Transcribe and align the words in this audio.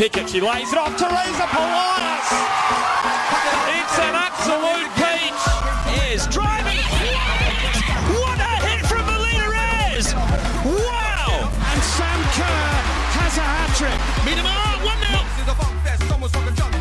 Pickett. 0.00 0.30
She 0.30 0.40
lays 0.40 0.72
it 0.72 0.78
off. 0.78 0.96
Teresa 0.96 1.44
Polias. 1.52 2.28
It's 3.68 3.98
an 3.98 4.14
absolute 4.16 4.88
peach. 4.96 5.42
Is 6.10 6.26
driving. 6.28 6.78
What 8.08 8.40
a 8.40 8.64
hit 8.64 8.86
from 8.86 9.04
Melina 9.04 9.52
Ayres. 9.52 10.14
Wow. 10.64 11.52
And 11.52 11.82
Sam 11.82 12.20
Kerr 12.32 12.72
has 13.12 13.36
a 13.36 13.42
hat 13.42 13.76
trick. 13.76 14.00
Milenaes, 14.24 14.80
one-nil. 14.88 15.24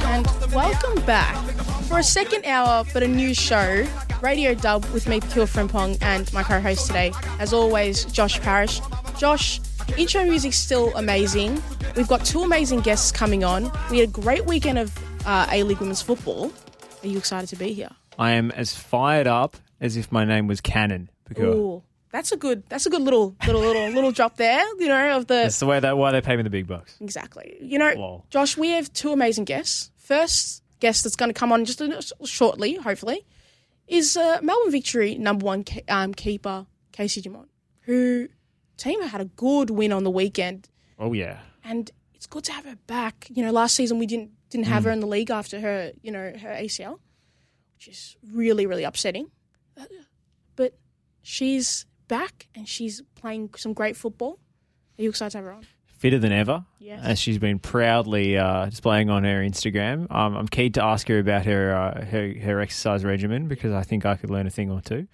And 0.07 0.25
welcome 0.53 1.05
back 1.05 1.35
for 1.89 1.99
a 1.99 2.03
second 2.03 2.45
hour, 2.45 2.85
but 2.93 3.03
a 3.03 3.07
new 3.07 3.33
show, 3.33 3.85
Radio 4.21 4.53
Dub 4.53 4.85
with 4.93 5.09
me, 5.09 5.19
Pure 5.19 5.47
Frimpong, 5.47 5.97
and 6.01 6.31
my 6.31 6.41
co-host 6.41 6.87
today, 6.87 7.11
as 7.41 7.51
always, 7.51 8.05
Josh 8.05 8.39
Parrish. 8.39 8.79
Josh, 9.17 9.59
intro 9.99 10.23
music's 10.23 10.57
still 10.57 10.95
amazing. 10.95 11.61
We've 11.97 12.07
got 12.07 12.23
two 12.23 12.41
amazing 12.41 12.79
guests 12.79 13.11
coming 13.11 13.43
on. 13.43 13.69
We 13.91 13.99
had 13.99 14.09
a 14.09 14.11
great 14.11 14.45
weekend 14.45 14.79
of 14.79 14.97
uh, 15.25 15.47
A-League 15.51 15.79
Women's 15.79 16.01
Football. 16.01 16.53
Are 17.03 17.07
you 17.07 17.17
excited 17.17 17.49
to 17.49 17.57
be 17.57 17.73
here? 17.73 17.89
I 18.17 18.31
am 18.31 18.51
as 18.51 18.73
fired 18.73 19.27
up 19.27 19.57
as 19.81 19.97
if 19.97 20.09
my 20.11 20.23
name 20.23 20.47
was 20.47 20.61
Cannon. 20.61 21.09
Because 21.27 21.55
Ooh, 21.55 21.83
that's 22.11 22.31
a 22.31 22.37
good. 22.37 22.63
That's 22.69 22.85
a 22.85 22.89
good 22.89 23.01
little 23.01 23.35
little 23.45 23.61
little 23.61 23.89
little 23.89 24.11
drop 24.11 24.37
there. 24.37 24.63
You 24.79 24.87
know 24.87 25.17
of 25.17 25.27
the 25.27 25.33
that's 25.33 25.59
the 25.59 25.65
way 25.65 25.79
that 25.79 25.97
why 25.97 26.11
they 26.11 26.21
pay 26.21 26.35
me 26.37 26.43
the 26.43 26.49
big 26.49 26.65
bucks. 26.65 26.95
Exactly. 27.01 27.57
You 27.61 27.77
know, 27.77 27.93
Lol. 27.95 28.25
Josh, 28.29 28.57
we 28.57 28.69
have 28.69 28.91
two 28.93 29.11
amazing 29.11 29.45
guests. 29.45 29.91
First 29.97 30.63
guest 30.79 31.03
that's 31.03 31.15
going 31.15 31.29
to 31.29 31.37
come 31.37 31.51
on 31.51 31.65
just 31.65 31.81
a- 31.81 32.01
shortly, 32.25 32.75
hopefully, 32.75 33.25
is 33.87 34.17
uh, 34.17 34.39
Melbourne 34.41 34.71
Victory 34.71 35.15
number 35.15 35.45
one 35.45 35.65
um, 35.87 36.13
keeper 36.13 36.65
Casey 36.93 37.21
Dumont, 37.21 37.49
who 37.81 38.27
team 38.79 39.01
had 39.03 39.21
a 39.21 39.25
good 39.25 39.69
win 39.69 39.91
on 39.91 40.03
the 40.03 40.11
weekend, 40.11 40.69
Oh 40.97 41.13
yeah. 41.13 41.39
and 41.63 41.91
it's 42.15 42.25
good 42.27 42.43
to 42.45 42.51
have 42.53 42.65
her 42.65 42.77
back. 42.87 43.27
You 43.29 43.43
know, 43.43 43.51
last 43.51 43.75
season 43.75 43.99
we 43.99 44.05
didn't 44.05 44.31
didn't 44.49 44.65
have 44.67 44.83
her 44.85 44.91
in 44.91 44.99
the 44.99 45.07
league 45.07 45.29
after 45.31 45.59
her 45.59 45.91
you 46.01 46.11
know 46.11 46.31
her 46.43 46.49
ACL, 46.65 46.99
which 47.75 47.87
is 47.87 48.17
really 48.33 48.65
really 48.65 48.83
upsetting. 48.83 49.27
But 50.55 50.73
she's 51.21 51.85
back 52.07 52.47
and 52.55 52.67
she's 52.67 53.01
playing 53.15 53.51
some 53.55 53.73
great 53.73 53.95
football. 53.95 54.39
Are 54.97 55.03
you 55.03 55.09
excited 55.09 55.31
to 55.31 55.37
have 55.37 55.45
her 55.45 55.51
on? 55.53 55.63
Fitter 55.85 56.19
than 56.19 56.31
ever, 56.31 56.65
Yes. 56.79 56.99
as 57.03 57.19
she's 57.19 57.37
been 57.39 57.59
proudly 57.59 58.37
uh, 58.37 58.65
displaying 58.67 59.09
on 59.09 59.23
her 59.25 59.41
Instagram. 59.41 60.09
Um, 60.11 60.35
I'm 60.35 60.47
keen 60.47 60.71
to 60.73 60.83
ask 60.83 61.07
her 61.09 61.19
about 61.19 61.45
her, 61.45 61.75
uh, 61.75 62.05
her 62.05 62.33
her 62.41 62.59
exercise 62.61 63.03
regimen 63.03 63.47
because 63.49 63.73
I 63.73 63.83
think 63.83 64.05
I 64.05 64.15
could 64.15 64.29
learn 64.29 64.47
a 64.47 64.49
thing 64.49 64.71
or 64.71 64.81
two. 64.81 65.07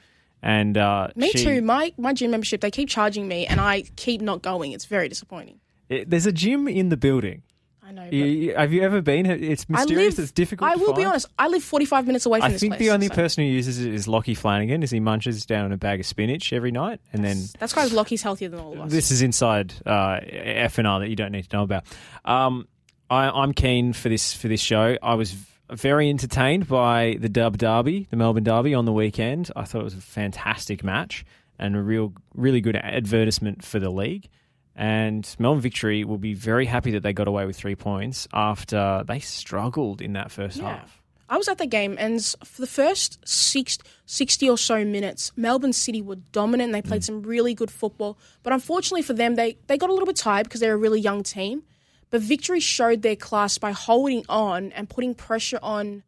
And 0.45 0.77
uh, 0.77 1.07
Me 1.15 1.31
she- 1.31 1.43
too. 1.43 1.61
My 1.63 1.91
my 1.97 2.13
gym 2.13 2.29
membership, 2.29 2.61
they 2.61 2.69
keep 2.69 2.87
charging 2.87 3.27
me, 3.27 3.47
and 3.47 3.59
I 3.59 3.81
keep 3.95 4.21
not 4.21 4.43
going. 4.43 4.73
It's 4.73 4.85
very 4.85 5.09
disappointing. 5.09 5.59
It- 5.89 6.07
there's 6.09 6.27
a 6.27 6.31
gym 6.31 6.67
in 6.67 6.89
the 6.89 6.97
building. 6.97 7.41
I 7.83 7.91
know. 7.91 8.05
You- 8.11 8.55
have 8.55 8.71
you 8.71 8.83
ever 8.83 9.01
been? 9.01 9.25
It's 9.25 9.67
mysterious. 9.67 10.17
live. 10.17 10.23
it's 10.23 10.31
difficult. 10.31 10.69
I 10.71 10.75
will 10.75 10.93
be 10.93 11.03
honest. 11.03 11.27
I 11.39 11.47
live 11.47 11.63
forty 11.63 11.85
five 11.85 12.05
minutes 12.05 12.27
away 12.27 12.41
from 12.41 12.49
I 12.49 12.51
this 12.51 12.61
think 12.61 12.77
the 12.77 12.91
only 12.91 13.07
so- 13.07 13.15
person 13.15 13.43
who 13.43 13.49
uses 13.49 13.83
it 13.83 13.91
is 13.91 14.07
Lockie 14.07 14.35
Flanagan, 14.35 14.83
as 14.83 14.91
he 14.91 14.99
munches 14.99 15.47
down 15.47 15.71
a 15.71 15.77
bag 15.77 15.99
of 15.99 16.05
spinach 16.05 16.53
every 16.53 16.71
night, 16.71 16.99
and 17.11 17.25
then 17.25 17.37
That's 17.57 17.73
because 17.73 17.91
Lockie's 17.91 18.21
healthier 18.21 18.49
than 18.49 18.59
all 18.59 18.73
of 18.73 18.79
us. 18.81 18.91
This 18.91 19.09
is 19.09 19.23
inside 19.23 19.73
uh, 19.83 20.19
F 20.23 20.77
and 20.77 20.87
R 20.87 20.99
that 20.99 21.09
you 21.09 21.15
don't 21.15 21.31
need 21.31 21.49
to 21.49 21.55
know 21.57 21.63
about. 21.63 21.85
Um, 22.23 22.67
I, 23.09 23.29
I'm 23.29 23.51
keen 23.53 23.93
for 23.93 24.09
this 24.09 24.31
for 24.33 24.47
this 24.47 24.61
show. 24.61 24.95
I 25.01 25.15
was 25.15 25.35
very 25.71 26.09
entertained 26.09 26.67
by 26.67 27.17
the 27.19 27.29
Dub 27.29 27.57
Derby, 27.57 28.07
the 28.09 28.15
Melbourne 28.15 28.43
Derby 28.43 28.73
on 28.73 28.85
the 28.85 28.93
weekend. 28.93 29.51
I 29.55 29.63
thought 29.65 29.81
it 29.81 29.85
was 29.85 29.95
a 29.95 30.01
fantastic 30.01 30.83
match 30.83 31.25
and 31.57 31.75
a 31.75 31.81
real, 31.81 32.13
really 32.33 32.61
good 32.61 32.75
advertisement 32.75 33.63
for 33.63 33.79
the 33.79 33.89
league. 33.89 34.29
And 34.75 35.27
Melbourne 35.39 35.61
Victory 35.61 36.03
will 36.03 36.17
be 36.17 36.33
very 36.33 36.65
happy 36.65 36.91
that 36.91 37.03
they 37.03 37.13
got 37.13 37.27
away 37.27 37.45
with 37.45 37.55
three 37.55 37.75
points 37.75 38.27
after 38.33 39.03
they 39.07 39.19
struggled 39.19 40.01
in 40.01 40.13
that 40.13 40.31
first 40.31 40.57
Yeah. 40.57 40.77
half. 40.77 41.01
I 41.27 41.37
was 41.37 41.47
at 41.47 41.57
the 41.57 41.65
game, 41.65 41.95
and 41.97 42.23
for 42.43 42.61
the 42.61 42.67
first 42.67 43.17
six, 43.27 43.79
60 44.05 44.47
or 44.47 44.59
so 44.59 44.85
minutes, 44.85 45.31
Melbourne 45.35 45.73
City 45.73 45.99
were 46.01 46.17
dominant. 46.17 46.71
They 46.71 46.83
played 46.83 47.01
mm. 47.01 47.05
some 47.05 47.23
really 47.23 47.55
good 47.55 47.71
football, 47.71 48.19
but 48.43 48.53
unfortunately 48.53 49.01
for 49.01 49.13
them, 49.13 49.33
they 49.33 49.57
they 49.65 49.77
got 49.77 49.89
a 49.89 49.93
little 49.93 50.05
bit 50.05 50.17
tired 50.17 50.43
because 50.43 50.59
they're 50.59 50.75
a 50.75 50.77
really 50.77 50.99
young 50.99 51.23
team. 51.23 51.63
But 52.09 52.21
Victory 52.21 52.59
showed 52.59 53.01
their 53.01 53.15
class 53.15 53.57
by 53.57 53.71
holding 53.71 54.23
on 54.29 54.71
and 54.73 54.89
putting 54.89 55.13
pressure 55.15 55.59
on 55.61 56.03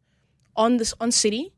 on 0.56 0.76
this 0.78 0.94
on 1.00 1.12
City, 1.12 1.52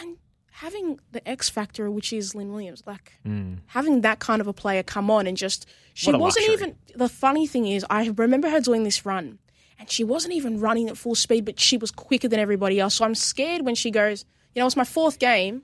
and 0.00 0.16
having 0.50 0.98
the 1.12 1.26
X 1.28 1.48
factor, 1.48 1.90
which 1.90 2.12
is 2.12 2.34
Lynn 2.34 2.52
Williams, 2.52 2.82
like 2.86 3.18
having 3.66 4.00
that 4.02 4.18
kind 4.18 4.40
of 4.40 4.46
a 4.46 4.52
player 4.52 4.82
come 4.82 5.10
on 5.10 5.26
and 5.26 5.36
just 5.36 5.66
she 5.94 6.12
wasn't 6.12 6.46
luxury. 6.46 6.54
even. 6.54 6.76
The 6.94 7.08
funny 7.08 7.46
thing 7.46 7.66
is, 7.66 7.84
I 7.90 8.08
remember 8.08 8.48
her 8.48 8.60
doing 8.60 8.84
this 8.84 9.04
run, 9.06 9.38
and 9.78 9.90
she 9.90 10.04
wasn't 10.04 10.34
even 10.34 10.60
running 10.60 10.88
at 10.88 10.96
full 10.96 11.14
speed, 11.14 11.44
but 11.44 11.58
she 11.60 11.76
was 11.76 11.90
quicker 11.90 12.28
than 12.28 12.40
everybody 12.40 12.80
else. 12.80 12.94
So 12.94 13.04
I'm 13.04 13.14
scared 13.14 13.62
when 13.62 13.74
she 13.74 13.90
goes. 13.90 14.24
You 14.54 14.60
know, 14.60 14.66
it's 14.66 14.76
my 14.76 14.84
fourth 14.84 15.18
game. 15.20 15.62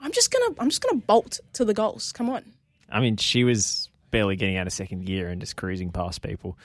I'm 0.00 0.12
just 0.12 0.30
gonna, 0.30 0.54
I'm 0.60 0.68
just 0.68 0.80
gonna 0.80 1.00
bolt 1.00 1.40
to 1.54 1.64
the 1.64 1.74
goals. 1.74 2.12
Come 2.12 2.30
on. 2.30 2.44
I 2.88 3.00
mean, 3.00 3.16
she 3.16 3.42
was 3.42 3.88
barely 4.12 4.36
getting 4.36 4.56
out 4.56 4.66
of 4.66 4.72
second 4.72 5.04
gear 5.04 5.28
and 5.28 5.40
just 5.40 5.56
cruising 5.56 5.90
past 5.90 6.22
people. 6.22 6.56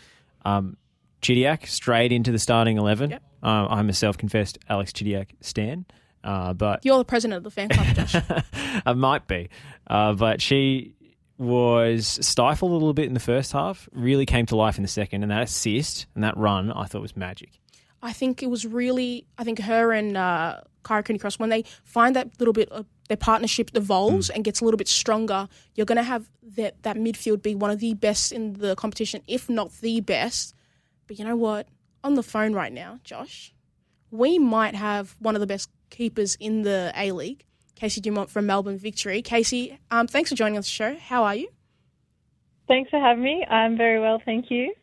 Um, 0.45 0.78
Chidiac 1.23 1.67
straight 1.67 2.11
into 2.11 2.31
the 2.31 2.39
starting 2.39 2.78
eleven. 2.78 3.11
Yep. 3.11 3.23
I'm 3.41 3.89
a 3.89 3.94
self-confessed 3.94 4.57
Alex 4.69 4.91
Chidiac 4.94 5.29
stan, 5.41 5.85
uh, 6.23 6.53
but 6.53 6.85
You're 6.85 6.97
the 6.97 7.06
president 7.06 7.38
of 7.38 7.44
the 7.44 7.51
fan 7.51 7.69
club, 7.69 7.88
Josh. 7.95 8.16
I 8.85 8.94
might 8.94 9.28
be. 9.28 9.50
Uh, 9.88 10.13
but 10.13 10.41
she 10.41 10.95
was 11.38 12.19
stifled 12.22 12.72
a 12.72 12.73
little 12.73 12.94
bit 12.94 13.07
in 13.07 13.13
the 13.13 13.19
first 13.19 13.51
half. 13.51 13.89
Really 13.91 14.25
came 14.25 14.45
to 14.47 14.56
life 14.56 14.78
in 14.78 14.83
the 14.83 14.88
second, 14.88 15.23
and 15.23 15.31
that 15.31 15.44
assist 15.44 16.06
and 16.16 16.23
that 16.23 16.38
run 16.38 16.72
I 16.72 16.85
thought 16.85 17.01
was 17.01 17.17
magic. 17.17 17.59
I 18.01 18.13
think 18.13 18.44
it 18.44 18.50
was 18.50 18.66
really, 18.66 19.25
I 19.38 19.44
think 19.44 19.59
her 19.59 19.91
and 19.94 20.17
uh, 20.17 20.62
Kyra 20.83 21.06
Cooney 21.06 21.19
Cross, 21.19 21.39
when 21.39 21.50
they 21.50 21.63
find 21.83 22.16
that 22.16 22.29
little 22.38 22.53
bit 22.53 22.69
of 22.69 22.85
their 23.07 23.17
partnership 23.17 23.72
evolves 23.75 24.29
and 24.29 24.44
gets 24.44 24.59
a 24.59 24.66
little 24.66 24.78
bit 24.78 24.89
stronger, 24.89 25.47
you're 25.75 25.85
going 25.85 25.97
to 25.97 26.03
have 26.03 26.29
that, 26.56 26.81
that 26.83 26.97
midfield 26.97 27.41
be 27.41 27.56
one 27.56 27.72
of 27.72 27.79
the 27.79 27.94
best 27.94 28.31
in 28.31 28.53
the 28.53 28.75
competition, 28.75 29.22
if 29.28 29.50
not 29.50 29.72
the 29.79 30.01
best. 30.01 30.53
But 31.07 31.19
you 31.19 31.25
know 31.25 31.35
what? 31.35 31.67
On 32.03 32.15
the 32.15 32.23
phone 32.23 32.53
right 32.53 32.73
now, 32.73 32.99
Josh, 33.03 33.53
we 34.11 34.37
might 34.37 34.75
have 34.75 35.15
one 35.19 35.35
of 35.35 35.41
the 35.41 35.47
best 35.47 35.69
keepers 35.89 36.35
in 36.39 36.63
the 36.63 36.91
A 36.95 37.11
League, 37.11 37.45
Casey 37.75 38.01
Dumont 38.01 38.29
from 38.29 38.45
Melbourne 38.45 38.77
Victory. 38.77 39.21
Casey, 39.21 39.79
um, 39.89 40.07
thanks 40.07 40.29
for 40.29 40.35
joining 40.35 40.57
us 40.57 40.65
on 40.79 40.89
the 40.89 40.95
show. 40.95 40.99
How 40.99 41.23
are 41.23 41.35
you? 41.35 41.49
Thanks 42.67 42.89
for 42.89 42.99
having 42.99 43.23
me. 43.23 43.45
I'm 43.49 43.77
very 43.77 43.99
well, 43.99 44.21
thank 44.23 44.49
you. 44.49 44.73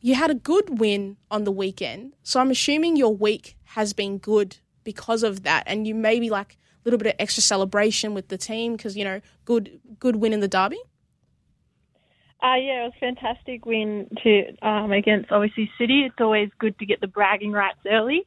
You 0.00 0.14
had 0.14 0.30
a 0.30 0.34
good 0.34 0.78
win 0.78 1.16
on 1.30 1.44
the 1.44 1.52
weekend, 1.52 2.14
so 2.22 2.40
I'm 2.40 2.50
assuming 2.50 2.96
your 2.96 3.14
week 3.14 3.56
has 3.64 3.92
been 3.92 4.18
good 4.18 4.58
because 4.84 5.22
of 5.22 5.42
that, 5.42 5.64
and 5.66 5.86
you 5.86 5.94
maybe 5.94 6.30
like 6.30 6.52
a 6.54 6.56
little 6.84 6.98
bit 6.98 7.08
of 7.08 7.14
extra 7.18 7.42
celebration 7.42 8.14
with 8.14 8.28
the 8.28 8.38
team 8.38 8.76
because 8.76 8.96
you 8.96 9.04
know 9.04 9.20
good 9.44 9.80
good 9.98 10.16
win 10.16 10.32
in 10.32 10.40
the 10.40 10.48
derby. 10.48 10.78
Uh, 12.46 12.54
yeah, 12.54 12.84
it 12.84 12.84
was 12.84 12.92
a 12.96 13.00
fantastic 13.00 13.66
win 13.66 14.06
to 14.22 14.66
um, 14.66 14.92
against 14.92 15.32
obviously 15.32 15.68
City. 15.80 16.02
It's 16.06 16.14
always 16.20 16.48
good 16.60 16.78
to 16.78 16.86
get 16.86 17.00
the 17.00 17.08
bragging 17.08 17.50
rights 17.50 17.80
early. 17.90 18.24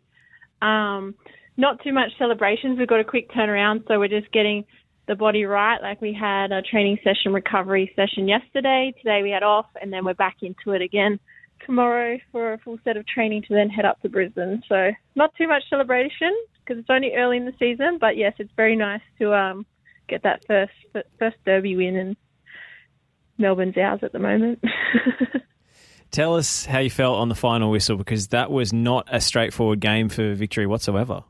Um, 0.61 1.15
not 1.55 1.81
too 1.83 1.93
much 1.93 2.09
celebrations. 2.17 2.77
We've 2.77 2.87
got 2.87 2.99
a 2.99 3.05
quick 3.05 3.31
turnaround, 3.31 3.87
so 3.87 3.97
we're 3.97 4.09
just 4.09 4.29
getting 4.33 4.65
the 5.07 5.15
body 5.15 5.45
right. 5.45 5.81
Like 5.81 6.01
we 6.01 6.13
had 6.13 6.51
a 6.51 6.61
training 6.61 6.97
session, 7.01 7.31
recovery 7.31 7.93
session 7.95 8.27
yesterday. 8.27 8.93
Today 8.97 9.21
we 9.23 9.29
had 9.29 9.43
off, 9.43 9.67
and 9.81 9.93
then 9.93 10.03
we're 10.03 10.15
back 10.15 10.37
into 10.41 10.71
it 10.71 10.81
again 10.81 11.17
tomorrow 11.65 12.17
for 12.33 12.53
a 12.53 12.57
full 12.57 12.77
set 12.83 12.97
of 12.97 13.07
training 13.07 13.43
to 13.43 13.53
then 13.53 13.69
head 13.69 13.85
up 13.85 14.01
to 14.01 14.09
Brisbane. 14.09 14.61
So 14.67 14.91
not 15.15 15.33
too 15.37 15.47
much 15.47 15.63
celebration 15.69 16.35
because 16.59 16.77
it's 16.77 16.89
only 16.89 17.13
early 17.15 17.37
in 17.37 17.45
the 17.45 17.53
season. 17.57 17.97
But 18.01 18.17
yes, 18.17 18.33
it's 18.37 18.51
very 18.57 18.75
nice 18.75 19.01
to 19.19 19.33
um, 19.33 19.65
get 20.09 20.23
that 20.23 20.43
first 20.45 20.73
first 21.17 21.37
derby 21.45 21.77
win 21.77 21.95
and 21.95 22.17
Melbourne's 23.39 23.77
ours 23.77 23.99
at 24.03 24.11
the 24.11 24.19
moment. 24.19 24.63
Tell 26.11 26.35
us 26.35 26.65
how 26.65 26.79
you 26.79 26.89
felt 26.89 27.17
on 27.17 27.29
the 27.29 27.35
final 27.35 27.69
whistle 27.69 27.95
because 27.95 28.29
that 28.29 28.51
was 28.51 28.73
not 28.73 29.07
a 29.11 29.21
straightforward 29.21 29.79
game 29.79 30.09
for 30.09 30.33
victory 30.33 30.65
whatsoever. 30.65 31.23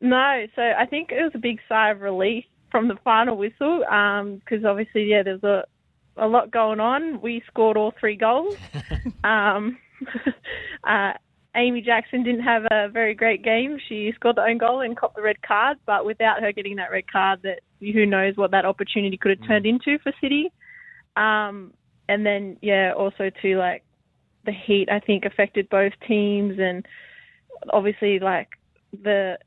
no, 0.00 0.46
so 0.56 0.62
I 0.62 0.86
think 0.86 1.12
it 1.12 1.22
was 1.22 1.32
a 1.34 1.38
big 1.38 1.60
sigh 1.68 1.90
of 1.90 2.00
relief 2.00 2.44
from 2.70 2.88
the 2.88 2.96
final 3.04 3.36
whistle 3.36 3.80
because 3.80 4.64
obviously, 4.64 5.04
yeah, 5.04 5.22
there 5.22 5.34
was 5.34 5.44
a 5.44 5.64
a 6.16 6.26
lot 6.26 6.50
going 6.50 6.80
on. 6.80 7.20
We 7.20 7.42
scored 7.46 7.76
all 7.76 7.92
three 7.98 8.16
goals. 8.16 8.56
um, 9.24 9.78
uh, 10.84 11.12
Amy 11.56 11.82
Jackson 11.82 12.24
didn't 12.24 12.42
have 12.42 12.64
a 12.70 12.88
very 12.88 13.14
great 13.14 13.42
game. 13.42 13.78
She 13.88 14.12
scored 14.14 14.36
the 14.36 14.42
own 14.42 14.58
goal 14.58 14.80
and 14.80 14.96
copped 14.96 15.16
the 15.16 15.22
red 15.22 15.40
card, 15.42 15.78
but 15.86 16.04
without 16.04 16.40
her 16.40 16.52
getting 16.52 16.76
that 16.76 16.90
red 16.90 17.10
card, 17.10 17.42
that 17.42 17.60
who 17.80 18.06
knows 18.06 18.36
what 18.36 18.50
that 18.50 18.64
opportunity 18.64 19.16
could 19.16 19.38
have 19.38 19.46
turned 19.46 19.66
into 19.66 19.98
for 19.98 20.12
City. 20.20 20.50
Um, 21.16 21.72
and 22.08 22.24
then 22.26 22.58
yeah, 22.60 22.92
also 22.96 23.30
to 23.42 23.56
like 23.56 23.84
the 24.44 24.52
heat 24.52 24.88
I 24.90 25.00
think 25.00 25.24
affected 25.24 25.68
both 25.68 25.92
teams, 26.06 26.58
and 26.58 26.86
obviously 27.72 28.18
like 28.18 28.48
the 29.02 29.38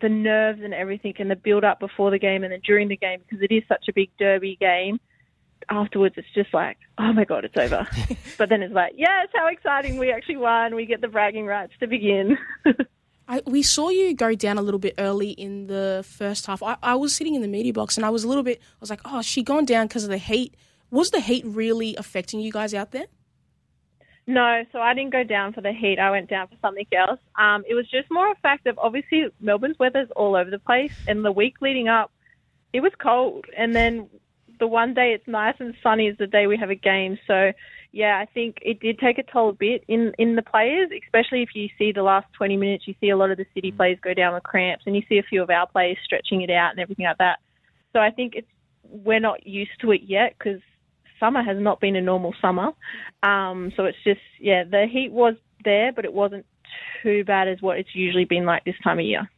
the 0.00 0.08
nerves 0.08 0.60
and 0.62 0.74
everything 0.74 1.14
and 1.18 1.30
the 1.30 1.36
build 1.36 1.64
up 1.64 1.78
before 1.78 2.10
the 2.10 2.18
game 2.18 2.42
and 2.42 2.52
then 2.52 2.60
during 2.64 2.88
the 2.88 2.96
game 2.96 3.20
because 3.20 3.42
it 3.42 3.54
is 3.54 3.62
such 3.68 3.84
a 3.88 3.92
big 3.92 4.10
derby 4.18 4.56
game. 4.60 4.98
afterwards 5.70 6.16
it's 6.18 6.26
just 6.34 6.52
like, 6.52 6.76
oh 6.98 7.12
my 7.12 7.24
god, 7.24 7.44
it's 7.44 7.56
over. 7.56 7.86
but 8.38 8.48
then 8.48 8.62
it's 8.62 8.74
like, 8.74 8.92
yes, 8.96 9.28
how 9.34 9.48
exciting! 9.48 9.98
We 9.98 10.12
actually 10.12 10.36
won. 10.36 10.74
We 10.74 10.86
get 10.86 11.00
the 11.00 11.08
bragging 11.08 11.46
rights 11.46 11.72
to 11.80 11.86
begin. 11.86 12.36
I, 13.26 13.40
we 13.46 13.62
saw 13.62 13.88
you 13.88 14.14
go 14.14 14.34
down 14.34 14.58
a 14.58 14.62
little 14.62 14.78
bit 14.78 14.94
early 14.98 15.30
in 15.30 15.66
the 15.66 16.04
first 16.06 16.46
half. 16.46 16.62
I, 16.62 16.76
I 16.82 16.94
was 16.94 17.14
sitting 17.14 17.34
in 17.34 17.40
the 17.40 17.48
media 17.48 17.72
box 17.72 17.96
and 17.96 18.04
I 18.04 18.10
was 18.10 18.22
a 18.22 18.28
little 18.28 18.42
bit. 18.42 18.60
I 18.60 18.76
was 18.80 18.90
like, 18.90 19.00
"Oh, 19.04 19.22
she 19.22 19.42
gone 19.42 19.64
down 19.64 19.86
because 19.86 20.04
of 20.04 20.10
the 20.10 20.18
heat." 20.18 20.54
Was 20.94 21.10
the 21.10 21.18
heat 21.18 21.44
really 21.44 21.96
affecting 21.96 22.38
you 22.38 22.52
guys 22.52 22.72
out 22.72 22.92
there? 22.92 23.06
No, 24.28 24.62
so 24.70 24.78
I 24.78 24.94
didn't 24.94 25.10
go 25.10 25.24
down 25.24 25.52
for 25.52 25.60
the 25.60 25.72
heat. 25.72 25.98
I 25.98 26.12
went 26.12 26.30
down 26.30 26.46
for 26.46 26.54
something 26.62 26.86
else. 26.96 27.18
Um, 27.36 27.64
it 27.68 27.74
was 27.74 27.90
just 27.90 28.08
more 28.12 28.30
a 28.30 28.36
fact 28.36 28.68
of 28.68 28.78
obviously 28.78 29.24
Melbourne's 29.40 29.76
weather's 29.80 30.08
all 30.14 30.36
over 30.36 30.52
the 30.52 30.60
place, 30.60 30.92
and 31.08 31.24
the 31.24 31.32
week 31.32 31.56
leading 31.60 31.88
up, 31.88 32.12
it 32.72 32.78
was 32.78 32.92
cold, 33.02 33.44
and 33.58 33.74
then 33.74 34.08
the 34.60 34.68
one 34.68 34.94
day 34.94 35.12
it's 35.12 35.26
nice 35.26 35.56
and 35.58 35.74
sunny 35.82 36.06
is 36.06 36.16
the 36.16 36.28
day 36.28 36.46
we 36.46 36.56
have 36.56 36.70
a 36.70 36.76
game. 36.76 37.18
So 37.26 37.50
yeah, 37.90 38.16
I 38.22 38.26
think 38.32 38.58
it 38.62 38.78
did 38.78 39.00
take 39.00 39.18
a 39.18 39.24
toll 39.24 39.48
a 39.48 39.52
bit 39.52 39.82
in 39.88 40.12
in 40.16 40.36
the 40.36 40.42
players, 40.42 40.90
especially 41.04 41.42
if 41.42 41.56
you 41.56 41.68
see 41.76 41.90
the 41.90 42.04
last 42.04 42.28
20 42.34 42.56
minutes. 42.56 42.86
You 42.86 42.94
see 43.00 43.10
a 43.10 43.16
lot 43.16 43.32
of 43.32 43.36
the 43.36 43.46
City 43.52 43.72
mm. 43.72 43.76
players 43.76 43.98
go 44.00 44.14
down 44.14 44.32
with 44.32 44.44
cramps, 44.44 44.84
and 44.86 44.94
you 44.94 45.02
see 45.08 45.18
a 45.18 45.24
few 45.24 45.42
of 45.42 45.50
our 45.50 45.66
players 45.66 45.98
stretching 46.04 46.42
it 46.42 46.50
out 46.50 46.70
and 46.70 46.78
everything 46.78 47.06
like 47.06 47.18
that. 47.18 47.40
So 47.92 47.98
I 47.98 48.12
think 48.12 48.36
it's 48.36 48.48
we're 48.84 49.18
not 49.18 49.44
used 49.44 49.80
to 49.80 49.90
it 49.90 50.02
yet 50.04 50.36
because 50.38 50.60
summer 51.20 51.42
has 51.42 51.58
not 51.58 51.80
been 51.80 51.96
a 51.96 52.00
normal 52.00 52.34
summer. 52.40 52.70
Um, 53.22 53.72
so 53.76 53.84
it's 53.84 53.98
just 54.04 54.20
yeah, 54.40 54.64
the 54.64 54.86
heat 54.90 55.12
was 55.12 55.34
there, 55.64 55.92
but 55.92 56.04
it 56.04 56.12
wasn't 56.12 56.46
too 57.02 57.24
bad 57.24 57.48
as 57.48 57.60
what 57.60 57.78
it's 57.78 57.94
usually 57.94 58.24
been 58.24 58.44
like 58.44 58.64
this 58.64 58.76
time 58.82 58.98
of 58.98 59.04
year. 59.04 59.28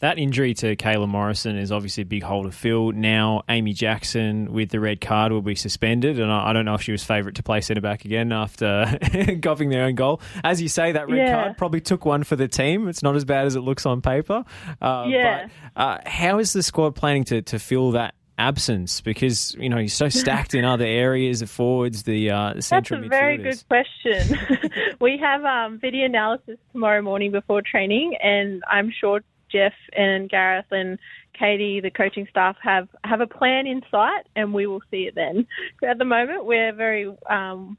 That 0.00 0.16
injury 0.16 0.54
to 0.54 0.76
Kayla 0.76 1.08
Morrison 1.08 1.56
is 1.56 1.72
obviously 1.72 2.02
a 2.02 2.06
big 2.06 2.22
hole 2.22 2.44
to 2.44 2.52
fill. 2.52 2.92
Now, 2.92 3.42
Amy 3.48 3.72
Jackson 3.72 4.52
with 4.52 4.68
the 4.68 4.78
red 4.78 5.00
card 5.00 5.32
will 5.32 5.42
be 5.42 5.56
suspended, 5.56 6.20
and 6.20 6.30
I 6.30 6.52
don't 6.52 6.64
know 6.64 6.74
if 6.74 6.82
she 6.82 6.92
was 6.92 7.02
favourite 7.02 7.34
to 7.34 7.42
play 7.42 7.60
centre 7.60 7.80
back 7.80 8.04
again 8.04 8.30
after 8.30 8.96
coughing 9.42 9.70
their 9.70 9.86
own 9.86 9.96
goal. 9.96 10.20
As 10.44 10.62
you 10.62 10.68
say, 10.68 10.92
that 10.92 11.08
red 11.08 11.16
yeah. 11.16 11.32
card 11.32 11.58
probably 11.58 11.80
took 11.80 12.04
one 12.04 12.22
for 12.22 12.36
the 12.36 12.46
team. 12.46 12.86
It's 12.86 13.02
not 13.02 13.16
as 13.16 13.24
bad 13.24 13.46
as 13.46 13.56
it 13.56 13.60
looks 13.60 13.86
on 13.86 14.00
paper. 14.00 14.44
Uh, 14.80 15.06
yeah. 15.08 15.48
But, 15.74 15.82
uh, 15.82 15.98
how 16.06 16.38
is 16.38 16.52
the 16.52 16.62
squad 16.62 16.94
planning 16.94 17.24
to, 17.24 17.42
to 17.42 17.58
fill 17.58 17.90
that 17.92 18.14
absence 18.38 19.00
because 19.00 19.54
you 19.58 19.68
know 19.68 19.76
he's 19.76 19.94
so 19.94 20.08
stacked 20.08 20.54
in 20.54 20.64
other 20.64 20.84
areas, 20.84 21.42
of 21.42 21.50
forwards, 21.50 22.04
the, 22.04 22.30
uh, 22.30 22.54
the 22.54 22.62
central. 22.62 23.00
That's 23.00 23.06
a 23.06 23.10
very 23.10 23.36
good 23.36 23.62
question. 23.68 24.38
we 25.00 25.18
have 25.18 25.44
um, 25.44 25.78
video 25.78 26.06
analysis 26.06 26.58
tomorrow 26.72 27.02
morning 27.02 27.32
before 27.32 27.62
training, 27.62 28.16
and 28.22 28.62
I'm 28.70 28.92
sure 28.98 29.20
Jeff 29.50 29.74
and 29.96 30.30
Gareth 30.30 30.66
and 30.70 30.98
Katie, 31.38 31.80
the 31.80 31.90
coaching 31.90 32.26
staff, 32.30 32.56
have 32.62 32.88
have 33.04 33.20
a 33.20 33.26
plan 33.26 33.66
in 33.66 33.82
sight, 33.90 34.26
and 34.36 34.54
we 34.54 34.66
will 34.66 34.82
see 34.90 35.02
it 35.02 35.14
then. 35.14 35.46
At 35.86 35.98
the 35.98 36.04
moment, 36.04 36.44
we're 36.44 36.72
very 36.72 37.12
um, 37.28 37.76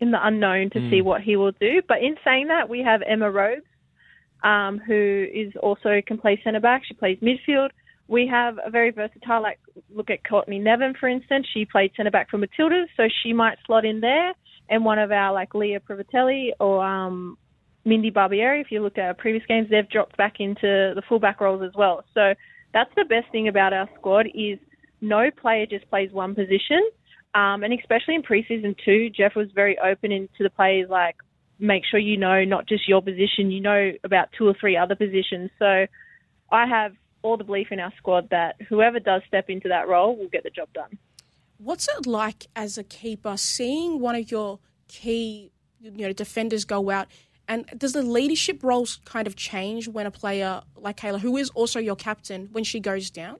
in 0.00 0.10
the 0.10 0.26
unknown 0.26 0.70
to 0.70 0.78
mm. 0.78 0.90
see 0.90 1.02
what 1.02 1.22
he 1.22 1.36
will 1.36 1.52
do. 1.52 1.82
But 1.86 1.98
in 2.02 2.16
saying 2.24 2.48
that, 2.48 2.68
we 2.68 2.82
have 2.82 3.02
Emma 3.06 3.30
Rhodes, 3.30 3.66
um, 4.42 4.78
who 4.78 5.26
is 5.32 5.52
also 5.62 6.00
can 6.06 6.18
play 6.18 6.40
centre 6.42 6.60
back. 6.60 6.82
She 6.86 6.94
plays 6.94 7.18
midfield. 7.18 7.70
We 8.08 8.26
have 8.26 8.58
a 8.64 8.70
very 8.70 8.90
versatile, 8.90 9.42
like 9.42 9.60
look 9.94 10.10
at 10.10 10.26
Courtney 10.26 10.58
Nevin, 10.58 10.94
for 10.98 11.08
instance. 11.08 11.46
She 11.52 11.64
played 11.64 11.92
centre 11.96 12.10
back 12.10 12.30
for 12.30 12.38
Matildas, 12.38 12.86
so 12.96 13.04
she 13.22 13.32
might 13.32 13.58
slot 13.66 13.84
in 13.84 14.00
there. 14.00 14.32
And 14.70 14.84
one 14.84 14.98
of 14.98 15.12
our 15.12 15.32
like 15.32 15.54
Leah 15.54 15.80
Privitelli 15.80 16.50
or 16.58 16.84
um, 16.84 17.36
Mindy 17.84 18.10
Barbieri, 18.10 18.60
if 18.60 18.70
you 18.70 18.82
look 18.82 18.98
at 18.98 19.04
our 19.04 19.14
previous 19.14 19.44
games, 19.46 19.68
they've 19.70 19.88
dropped 19.88 20.16
back 20.16 20.36
into 20.40 20.62
the 20.94 21.02
fullback 21.08 21.40
roles 21.40 21.62
as 21.62 21.72
well. 21.76 22.04
So 22.14 22.34
that's 22.72 22.90
the 22.96 23.04
best 23.04 23.30
thing 23.30 23.48
about 23.48 23.72
our 23.72 23.88
squad 23.98 24.26
is 24.34 24.58
no 25.00 25.30
player 25.30 25.66
just 25.66 25.88
plays 25.88 26.10
one 26.12 26.34
position. 26.34 26.82
Um, 27.34 27.62
and 27.62 27.72
especially 27.72 28.14
in 28.14 28.22
preseason 28.22 28.74
two, 28.84 29.10
Jeff 29.10 29.36
was 29.36 29.48
very 29.54 29.78
open 29.78 30.12
into 30.12 30.42
the 30.42 30.50
players 30.50 30.88
like 30.88 31.16
make 31.58 31.82
sure 31.90 32.00
you 32.00 32.16
know 32.16 32.44
not 32.44 32.66
just 32.66 32.88
your 32.88 33.02
position, 33.02 33.50
you 33.50 33.60
know 33.60 33.92
about 34.04 34.28
two 34.36 34.46
or 34.46 34.54
three 34.58 34.76
other 34.76 34.94
positions. 34.94 35.50
So 35.58 35.86
I 36.50 36.66
have 36.66 36.92
all 37.28 37.36
the 37.36 37.44
belief 37.44 37.68
in 37.70 37.80
our 37.80 37.92
squad 37.96 38.30
that 38.30 38.56
whoever 38.68 38.98
does 38.98 39.22
step 39.26 39.48
into 39.48 39.68
that 39.68 39.88
role 39.88 40.16
will 40.16 40.28
get 40.28 40.42
the 40.42 40.50
job 40.50 40.68
done. 40.72 40.98
What's 41.58 41.88
it 41.88 42.06
like 42.06 42.46
as 42.54 42.78
a 42.78 42.84
keeper 42.84 43.36
seeing 43.36 44.00
one 44.00 44.14
of 44.14 44.30
your 44.30 44.60
key 44.88 45.52
you 45.80 45.90
know 45.90 46.12
defenders 46.12 46.64
go 46.64 46.90
out 46.90 47.08
and 47.48 47.66
does 47.76 47.92
the 47.92 48.02
leadership 48.02 48.62
roles 48.62 49.00
kind 49.04 49.26
of 49.26 49.34
change 49.34 49.88
when 49.88 50.06
a 50.06 50.10
player 50.10 50.60
like 50.76 50.98
Kayla, 50.98 51.20
who 51.20 51.36
is 51.36 51.48
also 51.50 51.80
your 51.80 51.96
captain, 51.96 52.48
when 52.52 52.62
she 52.62 52.78
goes 52.78 53.10
down? 53.10 53.38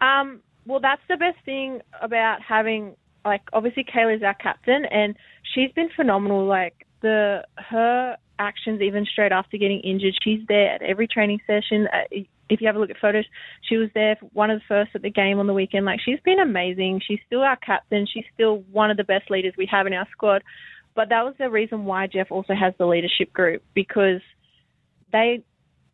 Um, 0.00 0.40
well, 0.66 0.80
that's 0.80 1.02
the 1.08 1.16
best 1.16 1.38
thing 1.44 1.80
about 2.00 2.42
having 2.42 2.96
like 3.24 3.42
obviously 3.52 3.84
Kayla's 3.84 4.24
our 4.24 4.34
captain, 4.34 4.84
and 4.86 5.16
she's 5.54 5.70
been 5.72 5.88
phenomenal. 5.94 6.44
Like 6.44 6.86
the 7.00 7.44
her 7.56 8.16
actions, 8.42 8.80
even 8.80 9.06
straight 9.06 9.32
after 9.32 9.56
getting 9.56 9.80
injured, 9.80 10.14
she's 10.22 10.40
there 10.48 10.74
at 10.74 10.82
every 10.82 11.06
training 11.06 11.40
session. 11.46 11.86
Uh, 11.92 12.24
if 12.48 12.60
you 12.60 12.66
have 12.66 12.76
a 12.76 12.78
look 12.78 12.90
at 12.90 12.98
photos, 13.00 13.24
she 13.68 13.76
was 13.76 13.88
there 13.94 14.16
one 14.32 14.50
of 14.50 14.58
the 14.58 14.64
first 14.68 14.90
at 14.94 15.02
the 15.02 15.10
game 15.10 15.38
on 15.38 15.46
the 15.46 15.54
weekend. 15.54 15.86
Like 15.86 16.00
she's 16.04 16.20
been 16.24 16.40
amazing. 16.40 17.00
She's 17.06 17.20
still 17.26 17.42
our 17.42 17.56
captain. 17.56 18.06
She's 18.12 18.24
still 18.34 18.58
one 18.70 18.90
of 18.90 18.96
the 18.96 19.04
best 19.04 19.30
leaders 19.30 19.54
we 19.56 19.68
have 19.70 19.86
in 19.86 19.94
our 19.94 20.06
squad. 20.12 20.42
But 20.94 21.08
that 21.08 21.24
was 21.24 21.34
the 21.38 21.48
reason 21.50 21.84
why 21.84 22.06
Jeff 22.06 22.30
also 22.30 22.54
has 22.54 22.74
the 22.78 22.86
leadership 22.86 23.32
group 23.32 23.62
because 23.74 24.20
they 25.12 25.42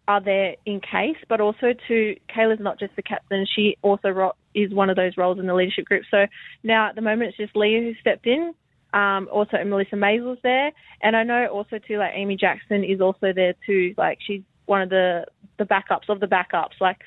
are 0.09 0.21
there 0.23 0.57
in 0.65 0.81
case, 0.81 1.19
but 1.29 1.41
also 1.41 1.75
to 1.87 2.17
Kayla's 2.35 2.61
not 2.61 2.81
just 2.81 2.97
the 2.97 3.03
captain; 3.03 3.47
she 3.55 3.77
also 3.83 4.09
ro- 4.09 4.33
is 4.55 4.73
one 4.73 4.91
of 4.91 4.97
those 4.97 5.17
roles 5.17 5.39
in 5.39 5.47
the 5.47 5.55
leadership 5.55 5.85
group. 5.85 6.05
So 6.11 6.27
now 6.65 6.89
at 6.89 6.95
the 6.95 7.03
moment 7.03 7.29
it's 7.29 7.37
just 7.37 7.55
Leah 7.55 7.81
who 7.81 7.95
stepped 8.01 8.27
in. 8.27 8.55
Um, 8.95 9.29
also 9.31 9.63
Melissa 9.65 9.97
Maizels 9.97 10.41
there, 10.43 10.73
and 11.03 11.15
I 11.15 11.23
know 11.23 11.47
also 11.49 11.79
too 11.79 11.99
like 11.99 12.13
Amy 12.15 12.37
Jackson 12.37 12.85
is 12.85 13.01
also 13.01 13.33
there 13.35 13.55
too. 13.67 13.95
Like 13.99 14.19
she's 14.27 14.43
one 14.67 14.83
of 14.83 14.89
the 14.89 15.27
the 15.59 15.65
backups 15.65 16.09
of 16.09 16.21
the 16.21 16.27
backups. 16.27 16.81
Like, 16.81 16.99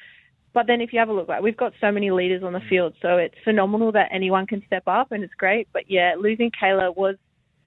but 0.53 0.67
then 0.67 0.81
if 0.81 0.93
you 0.93 0.99
have 0.99 1.09
a 1.09 1.13
look, 1.13 1.27
like 1.27 1.41
we've 1.41 1.57
got 1.57 1.73
so 1.81 1.91
many 1.91 2.11
leaders 2.11 2.43
on 2.43 2.53
the 2.53 2.61
field, 2.69 2.93
so 3.01 3.17
it's 3.17 3.35
phenomenal 3.43 3.91
that 3.93 4.09
anyone 4.11 4.45
can 4.45 4.61
step 4.67 4.83
up, 4.85 5.11
and 5.11 5.23
it's 5.23 5.33
great. 5.33 5.67
But 5.73 5.89
yeah, 5.89 6.13
losing 6.19 6.51
Kayla 6.51 6.95
was 6.95 7.15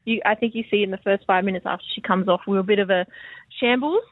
you, 0.04 0.20
I 0.24 0.34
think 0.34 0.54
you 0.54 0.64
see 0.70 0.82
in 0.82 0.90
the 0.90 0.98
first 0.98 1.24
five 1.26 1.44
minutes 1.44 1.66
after 1.66 1.84
she 1.94 2.00
comes 2.00 2.28
off, 2.28 2.42
we 2.46 2.54
were 2.54 2.60
a 2.60 2.64
bit 2.64 2.78
of 2.78 2.90
a 2.90 3.06
shambles. 3.60 4.02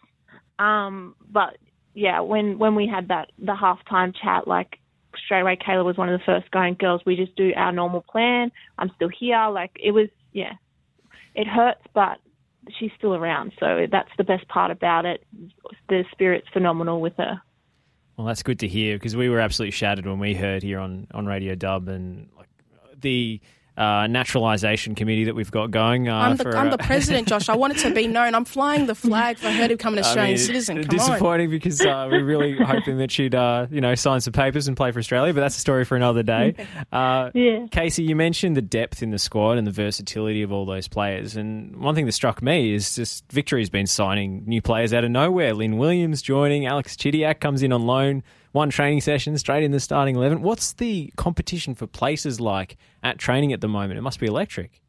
Um, 0.59 1.15
but 1.31 1.59
yeah, 1.95 2.21
when 2.21 2.59
when 2.59 2.75
we 2.75 2.87
had 2.87 3.09
that 3.09 3.31
the 3.39 3.55
halftime 3.55 4.15
chat, 4.15 4.49
like 4.49 4.79
straight 5.25 5.41
away, 5.41 5.57
Kayla 5.57 5.85
was 5.85 5.97
one 5.97 6.09
of 6.09 6.19
the 6.19 6.25
first 6.25 6.51
going, 6.51 6.75
girls, 6.75 7.03
we 7.05 7.17
just 7.17 7.35
do 7.37 7.53
our 7.57 7.73
normal 7.73 8.03
plan. 8.03 8.51
I'm 8.79 8.91
still 8.97 9.09
here. 9.09 9.49
Like 9.49 9.73
it 9.82 9.93
was, 9.93 10.08
yeah, 10.32 10.55
it 11.35 11.46
hurts, 11.46 11.82
but 11.94 12.19
she's 12.79 12.91
still 12.96 13.15
around. 13.15 13.53
So 13.58 13.87
that's 13.91 14.11
the 14.19 14.25
best 14.25 14.46
part 14.49 14.70
about 14.70 15.05
it. 15.05 15.25
The 15.89 16.05
spirit's 16.13 16.49
phenomenal 16.53 17.01
with 17.01 17.15
her. 17.17 17.41
Well, 18.17 18.27
that's 18.27 18.43
good 18.43 18.61
to 18.61 18.69
hear 18.69 18.96
because 18.96 19.17
we 19.17 19.29
were 19.29 19.41
absolutely 19.41 19.73
shattered 19.73 20.06
when 20.06 20.19
we 20.19 20.35
heard 20.35 20.63
here 20.63 20.79
on, 20.79 21.06
on 21.13 21.27
Radio 21.27 21.55
Dub 21.55 21.89
and 21.89 22.29
like 22.37 22.49
the 23.01 23.41
uh, 23.76 24.06
naturalization 24.06 24.94
committee 24.94 25.24
that 25.24 25.34
we've 25.34 25.50
got 25.50 25.70
going. 25.70 26.08
Uh, 26.08 26.14
I'm, 26.14 26.36
the, 26.36 26.44
for, 26.44 26.56
I'm 26.56 26.70
the 26.70 26.79
president, 26.79 27.29
Josh. 27.29 27.48
I 27.48 27.56
want 27.56 27.74
it 27.74 27.79
to 27.81 27.94
be 27.94 28.06
known. 28.06 28.34
I'm 28.34 28.44
flying 28.44 28.86
the 28.86 28.94
flag 28.94 29.38
for 29.38 29.50
her 29.50 29.69
to 29.69 29.76
become 29.76 29.94
an 29.94 29.98
Australian 30.05 30.34
I 30.34 30.36
mean, 30.36 30.46
citizen. 30.46 30.76
Come 30.84 30.96
disappointing 30.96 31.46
on. 31.46 31.50
because 31.50 31.81
uh, 31.81 32.08
we're 32.10 32.24
really 32.24 32.56
hoping 32.60 32.98
that 32.98 33.10
she'd, 33.10 33.34
uh, 33.34 33.67
you 33.70 33.81
know, 33.81 33.94
sign 33.94 34.20
some 34.20 34.32
papers 34.32 34.69
and 34.69 34.76
play 34.76 34.93
for 34.93 34.98
Australia. 34.98 35.32
But 35.32 35.41
that's 35.41 35.56
a 35.56 35.60
story 35.60 35.84
for 35.84 35.96
another 35.96 36.22
day. 36.22 36.55
Uh, 36.93 37.31
yeah. 37.34 37.67
Casey, 37.70 38.02
you 38.02 38.14
mentioned 38.14 38.56
the 38.56 38.62
depth 38.62 39.02
in 39.02 39.10
the 39.10 39.19
squad 39.19 39.58
and 39.58 39.67
the 39.67 39.72
versatility 39.72 40.43
of 40.43 40.52
all 40.52 40.67
those 40.67 40.88
players. 40.88 41.36
And 41.36 41.76
one 41.76 41.94
thing 41.94 42.06
that 42.06 42.12
struck 42.12 42.43
me 42.43 42.74
is 42.74 42.94
just 42.94 43.31
Victory's 43.32 43.70
been 43.70 43.86
signing 43.86 44.43
new 44.46 44.60
players 44.60 44.93
out 44.93 45.05
of 45.05 45.10
nowhere. 45.10 45.55
Lynn 45.55 45.79
Williams 45.79 46.20
joining. 46.20 46.67
Alex 46.67 46.94
Chidiac 46.96 47.41
comes 47.41 47.62
in 47.62 47.72
on 47.72 47.86
loan 47.86 48.22
one 48.53 48.71
training 48.71 49.01
session 49.01 49.37
straight 49.39 49.63
in 49.63 49.73
the 49.73 49.81
starting 49.81 50.17
11. 50.17 50.43
What's 50.43 50.75
the 50.75 51.13
competition 51.17 51.75
for 51.75 51.87
places 51.87 52.41
like 52.41 52.77
at 53.03 53.19
training 53.19 53.53
at 53.53 53.61
the 53.61 53.69
moment? 53.69 53.99
It 53.99 54.03
must 54.03 54.21
be 54.21 54.27
electric. 54.27 54.81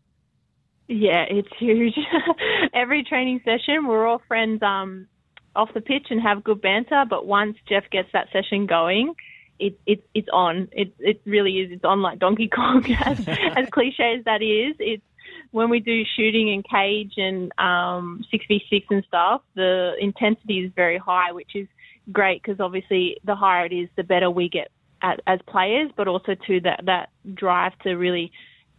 Yeah, 0.87 1.25
it's 1.29 1.49
huge. 1.57 1.97
Every 2.73 3.03
training 3.03 3.41
session, 3.45 3.87
we're 3.87 4.05
all 4.05 4.21
friends 4.27 4.61
um, 4.61 5.07
off 5.55 5.73
the 5.73 5.81
pitch 5.81 6.07
and 6.09 6.21
have 6.21 6.43
good 6.43 6.61
banter. 6.61 7.05
But 7.09 7.25
once 7.25 7.57
Jeff 7.67 7.89
gets 7.89 8.09
that 8.11 8.27
session 8.33 8.65
going, 8.67 9.15
it, 9.59 9.79
it 9.85 10.03
it's 10.13 10.27
on. 10.33 10.67
It 10.73 10.93
it 10.99 11.21
really 11.25 11.59
is. 11.59 11.71
It's 11.71 11.85
on 11.85 12.01
like 12.01 12.19
Donkey 12.19 12.49
Kong. 12.49 12.85
as, 13.05 13.25
as 13.27 13.69
cliche 13.69 14.15
as 14.19 14.25
that 14.25 14.41
is, 14.41 14.75
it's 14.79 15.03
when 15.51 15.69
we 15.69 15.79
do 15.79 16.03
shooting 16.17 16.51
and 16.51 16.65
cage 16.67 17.13
and 17.17 17.51
um, 17.59 18.25
6v6 18.33 18.85
and 18.89 19.03
stuff, 19.07 19.41
the 19.55 19.93
intensity 19.99 20.59
is 20.59 20.71
very 20.75 20.97
high, 20.97 21.31
which 21.31 21.51
is 21.55 21.67
great 22.11 22.41
because 22.41 22.59
obviously 22.59 23.17
the 23.23 23.35
higher 23.35 23.65
it 23.65 23.73
is, 23.73 23.89
the 23.95 24.03
better 24.03 24.29
we 24.29 24.49
get 24.49 24.69
at, 25.01 25.19
as 25.27 25.39
players, 25.47 25.91
but 25.95 26.07
also 26.07 26.35
to 26.47 26.59
that 26.61 26.81
that 26.85 27.09
drive 27.33 27.77
to 27.79 27.95
really 27.95 28.31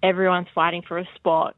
everyone's 0.02 0.48
fighting 0.54 0.82
for 0.86 0.98
a 0.98 1.08
spot. 1.16 1.54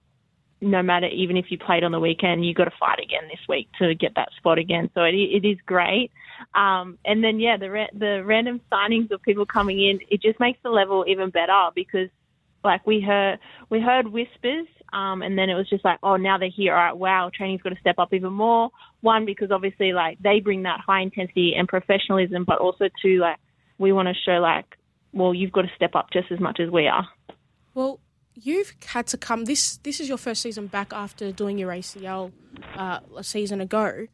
no 0.61 0.82
matter 0.82 1.06
even 1.08 1.37
if 1.37 1.50
you 1.50 1.58
played 1.58 1.85
on 1.85 1.92
the 1.92 2.00
weekend, 2.00 2.44
you 2.46 2.54
got 2.54 2.64
to 2.64 2.73
fight 2.80 2.99
again 2.99 3.28
this 3.28 3.40
week 3.49 3.68
to 3.78 3.94
get 3.94 4.14
that 4.14 4.30
spot 4.37 4.58
again. 4.58 4.90
So 4.94 5.02
it, 5.02 5.14
it 5.14 5.44
is 5.44 5.58
great. 5.66 6.11
Um, 6.54 6.99
and 7.04 7.23
then 7.23 7.40
yeah, 7.40 7.56
the 7.56 7.87
the 7.92 8.23
random 8.25 8.61
signings 8.73 9.11
of 9.11 9.20
people 9.23 9.46
coming 9.46 9.80
in, 9.80 10.00
it 10.08 10.23
just 10.23 10.40
makes 10.40 10.58
the 10.62 10.70
level 10.70 11.04
even 11.06 11.30
better 11.30 11.68
because 11.75 12.08
like 12.66 12.87
we 12.87 13.00
heard 13.00 13.38
we 13.70 13.80
heard 13.80 14.08
whispers 14.08 14.66
um, 14.92 15.23
and 15.23 15.37
then 15.37 15.50
it 15.50 15.54
was 15.54 15.68
just 15.68 15.85
like, 15.85 15.99
oh, 16.02 16.16
now 16.16 16.38
they're 16.38 16.49
here. 16.49 16.75
All 16.75 16.85
right, 16.85 16.96
wow, 16.96 17.30
training's 17.35 17.62
got 17.62 17.70
to 17.70 17.80
step 17.80 17.99
up 17.99 18.14
even 18.14 18.32
more. 18.32 18.70
One, 19.00 19.26
because 19.26 19.50
obviously, 19.50 19.92
like, 19.92 20.18
they 20.20 20.40
bring 20.40 20.62
that 20.62 20.80
high 20.80 21.02
intensity 21.02 21.54
and 21.56 21.68
professionalism, 21.68 22.44
but 22.44 22.58
also, 22.58 22.88
two, 23.02 23.18
like, 23.18 23.38
we 23.78 23.92
want 23.92 24.08
to 24.08 24.14
show, 24.14 24.38
like, 24.38 24.64
well, 25.12 25.35
you've 25.35 25.52
got 25.52 25.62
to 25.62 25.70
step 25.76 25.94
up 25.94 26.11
just 26.12 26.30
as 26.30 26.40
much 26.40 26.61
as 26.61 26.70
we 26.70 26.87
are. 26.87 27.06
Well, 27.75 28.00
you've 28.35 28.75
had 28.87 29.06
to 29.08 29.18
come. 29.18 29.44
This 29.44 29.78
this 29.78 30.00
is 30.00 30.08
your 30.08 30.18
first 30.18 30.42
season 30.42 30.66
back 30.66 30.92
after 30.92 31.32
doing 31.32 31.58
your 31.58 31.70
ACL 31.70 32.32
uh, 32.76 33.00
a 33.16 33.25
season 33.25 33.61
ago. 33.61 34.06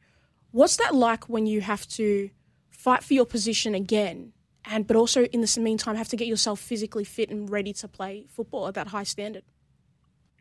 What's 0.51 0.77
that 0.77 0.95
like 0.95 1.29
when 1.29 1.47
you 1.47 1.61
have 1.61 1.87
to 1.91 2.31
fight 2.71 3.03
for 3.03 3.15
your 3.15 3.27
position 3.27 3.75
again, 3.75 4.33
and 4.65 4.87
but 4.87 4.97
also 4.97 5.25
in 5.25 5.41
the 5.41 5.61
meantime 5.61 5.97
have 5.97 6.09
to 6.09 6.17
get 6.17 6.29
yourself 6.29 6.61
physically 6.61 7.05
fit 7.05 7.31
and 7.31 7.51
ready 7.51 7.73
to 7.73 7.89
play 7.89 8.27
football 8.29 8.69
at 8.69 8.75
that 8.75 8.89
high 8.89 9.03
standard? 9.05 9.43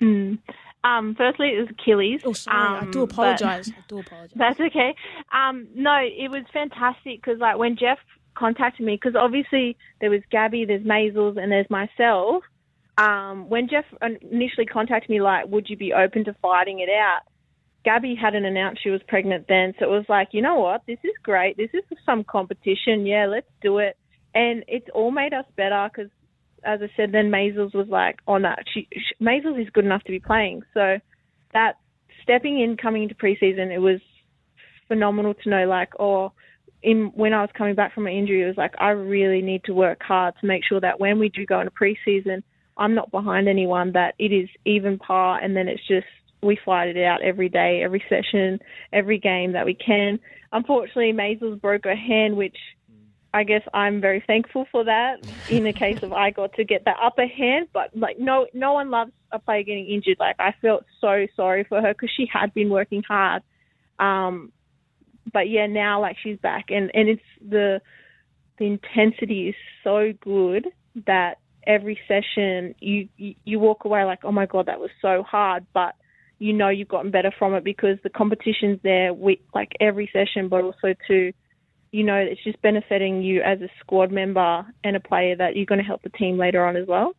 Mm. 0.02 0.40
Um, 0.84 1.16
firstly, 1.16 1.50
it 1.50 1.62
was 1.62 1.70
Achilles. 1.70 2.22
Oh, 2.26 2.34
sorry. 2.34 2.80
Um, 2.80 2.88
I 2.88 2.92
do 2.92 3.04
apologize. 3.04 3.70
I 3.70 3.84
do 3.88 4.00
apologize. 4.00 4.32
That's 4.36 4.60
okay. 4.60 4.96
Um, 5.32 5.68
no, 5.76 5.96
it 6.02 6.32
was 6.32 6.44
fantastic 6.52 7.22
because, 7.22 7.40
like, 7.40 7.58
when 7.58 7.78
Jeff 7.78 8.00
contacted 8.34 8.86
me, 8.86 8.96
because 8.96 9.16
obviously 9.16 9.78
there 10.00 10.10
was 10.10 10.22
Gabby, 10.32 10.66
there's 10.66 10.84
Maizels, 10.84 11.38
and 11.42 11.52
there's 11.52 11.70
myself. 11.70 12.44
Um, 12.98 13.48
when 13.50 13.70
Jeff 13.70 13.86
initially 14.02 14.66
contacted 14.66 15.10
me, 15.10 15.22
like, 15.22 15.48
would 15.48 15.70
you 15.70 15.78
be 15.78 15.94
open 15.94 16.26
to 16.26 16.34
fighting 16.42 16.80
it 16.80 16.90
out? 16.90 17.22
Gabby 17.84 18.16
hadn't 18.16 18.46
announced 18.46 18.84
she 18.84 18.90
was 18.90 19.02
pregnant 19.08 19.46
then, 19.48 19.74
so 19.80 19.86
it 19.86 19.90
was 19.90 20.06
like, 20.08 20.30
you 20.32 20.42
know 20.42 20.56
what, 20.56 20.82
this 20.86 21.00
is 21.04 21.14
great. 21.24 21.58
This 21.58 21.72
is 21.74 21.84
some 22.06 22.24
competition. 22.24 23.06
Yeah, 23.06 23.26
let's 23.26 23.50
do 23.62 23.80
it. 23.80 23.98
And 24.34 24.64
it's 24.68 24.88
all 24.94 25.12
made 25.12 25.34
us 25.34 25.46
better 25.56 25.90
because 25.94 26.12
as 26.64 26.80
I 26.82 26.90
said, 26.96 27.12
then 27.12 27.32
Maizels 27.32 27.74
was 27.74 27.88
like, 27.90 28.20
oh 28.28 28.38
no, 28.38 28.54
she, 28.74 28.88
she, 28.94 29.24
Maizels 29.24 29.62
is 29.62 29.70
good 29.74 29.86
enough 29.86 30.04
to 30.04 30.12
be 30.12 30.20
playing. 30.20 30.62
So 30.74 30.98
that 31.54 31.78
stepping 32.24 32.60
in, 32.60 32.78
coming 32.78 33.04
into 33.04 33.16
preseason, 33.16 33.74
it 33.74 33.80
was 33.80 34.00
phenomenal 34.88 35.34
to 35.34 35.50
know 35.50 35.66
like, 35.68 35.90
oh, 36.00 36.34
in 36.84 37.12
when 37.14 37.34
I 37.34 37.42
was 37.42 37.50
coming 37.56 37.76
back 37.76 37.94
from 37.94 38.04
my 38.04 38.12
injury, 38.12 38.44
it 38.44 38.48
was 38.48 38.58
like 38.58 38.74
I 38.80 38.90
really 38.90 39.42
need 39.42 39.64
to 39.66 39.74
work 39.74 40.02
hard 40.02 40.34
to 40.42 40.48
make 40.48 40.64
sure 40.68 40.80
that 40.82 41.00
when 41.00 41.20
we 41.20 41.30
do 41.30 41.46
go 41.46 41.60
into 41.60 41.72
preseason, 41.72 42.44
I'm 42.78 42.96
not 42.96 43.12
behind 43.12 43.48
anyone. 43.48 43.92
That 43.94 44.16
it 44.18 44.32
is 44.32 44.50
even 44.66 44.98
par, 44.98 45.40
and 45.40 45.56
then 45.56 45.68
it's 45.68 45.86
just 45.88 46.08
we 46.42 46.58
fight 46.66 46.96
it 46.96 47.04
out 47.04 47.22
every 47.22 47.50
day, 47.50 47.82
every 47.84 48.04
session, 48.10 48.60
every 48.92 49.20
game 49.20 49.54
that 49.54 49.66
we 49.66 49.76
can. 49.76 50.20
Unfortunately, 50.52 51.14
Maizels 51.14 51.62
broke 51.62 51.84
her 51.86 51.96
hand, 51.96 52.36
which 52.36 52.58
I 53.34 53.44
guess 53.44 53.62
I'm 53.74 54.02
very 54.02 54.24
thankful 54.28 54.66
for 54.72 54.84
that. 54.84 55.18
In 55.50 55.64
the 55.64 55.72
case 55.72 55.98
of 56.02 56.12
I 56.12 56.32
got 56.32 56.54
to 56.56 56.66
get 56.66 56.84
the 56.84 56.92
upper 56.92 57.26
hand, 57.26 57.68
but 57.74 57.96
like 57.96 58.20
no, 58.20 58.48
no 58.54 58.74
one 58.74 58.92
loves 58.92 59.12
a 59.32 59.40
player 59.40 59.64
getting 59.64 59.88
injured. 59.88 60.18
Like 60.20 60.36
I 60.40 60.54
felt 60.62 60.84
so 61.00 61.28
sorry 61.36 61.66
for 61.68 61.82
her 61.82 61.94
because 61.94 62.12
she 62.16 62.28
had 62.32 62.54
been 62.54 62.70
working 62.70 63.04
hard. 63.08 63.42
Um, 64.00 64.52
but 65.32 65.50
yeah, 65.50 65.68
now 65.68 66.02
like 66.02 66.18
she's 66.22 66.38
back, 66.40 66.66
and 66.70 66.92
and 66.94 67.08
it's 67.08 67.22
the 67.48 67.82
the 68.58 68.66
intensity 68.66 69.50
is 69.50 69.56
so 69.84 70.12
good 70.22 70.68
that 71.06 71.40
every 71.66 71.98
session 72.08 72.76
you, 72.80 73.08
you 73.18 73.36
you 73.46 73.60
walk 73.60 73.86
away 73.86 74.04
like, 74.04 74.26
oh 74.26 74.32
my 74.32 74.46
god, 74.46 74.66
that 74.66 74.80
was 74.80 74.90
so 75.02 75.24
hard, 75.24 75.66
but 75.74 75.96
you 76.40 76.52
know 76.52 76.70
you've 76.70 76.88
gotten 76.88 77.12
better 77.12 77.32
from 77.38 77.54
it 77.54 77.64
because 77.64 77.98
the 78.04 78.10
competition's 78.10 78.80
there. 78.84 79.14
We 79.14 79.42
like 79.54 79.72
every 79.80 80.10
session, 80.12 80.50
but 80.50 80.64
also 80.64 80.96
to 81.08 81.32
you 81.92 82.04
know 82.04 82.16
it's 82.16 82.44
just 82.44 82.62
benefiting 82.62 83.22
you 83.22 83.42
as 83.42 83.62
a 83.62 83.70
squad 83.80 84.12
member 84.12 84.66
and 84.84 84.96
a 84.96 85.00
player 85.00 85.36
that 85.36 85.56
you're 85.56 85.66
going 85.66 85.80
to 85.80 85.86
help 85.86 86.02
the 86.04 86.10
team 86.10 86.38
later 86.38 86.66
on 86.66 86.76
as 86.76 86.88
well. 86.88 87.14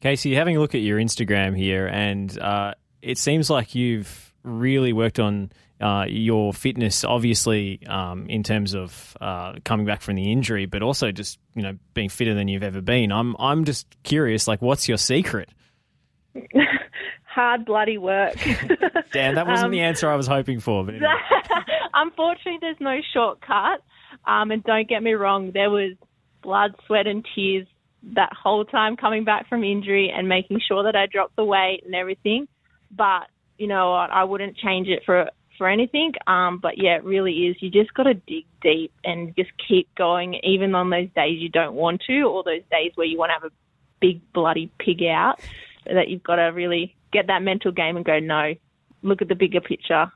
Casey, 0.00 0.34
having 0.34 0.56
a 0.56 0.60
look 0.60 0.74
at 0.74 0.82
your 0.82 0.98
Instagram 0.98 1.56
here, 1.56 1.86
and 1.86 2.38
uh, 2.38 2.74
it 3.00 3.18
seems 3.18 3.48
like 3.48 3.74
you've 3.74 4.32
really 4.42 4.92
worked 4.92 5.18
on 5.18 5.50
uh, 5.80 6.04
your 6.08 6.52
fitness, 6.52 7.04
obviously 7.04 7.80
um, 7.86 8.26
in 8.26 8.42
terms 8.42 8.74
of 8.74 9.16
uh, 9.20 9.54
coming 9.64 9.86
back 9.86 10.02
from 10.02 10.16
the 10.16 10.30
injury, 10.30 10.66
but 10.66 10.82
also 10.82 11.10
just 11.10 11.38
you 11.54 11.62
know 11.62 11.76
being 11.94 12.08
fitter 12.08 12.34
than 12.34 12.48
you've 12.48 12.62
ever 12.62 12.80
been. 12.80 13.12
I'm 13.12 13.36
I'm 13.38 13.64
just 13.64 13.86
curious, 14.02 14.46
like, 14.46 14.62
what's 14.62 14.88
your 14.88 14.98
secret? 14.98 15.48
Hard 17.24 17.64
bloody 17.64 17.98
work. 17.98 18.34
Damn, 19.12 19.34
that 19.34 19.46
wasn't 19.46 19.66
um, 19.66 19.70
the 19.72 19.80
answer 19.80 20.08
I 20.08 20.14
was 20.14 20.26
hoping 20.26 20.60
for. 20.60 20.84
But 20.84 20.94
anyway. 20.94 21.10
unfortunately, 21.94 22.58
there's 22.60 22.76
no 22.80 22.98
shortcut. 23.12 23.82
Um, 24.26 24.50
and 24.50 24.62
don't 24.64 24.88
get 24.88 25.02
me 25.02 25.12
wrong, 25.12 25.50
there 25.52 25.70
was 25.70 25.94
blood, 26.42 26.74
sweat, 26.86 27.06
and 27.06 27.26
tears 27.34 27.66
that 28.14 28.32
whole 28.32 28.64
time 28.64 28.96
coming 28.96 29.24
back 29.24 29.48
from 29.48 29.64
injury 29.64 30.12
and 30.14 30.28
making 30.28 30.60
sure 30.66 30.84
that 30.84 30.94
I 30.94 31.06
dropped 31.06 31.36
the 31.36 31.44
weight 31.44 31.82
and 31.84 31.94
everything. 31.94 32.46
But 32.90 33.28
you 33.58 33.66
know 33.66 33.90
what, 33.90 34.10
I 34.10 34.24
wouldn't 34.24 34.56
change 34.56 34.88
it 34.88 35.02
for 35.04 35.30
for 35.56 35.68
anything. 35.68 36.12
Um, 36.26 36.58
but 36.60 36.78
yeah, 36.78 36.96
it 36.96 37.04
really 37.04 37.46
is. 37.46 37.56
You 37.60 37.70
just 37.70 37.94
got 37.94 38.04
to 38.04 38.14
dig 38.14 38.44
deep 38.60 38.92
and 39.04 39.34
just 39.36 39.50
keep 39.68 39.92
going, 39.94 40.34
even 40.42 40.74
on 40.74 40.90
those 40.90 41.08
days 41.14 41.40
you 41.40 41.48
don't 41.48 41.74
want 41.74 42.02
to, 42.06 42.22
or 42.22 42.42
those 42.42 42.62
days 42.70 42.92
where 42.96 43.06
you 43.06 43.18
want 43.18 43.30
to 43.30 43.34
have 43.34 43.44
a 43.44 43.54
big 44.00 44.20
bloody 44.32 44.70
pig 44.78 45.02
out. 45.04 45.40
That 45.86 46.08
you've 46.08 46.22
got 46.22 46.36
to 46.36 46.44
really 46.44 46.96
get 47.12 47.26
that 47.26 47.42
mental 47.42 47.70
game 47.70 47.96
and 47.96 48.04
go, 48.04 48.18
no, 48.18 48.54
look 49.02 49.22
at 49.22 49.28
the 49.28 49.34
bigger 49.34 49.60
picture. 49.60 50.10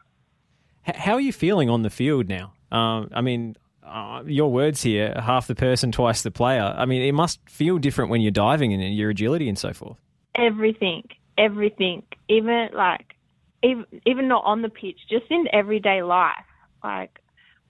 How 0.94 1.14
are 1.14 1.20
you 1.20 1.32
feeling 1.32 1.68
on 1.68 1.82
the 1.82 1.90
field 1.90 2.28
now? 2.28 2.52
Um, 2.70 3.10
I 3.12 3.20
mean, 3.20 3.56
uh, 3.84 4.22
your 4.26 4.50
words 4.50 4.82
here, 4.82 5.14
half 5.20 5.46
the 5.46 5.54
person, 5.54 5.92
twice 5.92 6.22
the 6.22 6.30
player. 6.30 6.62
I 6.62 6.84
mean, 6.84 7.02
it 7.02 7.12
must 7.12 7.40
feel 7.48 7.78
different 7.78 8.10
when 8.10 8.20
you're 8.20 8.30
diving 8.30 8.72
and 8.72 8.94
your 8.94 9.10
agility 9.10 9.48
and 9.48 9.58
so 9.58 9.72
forth. 9.72 9.98
Everything, 10.34 11.04
everything, 11.36 12.02
even 12.28 12.68
like, 12.74 13.14
even, 13.62 13.86
even 14.06 14.28
not 14.28 14.44
on 14.44 14.62
the 14.62 14.68
pitch, 14.68 14.98
just 15.10 15.24
in 15.30 15.46
everyday 15.52 16.02
life. 16.02 16.36
Like, 16.84 17.18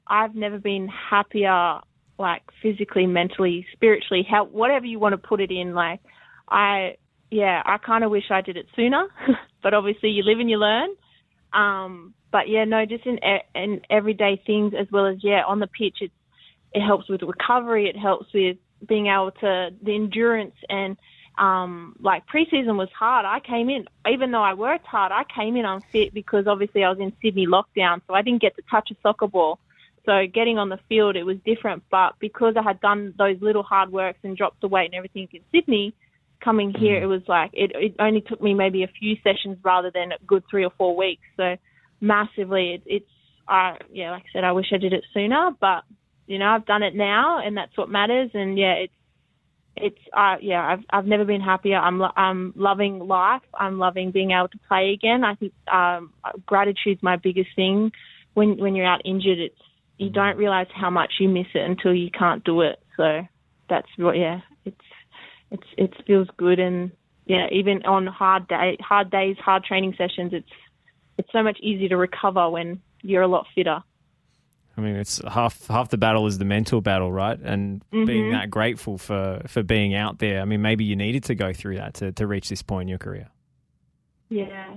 I've 0.06 0.34
never 0.34 0.58
been 0.58 0.88
happier, 0.88 1.80
like 2.18 2.42
physically, 2.62 3.06
mentally, 3.06 3.66
spiritually, 3.72 4.26
how 4.28 4.44
whatever 4.44 4.87
you 4.87 4.98
want 4.98 5.12
to 5.12 5.18
put 5.18 5.40
it 5.40 5.50
in. 5.50 5.75
Like, 5.75 6.00
I, 6.48 6.96
yeah, 7.30 7.62
I 7.64 7.78
kind 7.78 8.04
of 8.04 8.10
wish 8.10 8.25
I 8.30 8.40
did 8.40 8.56
it 8.56 8.66
sooner, 8.75 9.06
but 9.62 9.75
obviously 9.75 10.10
you 10.10 10.22
live 10.25 10.40
and 10.40 10.50
you 10.50 10.58
learn. 10.58 10.90
Um, 11.52 12.14
but 12.30 12.48
yeah, 12.48 12.64
no, 12.64 12.84
just 12.84 13.06
in 13.06 13.18
in 13.54 13.80
everyday 13.90 14.40
things 14.46 14.74
as 14.78 14.86
well 14.90 15.06
as 15.06 15.16
yeah 15.22 15.42
on 15.46 15.60
the 15.60 15.66
pitch, 15.66 15.98
it 16.00 16.12
it 16.72 16.84
helps 16.84 17.08
with 17.08 17.22
recovery. 17.22 17.88
It 17.88 17.96
helps 17.96 18.32
with 18.32 18.58
being 18.86 19.06
able 19.06 19.32
to 19.40 19.70
the 19.82 19.94
endurance 19.94 20.54
and 20.68 20.96
um, 21.38 21.94
like 22.00 22.24
preseason 22.26 22.76
was 22.76 22.88
hard. 22.98 23.24
I 23.24 23.40
came 23.40 23.70
in, 23.70 23.86
even 24.10 24.32
though 24.32 24.42
I 24.42 24.54
worked 24.54 24.86
hard, 24.86 25.12
I 25.12 25.22
came 25.24 25.56
in 25.56 25.64
unfit 25.64 26.12
because 26.12 26.46
obviously 26.46 26.82
I 26.84 26.90
was 26.90 26.98
in 26.98 27.12
Sydney 27.22 27.46
lockdown, 27.46 28.02
so 28.06 28.14
I 28.14 28.22
didn't 28.22 28.42
get 28.42 28.56
to 28.56 28.62
touch 28.68 28.90
a 28.90 28.96
soccer 29.02 29.28
ball. 29.28 29.60
So 30.04 30.26
getting 30.26 30.58
on 30.58 30.68
the 30.68 30.80
field, 30.88 31.16
it 31.16 31.24
was 31.24 31.36
different. 31.44 31.84
But 31.90 32.14
because 32.18 32.54
I 32.56 32.62
had 32.62 32.80
done 32.80 33.14
those 33.16 33.40
little 33.40 33.62
hard 33.62 33.92
works 33.92 34.18
and 34.24 34.36
dropped 34.36 34.60
the 34.60 34.68
weight 34.68 34.86
and 34.86 34.94
everything 34.94 35.28
in 35.32 35.42
Sydney, 35.52 35.94
coming 36.42 36.73
here, 36.78 37.00
mm. 37.00 37.02
it 37.02 37.07
was 37.07 37.23
like 37.28 37.50
it, 37.52 37.73
it 37.75 37.95
only 37.99 38.21
took 38.21 38.42
me 38.42 38.54
maybe 38.54 38.83
a 38.83 38.88
few 38.99 39.16
sessions 39.23 39.59
rather 39.62 39.90
than 39.92 40.12
a 40.12 40.25
good 40.26 40.45
three 40.50 40.64
or 40.64 40.73
four 40.76 40.97
weeks. 40.97 41.23
So 41.37 41.57
massively. 42.00 42.75
It, 42.75 42.83
it's, 42.87 43.11
I 43.49 43.76
yeah, 43.92 44.11
like 44.11 44.23
I 44.23 44.33
said, 44.33 44.45
I 44.45 44.52
wish 44.52 44.66
I 44.73 44.78
did 44.78 44.92
it 44.92 45.04
sooner, 45.14 45.50
but 45.61 45.85
you 46.26 46.38
know, 46.38 46.47
I've 46.47 46.66
done 46.66 46.83
it 46.83 46.95
now, 46.95 47.38
and 47.45 47.57
that's 47.57 47.76
what 47.76 47.88
matters. 47.88 48.30
And 48.35 48.59
yeah, 48.59 48.75
it's, 48.75 48.92
it's, 49.76 49.99
uh, 50.14 50.37
yeah, 50.42 50.61
I've, 50.61 50.85
I've 50.90 51.07
never 51.07 51.25
been 51.25 51.40
happier. 51.40 51.78
I'm, 51.78 52.02
I'm 52.02 52.52
loving 52.57 52.99
life. 52.99 53.42
I'm 53.59 53.78
loving 53.78 54.11
being 54.11 54.33
able 54.33 54.49
to 54.49 54.59
play 54.68 54.92
again. 54.92 55.25
I 55.25 55.37
think 55.37 55.52
um, 55.73 56.12
gratitude's 56.45 57.02
my 57.02 57.16
biggest 57.16 57.50
thing. 57.57 57.92
When 58.35 58.59
when 58.59 58.75
you're 58.76 58.87
out 58.87 59.00
injured, 59.04 59.38
it's 59.38 59.59
you 59.97 60.11
don't 60.11 60.37
realize 60.37 60.66
how 60.75 60.90
much 60.90 61.14
you 61.18 61.28
miss 61.28 61.47
it 61.54 61.68
until 61.68 61.95
you 61.95 62.11
can't 62.11 62.45
do 62.45 62.61
it. 62.61 62.78
So 62.97 63.23
that's 63.68 63.88
what, 63.97 64.16
yeah, 64.16 64.40
it's, 65.50 65.66
it 65.76 65.94
feels 66.06 66.28
good, 66.36 66.58
and 66.58 66.90
yeah, 67.26 67.46
even 67.52 67.84
on 67.84 68.06
hard 68.06 68.48
day, 68.48 68.76
hard 68.80 69.10
days, 69.10 69.36
hard 69.38 69.64
training 69.64 69.94
sessions, 69.96 70.32
it's 70.32 70.48
it's 71.18 71.28
so 71.32 71.42
much 71.42 71.58
easier 71.60 71.88
to 71.88 71.96
recover 71.96 72.48
when 72.48 72.80
you're 73.02 73.22
a 73.22 73.28
lot 73.28 73.46
fitter. 73.54 73.82
I 74.76 74.80
mean, 74.80 74.94
it's 74.94 75.20
half 75.26 75.66
half 75.66 75.88
the 75.88 75.98
battle 75.98 76.26
is 76.26 76.38
the 76.38 76.44
mental 76.44 76.80
battle, 76.80 77.10
right? 77.12 77.38
And 77.38 77.80
mm-hmm. 77.92 78.04
being 78.04 78.30
that 78.30 78.48
grateful 78.48 78.96
for 78.96 79.42
for 79.46 79.62
being 79.62 79.94
out 79.94 80.20
there. 80.20 80.40
I 80.40 80.44
mean, 80.44 80.62
maybe 80.62 80.84
you 80.84 80.96
needed 80.96 81.24
to 81.24 81.34
go 81.34 81.52
through 81.52 81.76
that 81.76 81.94
to 81.94 82.12
to 82.12 82.26
reach 82.26 82.48
this 82.48 82.62
point 82.62 82.82
in 82.82 82.88
your 82.88 82.98
career. 82.98 83.28
Yeah, 84.30 84.76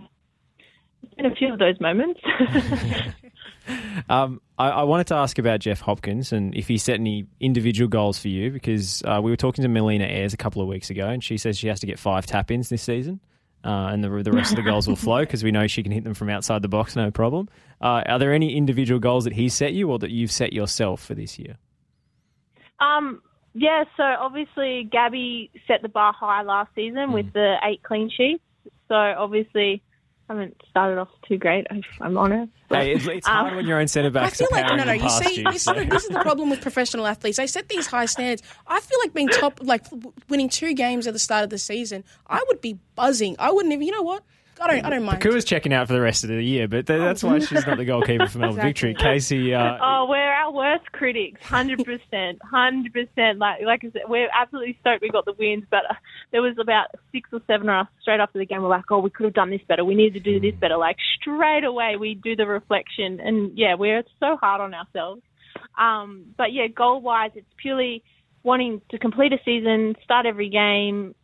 in 1.17 1.25
a 1.25 1.35
few 1.35 1.53
of 1.53 1.59
those 1.59 1.79
moments. 1.79 2.19
um, 4.09 4.41
I, 4.57 4.69
I, 4.69 4.83
wanted 4.83 5.07
to 5.07 5.15
ask 5.15 5.37
about 5.37 5.59
Jeff 5.59 5.81
Hopkins 5.81 6.31
and 6.31 6.55
if 6.55 6.67
he 6.67 6.77
set 6.77 6.95
any 6.95 7.27
individual 7.39 7.87
goals 7.87 8.17
for 8.19 8.27
you 8.27 8.51
because 8.51 9.03
uh, 9.03 9.19
we 9.21 9.31
were 9.31 9.37
talking 9.37 9.61
to 9.63 9.67
Melina 9.67 10.05
Ayres 10.05 10.33
a 10.33 10.37
couple 10.37 10.61
of 10.61 10.67
weeks 10.67 10.89
ago 10.89 11.07
and 11.07 11.23
she 11.23 11.37
says 11.37 11.57
she 11.57 11.67
has 11.67 11.79
to 11.81 11.85
get 11.85 11.99
five 11.99 12.25
tap 12.25 12.51
ins 12.51 12.69
this 12.69 12.81
season. 12.81 13.19
uh, 13.63 13.89
and 13.91 14.03
the, 14.03 14.09
the 14.23 14.31
rest 14.31 14.51
of 14.51 14.55
the 14.55 14.63
goals 14.63 14.87
will 14.87 14.95
flow 15.07 15.19
because 15.19 15.43
we 15.43 15.51
know 15.51 15.67
she 15.67 15.83
can 15.83 15.91
hit 15.91 16.03
them 16.03 16.13
from 16.13 16.29
outside 16.29 16.61
the 16.61 16.67
box, 16.67 16.95
no 16.95 17.11
problem. 17.11 17.49
Uh, 17.79 18.03
are 18.05 18.19
there 18.19 18.33
any 18.33 18.55
individual 18.55 18.99
goals 18.99 19.23
that 19.25 19.33
he 19.33 19.49
set 19.49 19.73
you 19.73 19.89
or 19.91 19.99
that 19.99 20.11
you've 20.11 20.31
set 20.31 20.53
yourself 20.53 21.03
for 21.03 21.13
this 21.13 21.37
year? 21.37 21.57
Um, 22.79 23.21
yeah, 23.53 23.83
so 23.97 24.03
obviously 24.03 24.87
Gabby 24.91 25.51
set 25.67 25.81
the 25.81 25.89
bar 25.89 26.13
high 26.13 26.41
last 26.41 26.71
season 26.73 27.11
with 27.11 27.31
the 27.33 27.55
eight 27.63 27.83
clean 27.83 28.09
sheets. 28.09 28.43
So 28.87 28.95
obviously 28.95 29.83
haven't 30.31 30.61
started 30.69 30.99
off 30.99 31.09
too 31.27 31.37
great, 31.37 31.67
if 31.69 31.85
I'm 31.99 32.17
honest. 32.17 32.51
But, 32.69 32.79
Hey, 32.83 32.93
it's, 32.93 33.05
it's 33.07 33.27
hard 33.27 33.51
um, 33.51 33.55
when 33.57 33.67
your 33.67 33.79
own 33.79 33.87
centre 33.87 34.17
I 34.17 34.29
feel 34.29 34.47
are 34.51 34.55
like 34.55 34.65
no, 34.77 34.83
powering 34.83 34.99
no. 34.99 35.03
You 35.05 35.09
see, 35.09 35.37
you. 35.39 35.43
this, 35.43 35.55
is 35.55 35.61
so- 35.63 35.73
the, 35.73 35.85
this 35.85 36.03
is 36.03 36.09
the 36.09 36.19
problem 36.19 36.49
with 36.49 36.61
professional 36.61 37.05
athletes. 37.05 37.37
They 37.37 37.47
set 37.47 37.69
these 37.69 37.87
high 37.87 38.05
standards. 38.05 38.41
I 38.67 38.79
feel 38.79 38.99
like 39.03 39.13
being 39.13 39.27
top, 39.29 39.59
like 39.61 39.85
winning 40.29 40.49
two 40.49 40.73
games 40.73 41.07
at 41.07 41.13
the 41.13 41.19
start 41.19 41.43
of 41.43 41.49
the 41.49 41.57
season. 41.57 42.03
I 42.27 42.43
would 42.47 42.61
be 42.61 42.79
buzzing. 42.95 43.35
I 43.39 43.51
wouldn't 43.51 43.73
even. 43.73 43.85
You 43.85 43.91
know 43.93 44.03
what? 44.03 44.23
I 44.61 44.67
don't. 44.67 44.85
I 44.85 44.89
don't 44.91 45.03
mind. 45.03 45.19
Pakua's 45.19 45.43
checking 45.43 45.73
out 45.73 45.87
for 45.87 45.93
the 45.93 46.01
rest 46.01 46.23
of 46.23 46.29
the 46.29 46.41
year, 46.41 46.67
but 46.67 46.85
th- 46.85 46.99
that's 46.99 47.23
why 47.23 47.39
she's 47.39 47.65
not 47.65 47.77
the 47.77 47.85
goalkeeper 47.85 48.27
for 48.27 48.37
Melbourne 48.39 48.59
Exactly. 48.67 48.89
Victory. 48.93 49.13
Casey, 49.13 49.53
uh, 49.53 49.77
Oh, 49.81 50.05
we're 50.07 50.17
our 50.31 50.51
worst 50.51 50.91
critics, 50.91 51.43
hundred 51.43 51.83
percent, 51.83 52.39
hundred 52.43 52.93
percent. 52.93 53.39
Like, 53.39 53.61
like 53.65 53.83
I 53.83 53.91
said, 53.91 54.03
we're 54.07 54.29
absolutely 54.39 54.77
stoked 54.81 55.01
we 55.01 55.09
got 55.09 55.25
the 55.25 55.33
wins, 55.33 55.63
but 55.71 55.81
uh, 55.89 55.95
there 56.31 56.41
was 56.41 56.55
about 56.59 56.87
six 57.11 57.29
or 57.33 57.41
seven 57.47 57.69
of 57.69 57.87
us 57.87 57.91
straight 58.01 58.19
after 58.19 58.37
the 58.37 58.45
game. 58.45 58.61
We're 58.61 58.69
like, 58.69 58.85
oh, 58.91 58.99
we 58.99 59.09
could 59.09 59.23
have 59.25 59.33
done 59.33 59.49
this 59.49 59.61
better. 59.67 59.83
We 59.83 59.95
need 59.95 60.13
to 60.13 60.19
do 60.19 60.39
this 60.39 60.53
better. 60.59 60.77
Like 60.77 60.97
straight 61.19 61.63
away, 61.63 61.95
we 61.99 62.13
do 62.15 62.35
the 62.35 62.45
reflection, 62.45 63.19
and 63.19 63.57
yeah, 63.57 63.73
we're 63.75 64.03
so 64.19 64.37
hard 64.37 64.61
on 64.61 64.73
ourselves. 64.73 65.21
Um, 65.77 66.33
but 66.37 66.53
yeah, 66.53 66.67
goal 66.67 67.01
wise, 67.01 67.31
it's 67.35 67.47
purely 67.57 68.03
wanting 68.43 68.81
to 68.89 68.97
complete 68.97 69.33
a 69.33 69.37
season, 69.45 69.95
start 70.03 70.25
every 70.25 70.49
game. 70.49 71.15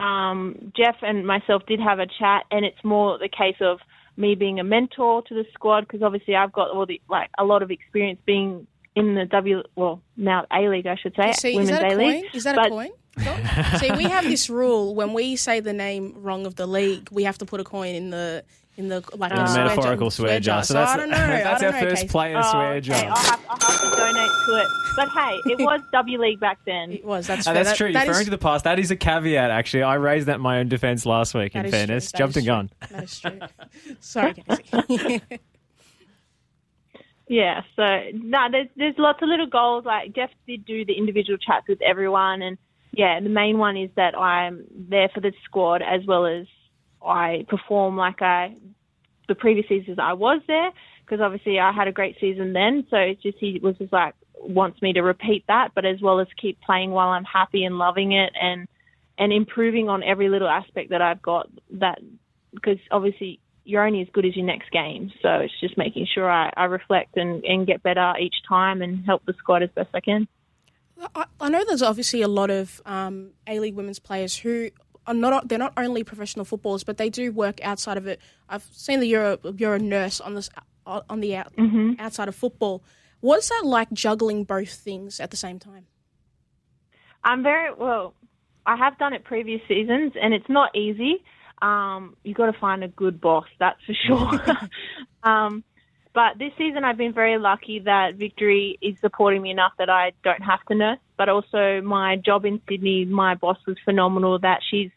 Um, 0.00 0.72
Jeff 0.76 0.96
and 1.02 1.26
myself 1.26 1.62
did 1.66 1.80
have 1.80 1.98
a 1.98 2.06
chat, 2.06 2.44
and 2.50 2.64
it's 2.64 2.82
more 2.82 3.18
the 3.18 3.28
case 3.28 3.56
of 3.60 3.78
me 4.16 4.34
being 4.34 4.58
a 4.60 4.64
mentor 4.64 5.22
to 5.22 5.34
the 5.34 5.44
squad 5.54 5.82
because 5.82 6.02
obviously 6.02 6.34
I've 6.34 6.52
got 6.52 6.70
all 6.70 6.86
the 6.86 7.00
like 7.08 7.30
a 7.38 7.44
lot 7.44 7.62
of 7.62 7.70
experience 7.70 8.20
being 8.26 8.66
in 8.96 9.14
the 9.14 9.24
W 9.26 9.62
well 9.76 10.02
now 10.16 10.44
A 10.52 10.68
League 10.68 10.86
I 10.86 10.96
should 10.96 11.14
say 11.14 11.32
See, 11.32 11.50
is 11.50 11.54
women's 11.70 11.70
that 11.70 11.92
a? 11.92 11.96
League. 11.96 12.24
Is 12.34 12.44
that 12.44 12.56
But- 12.56 12.66
a 12.66 12.70
coin? 12.70 12.90
See, 13.78 13.90
we 13.92 14.04
have 14.04 14.24
this 14.24 14.48
rule 14.48 14.94
when 14.94 15.12
we 15.12 15.36
say 15.36 15.60
the 15.60 15.72
name 15.72 16.14
wrong 16.22 16.46
of 16.46 16.54
the 16.56 16.66
league, 16.66 17.08
we 17.10 17.24
have 17.24 17.36
to 17.38 17.44
put 17.44 17.60
a 17.60 17.64
coin 17.64 17.94
in 17.94 18.10
the 18.10 18.44
in 18.80 18.88
the 18.88 19.02
like 19.16 19.32
a 19.32 19.36
a 19.36 19.54
metaphorical 19.54 20.06
jar- 20.08 20.10
swear 20.10 20.40
jar. 20.40 20.62
So 20.64 20.68
So 20.68 20.74
that's, 20.74 20.90
I 20.92 20.96
don't 20.96 21.10
know. 21.10 21.16
that's 21.16 21.62
I 21.62 21.66
our 21.66 21.72
don't 21.72 21.80
know, 21.82 21.88
first 21.88 22.02
Casey. 22.02 22.08
player 22.08 22.38
Oh, 22.42 22.50
swear 22.50 22.70
okay. 22.72 22.80
jar. 22.80 22.96
I'll 22.96 23.16
have, 23.16 23.40
I'll 23.48 23.58
have 23.60 23.80
to 23.80 23.96
donate 23.96 24.30
to 24.46 24.52
it. 24.60 24.66
But 24.96 25.08
hey, 25.10 25.38
it 25.52 25.58
was 25.64 25.80
W 25.92 26.18
League 26.20 26.40
back 26.40 26.58
then. 26.66 26.92
It 26.92 27.04
was. 27.04 27.26
That's 27.26 27.46
uh, 27.46 27.50
Oh, 27.50 27.54
fair. 27.54 27.64
that's 27.64 27.70
That- 27.70 27.76
true. 27.84 27.92
that 27.92 28.02
is- 28.04 28.08
Referring 28.08 28.24
to 28.24 28.30
the 28.30 28.38
past, 28.38 28.64
that 28.64 28.78
is 28.78 28.90
a 28.90 28.96
caveat. 28.96 29.50
Actually, 29.50 29.82
I 29.84 29.94
raised 29.94 30.26
that 30.26 30.36
in 30.36 30.40
my 30.40 30.58
own 30.58 30.68
defence 30.68 31.06
last 31.06 31.34
week. 31.34 31.52
that 31.52 31.60
in 31.60 31.66
is 31.66 31.70
true. 31.70 31.78
fairness, 31.78 32.12
jumped 32.12 32.36
and 32.36 32.44
the 32.44 32.46
gun. 32.46 32.70
That 32.90 33.04
is 33.04 33.20
true. 33.20 33.38
Sorry, 34.00 34.34
Casey. 34.34 35.22
Yeah, 37.28 37.62
so 37.76 37.84
no, 38.14 38.48
there's 38.50 38.66
there's 38.76 38.94
lots 38.98 39.22
of 39.22 39.28
little 39.28 39.46
goals. 39.46 39.84
Like 39.84 40.14
Jeff 40.14 40.30
did 40.48 40.64
do 40.64 40.84
the 40.84 40.94
individual 40.94 41.38
chats 41.38 41.68
with 41.68 41.80
everyone, 41.80 42.42
and 42.42 42.58
yeah, 42.92 43.20
the 43.20 43.28
main 43.28 43.58
one 43.58 43.76
is 43.76 43.88
that 43.94 44.18
I'm 44.18 44.64
there 44.74 45.08
for 45.14 45.20
the 45.20 45.32
squad 45.44 45.80
as 45.80 46.04
well 46.06 46.26
as 46.26 46.46
I 47.04 47.46
perform 47.48 47.96
like 47.96 48.22
I 48.22 48.54
the 49.28 49.34
previous 49.34 49.68
seasons 49.68 49.98
I 50.00 50.12
was 50.14 50.42
there 50.46 50.70
because 51.04 51.20
obviously 51.20 51.58
I 51.58 51.72
had 51.72 51.88
a 51.88 51.92
great 51.92 52.16
season 52.20 52.52
then. 52.52 52.86
So 52.90 52.96
it's 52.96 53.22
just 53.22 53.38
he 53.38 53.60
was 53.62 53.76
just 53.78 53.92
like 53.92 54.14
wants 54.40 54.80
me 54.82 54.92
to 54.94 55.02
repeat 55.02 55.44
that, 55.48 55.70
but 55.74 55.84
as 55.84 56.00
well 56.00 56.20
as 56.20 56.26
keep 56.40 56.60
playing 56.60 56.90
while 56.90 57.08
I'm 57.08 57.24
happy 57.24 57.64
and 57.64 57.78
loving 57.78 58.12
it 58.12 58.32
and 58.40 58.66
and 59.18 59.32
improving 59.32 59.88
on 59.88 60.02
every 60.02 60.28
little 60.28 60.48
aspect 60.48 60.90
that 60.90 61.02
I've 61.02 61.20
got 61.20 61.48
that 61.72 61.98
because 62.52 62.78
obviously 62.90 63.38
you're 63.64 63.86
only 63.86 64.00
as 64.00 64.08
good 64.12 64.24
as 64.24 64.34
your 64.34 64.46
next 64.46 64.70
game. 64.70 65.12
So 65.22 65.28
it's 65.34 65.60
just 65.60 65.76
making 65.76 66.06
sure 66.12 66.30
I, 66.30 66.52
I 66.56 66.64
reflect 66.64 67.16
and, 67.16 67.44
and 67.44 67.66
get 67.66 67.82
better 67.82 68.14
each 68.18 68.34
time 68.48 68.82
and 68.82 69.04
help 69.04 69.24
the 69.26 69.34
squad 69.38 69.62
as 69.62 69.70
best 69.74 69.90
I 69.94 70.00
can. 70.00 70.26
I, 71.14 71.26
I 71.40 71.48
know 71.48 71.62
there's 71.66 71.82
obviously 71.82 72.22
a 72.22 72.28
lot 72.28 72.50
of 72.50 72.80
um, 72.86 73.30
A 73.46 73.60
League 73.60 73.74
women's 73.74 73.98
players 73.98 74.38
who 74.38 74.70
are 75.06 75.14
not 75.14 75.48
they're 75.48 75.58
not 75.58 75.72
only 75.76 76.04
professional 76.04 76.44
footballers, 76.44 76.84
but 76.84 76.96
they 76.96 77.10
do 77.10 77.32
work 77.32 77.62
outside 77.62 77.96
of 77.96 78.06
it. 78.06 78.20
I've 78.48 78.64
seen 78.72 79.00
that 79.00 79.06
you're 79.06 79.32
a, 79.32 79.38
you're 79.56 79.74
a 79.74 79.78
nurse 79.78 80.20
on 80.20 80.34
this 80.34 80.50
on 80.86 81.20
the 81.20 81.36
out, 81.36 81.52
outside 81.98 82.28
of 82.28 82.34
football. 82.34 82.82
What's 83.20 83.48
that 83.50 83.62
like 83.64 83.92
juggling 83.92 84.44
both 84.44 84.72
things 84.72 85.20
at 85.20 85.30
the 85.30 85.36
same 85.36 85.58
time? 85.58 85.86
I'm 87.22 87.42
very 87.42 87.72
well. 87.72 88.14
I 88.66 88.76
have 88.76 88.98
done 88.98 89.12
it 89.12 89.24
previous 89.24 89.60
seasons, 89.68 90.12
and 90.20 90.32
it's 90.32 90.48
not 90.48 90.74
easy. 90.74 91.22
Um, 91.62 92.16
you 92.24 92.34
got 92.34 92.46
to 92.46 92.58
find 92.58 92.82
a 92.82 92.88
good 92.88 93.20
boss, 93.20 93.46
that's 93.58 93.78
for 93.84 93.94
sure. 94.06 94.68
um, 95.22 95.64
but 96.12 96.38
this 96.38 96.52
season, 96.58 96.84
I've 96.84 96.96
been 96.96 97.12
very 97.12 97.38
lucky 97.38 97.80
that 97.80 98.16
Victory 98.16 98.78
is 98.80 98.98
supporting 99.00 99.42
me 99.42 99.50
enough 99.50 99.72
that 99.78 99.88
I 99.88 100.12
don't 100.24 100.42
have 100.42 100.64
to 100.66 100.74
nurse. 100.74 100.98
But 101.16 101.28
also, 101.28 101.80
my 101.82 102.16
job 102.16 102.44
in 102.44 102.60
Sydney, 102.68 103.04
my 103.04 103.34
boss 103.36 103.58
was 103.66 103.76
phenomenal. 103.84 104.38
That 104.38 104.60
she's 104.68 104.90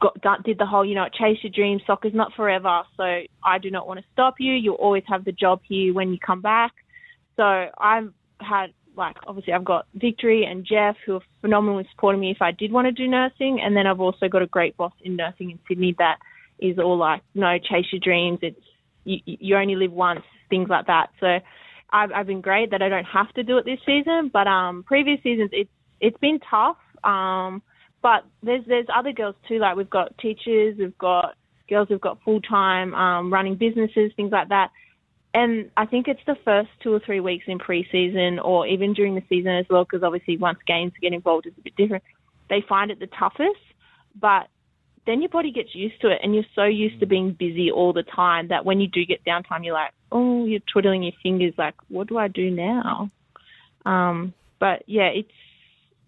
got 0.00 0.44
did 0.44 0.58
the 0.58 0.66
whole, 0.66 0.84
you 0.84 0.94
know, 0.94 1.08
chase 1.12 1.38
your 1.42 1.52
dreams. 1.52 1.82
Soccer's 1.86 2.14
not 2.14 2.32
forever, 2.34 2.82
so 2.96 3.22
I 3.42 3.58
do 3.58 3.70
not 3.70 3.86
want 3.86 4.00
to 4.00 4.06
stop 4.12 4.36
you. 4.38 4.54
You'll 4.54 4.76
always 4.76 5.04
have 5.08 5.24
the 5.24 5.32
job 5.32 5.60
here 5.68 5.92
when 5.92 6.12
you 6.12 6.18
come 6.18 6.40
back. 6.40 6.72
So 7.36 7.68
I've 7.78 8.12
had 8.40 8.72
like 8.96 9.16
obviously 9.26 9.52
I've 9.52 9.64
got 9.64 9.86
Victory 9.94 10.44
and 10.44 10.64
Jeff 10.64 10.96
who 11.04 11.16
are 11.16 11.22
phenomenally 11.40 11.86
supporting 11.90 12.20
me 12.20 12.30
if 12.30 12.40
I 12.40 12.52
did 12.52 12.72
want 12.72 12.86
to 12.86 12.92
do 12.92 13.08
nursing, 13.08 13.60
and 13.60 13.76
then 13.76 13.86
I've 13.86 14.00
also 14.00 14.28
got 14.28 14.42
a 14.42 14.46
great 14.46 14.76
boss 14.76 14.92
in 15.02 15.16
nursing 15.16 15.50
in 15.50 15.58
Sydney 15.68 15.94
that 15.98 16.18
is 16.58 16.78
all 16.78 16.96
like, 16.96 17.22
no, 17.34 17.58
chase 17.58 17.86
your 17.92 18.00
dreams. 18.00 18.38
It's 18.40 18.56
you, 19.04 19.18
you 19.24 19.56
only 19.56 19.76
live 19.76 19.92
once, 19.92 20.22
things 20.50 20.68
like 20.68 20.86
that. 20.86 21.10
So 21.20 21.38
I've, 21.90 22.12
I've 22.12 22.26
been 22.26 22.40
great 22.40 22.70
that 22.72 22.82
I 22.82 22.88
don't 22.88 23.04
have 23.04 23.32
to 23.34 23.42
do 23.42 23.58
it 23.58 23.64
this 23.64 23.78
season, 23.86 24.30
but 24.32 24.46
um, 24.46 24.82
previous 24.82 25.22
seasons 25.22 25.50
it's 25.52 25.70
it's 26.00 26.18
been 26.18 26.40
tough. 26.50 26.76
Um, 27.04 27.62
but 28.02 28.24
there's 28.42 28.64
there's 28.66 28.86
other 28.94 29.12
girls 29.12 29.36
too. 29.48 29.58
Like 29.58 29.76
we've 29.76 29.88
got 29.90 30.16
teachers, 30.18 30.76
we've 30.78 30.98
got 30.98 31.36
girls 31.68 31.88
who've 31.88 32.00
got 32.00 32.22
full 32.22 32.40
time 32.40 32.94
um, 32.94 33.32
running 33.32 33.56
businesses, 33.56 34.12
things 34.16 34.32
like 34.32 34.48
that. 34.48 34.70
And 35.32 35.70
I 35.76 35.86
think 35.86 36.06
it's 36.06 36.20
the 36.26 36.36
first 36.44 36.68
two 36.80 36.92
or 36.92 37.00
three 37.00 37.20
weeks 37.20 37.46
in 37.48 37.58
preseason, 37.58 38.42
or 38.44 38.66
even 38.66 38.92
during 38.92 39.16
the 39.16 39.22
season 39.28 39.52
as 39.52 39.66
well, 39.68 39.84
because 39.84 40.04
obviously 40.04 40.36
once 40.36 40.58
games 40.66 40.92
get 41.00 41.12
involved, 41.12 41.46
it's 41.46 41.58
a 41.58 41.62
bit 41.62 41.74
different. 41.76 42.04
They 42.48 42.62
find 42.68 42.90
it 42.90 43.00
the 43.00 43.08
toughest, 43.08 43.58
but 44.20 44.48
then 45.06 45.20
your 45.20 45.28
body 45.28 45.50
gets 45.50 45.74
used 45.74 46.00
to 46.00 46.08
it, 46.10 46.20
and 46.22 46.34
you're 46.34 46.44
so 46.54 46.64
used 46.64 47.00
to 47.00 47.06
being 47.06 47.32
busy 47.32 47.70
all 47.70 47.92
the 47.92 48.02
time 48.02 48.48
that 48.48 48.64
when 48.64 48.80
you 48.80 48.88
do 48.88 49.04
get 49.04 49.24
downtime, 49.24 49.64
you're 49.64 49.74
like, 49.74 49.92
oh, 50.12 50.46
you're 50.46 50.60
twiddling 50.72 51.02
your 51.02 51.12
fingers, 51.22 51.52
like, 51.58 51.74
what 51.88 52.08
do 52.08 52.16
I 52.16 52.28
do 52.28 52.50
now? 52.50 53.10
Um, 53.84 54.32
but 54.58 54.82
yeah, 54.86 55.08
it's 55.08 55.30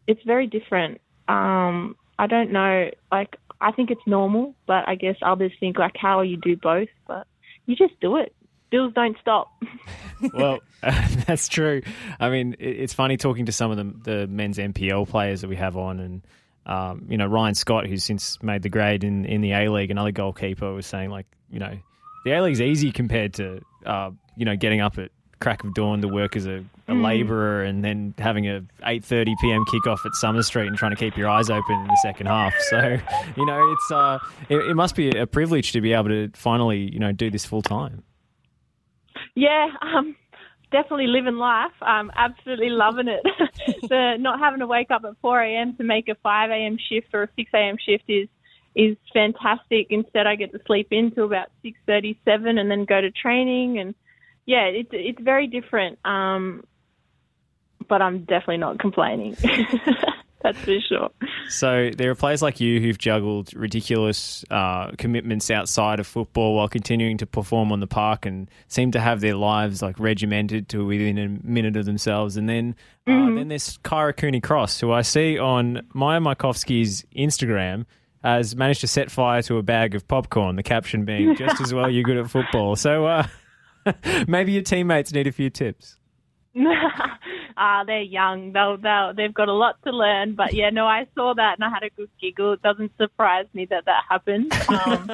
it's 0.07 0.23
very 0.23 0.47
different. 0.47 1.01
Um, 1.29 1.97
I 2.19 2.27
don't 2.27 2.53
know, 2.53 2.91
like 3.13 3.37
I 3.61 3.73
think 3.73 3.91
it's 3.91 4.07
normal, 4.07 4.55
but 4.67 4.89
I 4.89 4.95
guess 4.95 5.17
others 5.23 5.53
think 5.59 5.79
like, 5.79 5.97
how 5.97 6.23
you 6.23 6.37
do 6.37 6.57
both, 6.57 6.89
but 7.07 7.27
you 7.67 7.77
just 7.77 7.99
do 8.01 8.17
it. 8.17 8.35
Bills 8.71 8.93
don't 8.95 9.17
stop. 9.21 9.53
well, 10.35 10.61
that's 11.27 11.49
true. 11.49 11.83
I 12.19 12.31
mean, 12.31 12.55
it, 12.59 12.81
it's 12.81 12.95
funny 12.95 13.17
talking 13.17 13.47
to 13.47 13.53
some 13.53 13.71
of 13.71 13.77
the, 13.77 14.11
the 14.11 14.27
men's 14.27 14.59
NPL 14.59 15.09
players 15.09 15.43
that 15.43 15.49
we 15.49 15.57
have 15.57 15.77
on, 15.77 16.01
and 16.01 16.23
um, 16.67 17.07
you 17.09 17.17
know 17.17 17.27
Ryan 17.27 17.55
Scott, 17.55 17.87
who's 17.87 18.05
since 18.05 18.43
made 18.43 18.63
the 18.63 18.69
grade 18.69 19.05
in, 19.05 19.25
in 19.25 19.41
the 19.41 19.53
A 19.53 19.69
League, 19.71 19.91
another 19.91 20.13
goalkeeper, 20.13 20.73
was 20.73 20.87
saying 20.87 21.11
like, 21.11 21.27
you 21.51 21.59
know, 21.59 21.79
the 22.25 22.33
A 22.33 22.43
League's 22.43 22.61
easy 22.61 22.93
compared 22.93 23.35
to 23.35 23.61
uh, 23.85 24.11
you 24.37 24.45
know 24.45 24.57
getting 24.57 24.81
up 24.81 24.99
at 24.99 25.11
crack 25.41 25.65
of 25.65 25.75
dawn 25.75 26.01
to 26.01 26.09
work 26.09 26.35
as 26.35 26.47
a, 26.47 26.65
a 26.89 26.95
labourer 26.95 27.63
and 27.63 27.85
then 27.85 28.15
having 28.19 28.49
a 28.49 28.63
8:30 28.83 29.35
p.m. 29.41 29.65
kickoff 29.67 30.05
at 30.05 30.15
Summer 30.15 30.43
Street 30.43 30.67
and 30.67 30.77
trying 30.77 30.93
to 30.93 30.97
keep 30.97 31.17
your 31.17 31.29
eyes 31.29 31.51
open 31.51 31.81
in 31.81 31.87
the 31.87 31.99
second 32.03 32.27
half. 32.27 32.55
So, 32.71 32.99
you 33.37 33.47
know, 33.47 33.73
it's 33.73 33.91
uh, 33.91 34.19
it, 34.49 34.57
it 34.57 34.75
must 34.75 34.95
be 34.95 35.11
a 35.11 35.27
privilege 35.27 35.73
to 35.73 35.81
be 35.81 35.93
able 35.93 36.09
to 36.09 36.31
finally, 36.35 36.91
you 36.93 36.99
know, 36.99 37.13
do 37.13 37.31
this 37.31 37.45
full 37.45 37.63
time. 37.63 38.03
Yeah, 39.35 39.69
um, 39.83 40.17
definitely 40.71 41.07
living 41.07 41.37
life. 41.37 41.73
I'm 41.81 42.11
absolutely 42.15 42.71
loving 42.71 43.09
it. 43.09 43.23
the 43.89 44.17
not 44.19 44.39
having 44.39 44.61
to 44.61 44.67
wake 44.67 44.91
up 44.91 45.05
at 45.05 45.15
4 45.21 45.41
a.m. 45.43 45.77
to 45.77 45.85
make 45.85 46.09
a 46.09 46.15
5 46.17 46.51
a.m. 46.51 46.79
shift 46.79 47.09
or 47.15 47.25
a 47.25 47.29
6 47.37 47.51
a.m. 47.55 47.77
shift 47.79 48.05
is 48.09 48.29
is 48.75 48.97
fantastic. 49.13 49.87
Instead, 49.89 50.27
I 50.27 50.37
get 50.37 50.53
to 50.53 50.61
sleep 50.67 50.89
in 50.91 51.11
till 51.11 51.25
about 51.25 51.49
6:37 51.65 52.61
and 52.61 52.71
then 52.71 52.85
go 52.85 53.01
to 53.01 53.11
training. 53.11 53.79
And 53.79 53.95
yeah, 54.45 54.65
it's 54.65 54.91
it's 54.93 55.21
very 55.21 55.47
different. 55.47 55.99
Um, 56.05 56.65
but 57.89 58.03
I'm 58.03 58.21
definitely 58.21 58.59
not 58.59 58.79
complaining. 58.79 59.37
That's 60.43 60.59
for 60.59 60.79
sure. 60.81 61.11
So 61.49 61.91
there 61.97 62.11
are 62.11 62.15
players 62.15 62.43
like 62.43 62.61
you 62.61 62.81
who've 62.81 62.99
juggled 62.99 63.55
ridiculous 63.55 64.45
uh, 64.51 64.93
commitments 64.99 65.51
outside 65.51 65.99
of 65.99 66.07
football 66.07 66.55
while 66.57 66.69
continuing 66.69 67.17
to 67.19 67.27
perform 67.27 67.73
on 67.73 67.81
the 67.81 67.87
park 67.87 68.27
and 68.27 68.49
seem 68.69 68.93
to 68.93 69.01
have 69.01 69.21
their 69.21 69.35
lives 69.35 69.83
like 69.83 69.99
regimented 69.99 70.69
to 70.69 70.85
within 70.85 71.19
a 71.19 71.29
minute 71.47 71.77
of 71.77 71.85
themselves. 71.85 72.37
And 72.37 72.49
then 72.49 72.77
uh, 73.09 73.35
then 73.35 73.49
there's 73.49 73.79
Kyra 73.79 74.17
Cooney 74.17 74.41
Cross, 74.41 74.81
who 74.81 74.93
I 74.93 75.03
see 75.03 75.39
on 75.39 75.87
Maya 75.95 76.21
Markovski's 76.21 77.05
Instagram. 77.17 77.87
has 78.23 78.55
managed 78.55 78.83
to 78.83 78.89
set 78.89 79.11
fire 79.11 79.43
to 79.43 79.57
a 79.59 79.63
bag 79.63 79.95
of 79.95 80.07
popcorn. 80.07 80.57
The 80.57 80.63
caption 80.63 81.05
being 81.05 81.35
just 81.37 81.61
as 81.61 81.73
well 81.73 81.91
you're 81.91 82.05
good 82.05 82.19
at 82.19 82.31
football. 82.31 82.77
So 82.77 83.07
uh, 83.07 83.27
maybe 84.29 84.53
your 84.53 84.63
teammates 84.63 85.13
need 85.13 85.27
a 85.27 85.33
few 85.33 85.51
tips. 85.51 85.97
Ah, 87.59 87.85
they're 87.87 88.03
young. 88.03 88.53
They'll, 88.53 88.77
they'll, 88.77 89.15
they've 89.17 89.33
got 89.33 89.49
a 89.49 89.53
lot 89.55 89.83
to 89.85 89.91
learn. 89.91 90.35
But 90.35 90.53
yeah, 90.53 90.69
no, 90.69 90.87
I 90.87 91.07
saw 91.15 91.33
that 91.35 91.55
and 91.57 91.65
I 91.65 91.71
had 91.71 91.83
a 91.83 91.91
good 91.91 92.11
giggle. 92.21 92.53
It 92.53 92.63
doesn't 92.63 92.93
surprise 92.99 93.47
me 93.55 93.67
that 93.71 93.87
that 93.87 94.03
happened. 94.11 94.53
Um, 94.69 95.11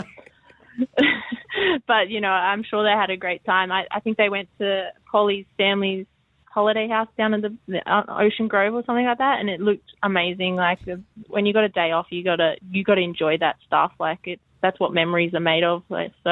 but 1.86 2.08
you 2.08 2.20
know, 2.20 2.30
I'm 2.30 2.64
sure 2.64 2.82
they 2.82 2.98
had 2.98 3.10
a 3.10 3.16
great 3.16 3.44
time. 3.44 3.70
I, 3.70 3.84
I 3.92 4.00
think 4.00 4.16
they 4.16 4.28
went 4.28 4.48
to 4.58 4.88
Polly's 5.10 5.46
family's 5.56 6.06
holiday 6.46 6.88
house 6.88 7.08
down 7.16 7.32
in 7.32 7.40
the, 7.42 7.56
the 7.68 7.88
uh, 7.90 8.02
Ocean 8.08 8.48
Grove 8.48 8.74
or 8.74 8.82
something 8.84 9.06
like 9.06 9.18
that, 9.18 9.38
and 9.38 9.48
it 9.48 9.60
looked 9.60 9.88
amazing. 10.02 10.56
Like 10.56 10.80
when 11.28 11.46
you 11.46 11.52
got 11.52 11.64
a 11.64 11.68
day 11.68 11.92
off, 11.92 12.06
you 12.10 12.24
gotta 12.24 12.56
you 12.70 12.82
gotta 12.82 13.02
enjoy 13.02 13.38
that 13.38 13.56
stuff. 13.66 13.92
Like 14.00 14.18
it's 14.24 14.42
that's 14.62 14.80
what 14.80 14.94
memories 14.94 15.34
are 15.34 15.40
made 15.40 15.64
of. 15.64 15.82
Like, 15.88 16.12
so, 16.24 16.30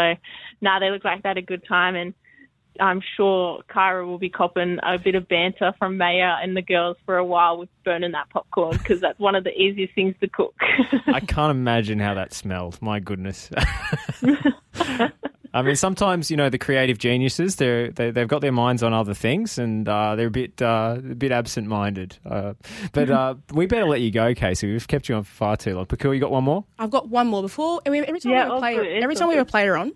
now 0.61 0.75
nah, 0.75 0.79
they 0.79 0.91
look 0.91 1.05
like 1.05 1.23
they 1.23 1.29
had 1.29 1.37
a 1.37 1.43
good 1.43 1.65
time 1.69 1.97
and 1.97 2.15
I'm 2.81 3.01
sure 3.17 3.63
Kyra 3.71 4.07
will 4.07 4.19
be 4.19 4.31
copping 4.31 4.79
a 4.83 4.99
bit 4.99 5.15
of 5.15 5.29
banter 5.29 5.73
from 5.79 5.97
Maya 5.97 6.37
and 6.43 6.57
the 6.57 6.63
girls 6.63 6.97
for 7.05 7.17
a 7.17 7.25
while 7.25 7.59
with 7.59 7.69
burning 7.85 8.13
that 8.13 8.31
popcorn 8.31 8.77
because 8.77 9.01
that's 9.01 9.19
one 9.19 9.35
of 9.35 9.45
the 9.45 9.51
easiest 9.51 9.95
things 9.95 10.15
to 10.21 10.29
cook. 10.29 10.55
I 11.07 11.21
can't 11.21 11.51
imagine 11.51 11.99
how 11.99 12.15
that 12.15 12.33
smelled. 12.33 12.81
My 12.81 13.01
goodness. 13.01 13.51
I 15.53 15.63
mean, 15.63 15.75
sometimes 15.75 16.31
you 16.31 16.37
know 16.37 16.49
the 16.49 16.59
creative 16.59 16.99
geniuses 16.99 17.57
they're 17.57 17.91
they, 17.91 18.11
they 18.11 18.21
have 18.21 18.29
got 18.29 18.41
their 18.41 18.53
minds 18.53 18.83
on 18.83 18.93
other 18.93 19.15
things 19.15 19.59
and 19.59 19.89
uh, 19.89 20.15
they're 20.15 20.29
a 20.29 20.31
bit 20.31 20.63
uh, 20.63 20.97
a 20.99 21.15
bit 21.15 21.33
absent 21.33 21.67
minded. 21.67 22.17
Uh, 22.25 22.55
but 22.93 23.11
uh, 23.11 23.35
we 23.53 23.67
better 23.67 23.87
let 23.87 24.01
you 24.01 24.13
go, 24.13 24.33
Casey. 24.35 24.71
We've 24.71 24.87
kept 24.87 25.09
you 25.09 25.17
on 25.17 25.25
for 25.25 25.35
far 25.35 25.57
too 25.57 25.75
long. 25.75 25.87
Pakua, 25.87 26.15
you 26.15 26.21
got 26.21 26.31
one 26.31 26.45
more? 26.45 26.65
I've 26.79 26.91
got 26.91 27.09
one 27.09 27.27
more 27.27 27.43
before 27.43 27.81
every 27.85 28.01
time 28.01 28.31
yeah, 28.31 28.31
we 28.31 28.35
have 28.35 28.51
a 28.51 28.59
player. 28.59 29.03
Every 29.03 29.17
time 29.17 29.29
we 29.29 29.35
have 29.35 29.49
a 29.49 29.51
player 29.51 29.77
on, 29.77 29.93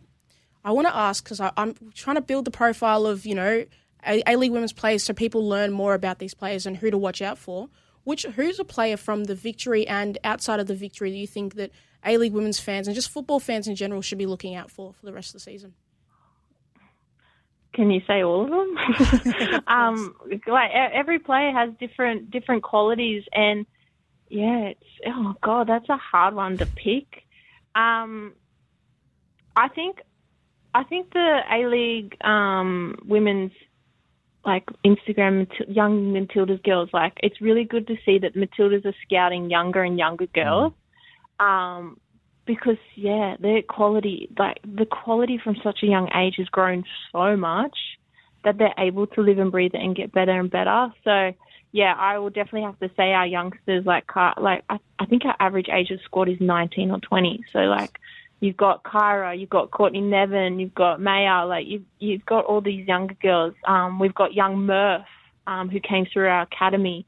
I 0.65 0.73
want 0.73 0.89
to 0.89 0.97
ask 0.97 1.23
because 1.23 1.41
I'm 1.41 1.75
trying 1.95 2.17
to 2.17 2.23
build 2.23 2.47
the 2.47 2.51
profile 2.51 3.07
of 3.07 3.27
you 3.27 3.35
know 3.35 3.65
A 4.07 4.37
League 4.37 4.53
women's 4.53 4.73
players 4.73 5.03
so 5.03 5.13
people 5.13 5.47
learn 5.47 5.73
more 5.73 5.95
about 5.95 6.19
these 6.19 6.35
players 6.35 6.67
and 6.67 6.77
who 6.77 6.91
to 6.91 6.99
watch 6.99 7.21
out 7.21 7.39
for. 7.39 7.69
Which 8.05 8.25
who's 8.25 8.59
a 8.59 8.65
player 8.65 8.99
from 8.99 9.25
the 9.25 9.35
victory 9.35 9.87
and 9.87 10.19
outside 10.25 10.61
of 10.61 10.67
the 10.67 10.75
victory 10.75 11.11
do 11.11 11.17
you 11.17 11.27
think 11.27 11.55
that 11.55 11.71
A 12.05 12.19
League 12.19 12.35
women's 12.35 12.61
fans 12.61 12.87
and 12.87 12.95
just 12.95 13.11
football 13.11 13.41
fans 13.41 13.67
in 13.67 13.77
general 13.77 14.03
should 14.03 14.19
be 14.19 14.27
looking 14.27 14.55
out 14.55 14.71
for 14.71 14.93
for 14.93 15.07
the 15.07 15.13
rest 15.13 15.29
of 15.29 15.35
the 15.35 15.41
season? 15.41 15.75
Can 17.75 17.91
you 17.91 18.01
say 18.07 18.23
all 18.23 18.45
of 18.45 18.51
them? 18.51 19.63
um, 19.67 20.15
like 20.47 20.71
every 20.73 21.19
player 21.19 21.51
has 21.53 21.71
different 21.81 22.31
different 22.31 22.63
qualities, 22.63 23.25
and 23.33 23.67
yeah, 24.29 24.69
it's 24.69 24.85
oh 25.07 25.35
god, 25.43 25.67
that's 25.67 25.89
a 25.89 25.97
hard 25.97 26.35
one 26.35 26.57
to 26.59 26.67
pick. 26.67 27.25
Um, 27.75 28.35
I 29.57 29.69
think 29.69 30.01
I 30.75 30.83
think 30.85 31.13
the 31.13 31.41
A 31.51 31.67
League 31.69 32.17
um, 32.25 32.99
women's 33.07 33.53
like 34.45 34.65
Instagram 34.85 35.47
young 35.69 36.13
Matildas 36.13 36.63
girls 36.65 36.91
like 36.93 37.15
it's 37.23 37.41
really 37.41 37.65
good 37.65 37.87
to 37.87 37.97
see 38.05 38.19
that 38.19 38.35
Matildas 38.35 38.85
are 38.85 38.95
scouting 39.07 39.49
younger 39.49 39.83
and 39.83 39.99
younger 39.99 40.27
girls. 40.27 40.73
Mm. 41.41 41.45
Um, 41.45 42.01
because 42.47 42.77
yeah, 42.95 43.37
their 43.41 43.63
quality 43.63 44.29
like 44.39 44.59
the 44.63 44.85
quality 44.87 45.41
from 45.43 45.57
such 45.63 45.79
a 45.83 45.87
young 45.87 46.11
age 46.15 46.35
has 46.39 46.49
grown 46.49 46.85
so 47.13 47.37
much 47.37 47.77
that 48.45 48.59
they're 48.59 48.75
able 48.79 49.07
to 49.07 49.23
live 49.23 49.39
and 49.39 49.51
breathe 49.51 49.75
it 49.75 49.81
and 49.81 49.97
get 49.97 50.13
better 50.13 50.39
and 50.39 50.51
better. 50.51 50.93
So 51.05 51.33
yeah, 51.73 51.95
I 51.99 52.19
will 52.19 52.31
definitely 52.31 52.63
have 52.63 52.79
to 52.81 52.91
say 52.97 53.13
our 53.13 53.27
youngsters 53.27 53.87
like 53.87 54.05
like 54.37 54.65
I, 54.69 54.79
I 54.99 55.07
think 55.07 55.25
our 55.25 55.37
average 55.41 55.69
age 55.73 55.91
of 55.91 56.01
squad 56.05 56.29
is 56.29 56.41
19 56.41 56.91
or 56.91 57.01
20. 57.01 57.45
So 57.53 57.61
like 57.61 57.99
You've 58.45 58.59
got 58.59 58.83
Kyra, 58.83 59.41
you've 59.41 59.49
got 59.49 59.71
Courtney 59.71 60.03
Nevin, 60.03 60.61
you've 60.61 60.75
got 60.75 61.01
Maya, 61.01 61.47
like 61.47 61.67
you've 61.67 61.87
you've 61.99 62.27
got 62.27 62.45
all 62.45 62.61
these 62.61 62.87
younger 62.87 63.15
girls. 63.15 63.55
Um, 63.67 63.99
we've 63.99 64.15
got 64.15 64.35
young 64.35 64.67
Murph, 64.67 65.07
um, 65.47 65.71
who 65.71 65.81
came 65.81 66.05
through 66.13 66.29
our 66.29 66.43
academy. 66.43 67.07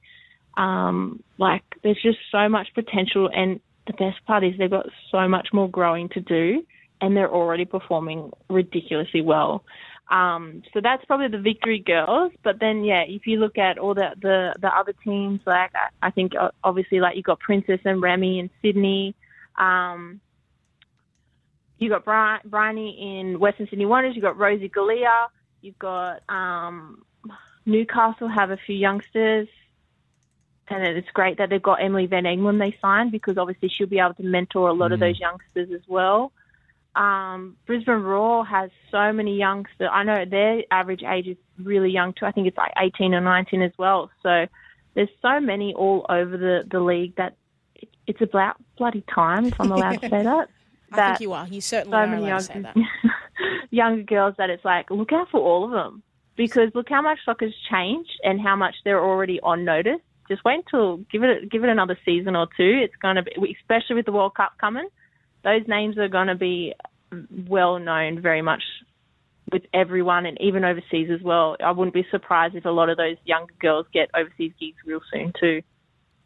Um, 0.56 1.22
like 1.36 1.62
there's 1.82 2.00
just 2.02 2.16
so 2.32 2.48
much 2.48 2.68
potential 2.74 3.28
and 3.30 3.60
the 3.86 3.92
best 3.92 4.24
part 4.26 4.44
is 4.44 4.54
they've 4.56 4.70
got 4.70 4.86
so 5.10 5.28
much 5.28 5.48
more 5.52 5.68
growing 5.68 6.08
to 6.14 6.20
do 6.22 6.64
and 7.02 7.14
they're 7.14 7.30
already 7.30 7.66
performing 7.66 8.30
ridiculously 8.48 9.20
well. 9.20 9.62
Um, 10.10 10.62
so 10.72 10.80
that's 10.82 11.04
probably 11.04 11.28
the 11.28 11.42
victory 11.42 11.80
girls. 11.84 12.32
But 12.44 12.60
then, 12.60 12.82
yeah, 12.82 13.02
if 13.06 13.26
you 13.26 13.40
look 13.40 13.58
at 13.58 13.76
all 13.76 13.92
the 13.92 14.12
the, 14.22 14.54
the 14.58 14.68
other 14.68 14.94
teams, 15.04 15.40
like 15.44 15.72
I, 15.74 16.06
I 16.06 16.10
think 16.12 16.32
obviously 16.64 16.98
like 17.00 17.14
you've 17.14 17.26
got 17.26 17.40
Princess 17.40 17.80
and 17.84 18.00
Remy 18.00 18.40
and 18.40 18.48
Sydney. 18.62 19.14
Um, 19.58 20.22
you 21.78 21.88
got 21.88 22.04
Bri- 22.04 22.48
Bryony 22.48 23.18
in 23.18 23.38
Western 23.38 23.68
Sydney 23.68 23.86
Wanderers. 23.86 24.16
You 24.16 24.22
got 24.22 24.38
Rosie 24.38 24.68
Galea. 24.68 25.28
You've 25.60 25.78
got 25.78 26.22
um, 26.28 27.02
Newcastle 27.64 28.28
have 28.28 28.50
a 28.50 28.56
few 28.56 28.76
youngsters, 28.76 29.48
and 30.68 30.82
it's 30.84 31.10
great 31.10 31.38
that 31.38 31.50
they've 31.50 31.62
got 31.62 31.82
Emily 31.82 32.06
Van 32.06 32.24
Egmond 32.24 32.58
they 32.58 32.76
signed 32.80 33.12
because 33.12 33.36
obviously 33.36 33.68
she'll 33.68 33.86
be 33.86 33.98
able 33.98 34.14
to 34.14 34.22
mentor 34.22 34.68
a 34.68 34.72
lot 34.72 34.90
mm. 34.90 34.94
of 34.94 35.00
those 35.00 35.18
youngsters 35.18 35.70
as 35.72 35.82
well. 35.86 36.32
Um, 36.94 37.56
Brisbane 37.66 38.02
Roar 38.02 38.46
has 38.46 38.70
so 38.90 39.12
many 39.12 39.36
youngsters. 39.36 39.90
I 39.92 40.02
know 40.02 40.24
their 40.24 40.62
average 40.70 41.02
age 41.02 41.26
is 41.26 41.36
really 41.62 41.90
young 41.90 42.14
too. 42.14 42.24
I 42.24 42.32
think 42.32 42.46
it's 42.46 42.56
like 42.56 42.72
18 42.78 43.12
or 43.12 43.20
19 43.20 43.60
as 43.60 43.72
well. 43.76 44.10
So 44.22 44.46
there's 44.94 45.10
so 45.20 45.38
many 45.40 45.74
all 45.74 46.06
over 46.08 46.38
the, 46.38 46.64
the 46.70 46.80
league 46.80 47.16
that 47.16 47.36
it's 48.06 48.22
about 48.22 48.56
bloody 48.78 49.04
time, 49.12 49.44
if 49.44 49.60
I'm 49.60 49.72
allowed 49.72 50.00
to 50.00 50.08
say 50.08 50.22
that. 50.22 50.48
I 50.92 51.08
think 51.08 51.20
you 51.20 51.32
are. 51.32 51.46
You 51.46 51.60
certainly 51.60 51.96
so 51.96 51.98
are 51.98 52.14
allowed 52.14 52.38
to 52.38 52.44
say 52.44 52.60
that. 52.60 52.76
younger 53.70 54.02
girls 54.02 54.34
that 54.38 54.50
it's 54.50 54.64
like, 54.64 54.90
look 54.90 55.12
out 55.12 55.28
for 55.30 55.40
all 55.40 55.64
of 55.64 55.70
them. 55.70 56.02
Because 56.36 56.70
look 56.74 56.88
how 56.88 57.00
much 57.00 57.18
soccer's 57.24 57.54
changed 57.70 58.20
and 58.22 58.40
how 58.40 58.56
much 58.56 58.74
they're 58.84 59.02
already 59.02 59.40
on 59.40 59.64
notice. 59.64 60.00
Just 60.28 60.44
wait 60.44 60.64
until 60.66 60.98
give 61.10 61.22
it 61.22 61.50
give 61.50 61.62
it 61.62 61.70
another 61.70 61.96
season 62.04 62.34
or 62.36 62.46
two. 62.56 62.80
It's 62.82 62.96
going 63.00 63.16
to 63.16 63.22
be, 63.22 63.56
especially 63.60 63.96
with 63.96 64.06
the 64.06 64.12
World 64.12 64.34
Cup 64.34 64.52
coming, 64.60 64.88
those 65.44 65.62
names 65.68 65.96
are 65.98 66.08
going 66.08 66.26
to 66.26 66.34
be 66.34 66.74
well 67.46 67.78
known 67.78 68.20
very 68.20 68.42
much 68.42 68.62
with 69.52 69.62
everyone 69.72 70.26
and 70.26 70.36
even 70.40 70.64
overseas 70.64 71.08
as 71.10 71.22
well. 71.22 71.56
I 71.64 71.70
wouldn't 71.70 71.94
be 71.94 72.04
surprised 72.10 72.56
if 72.56 72.64
a 72.64 72.70
lot 72.70 72.88
of 72.90 72.96
those 72.96 73.16
younger 73.24 73.54
girls 73.60 73.86
get 73.92 74.10
overseas 74.14 74.52
gigs 74.58 74.76
real 74.84 75.00
soon 75.12 75.32
too. 75.38 75.62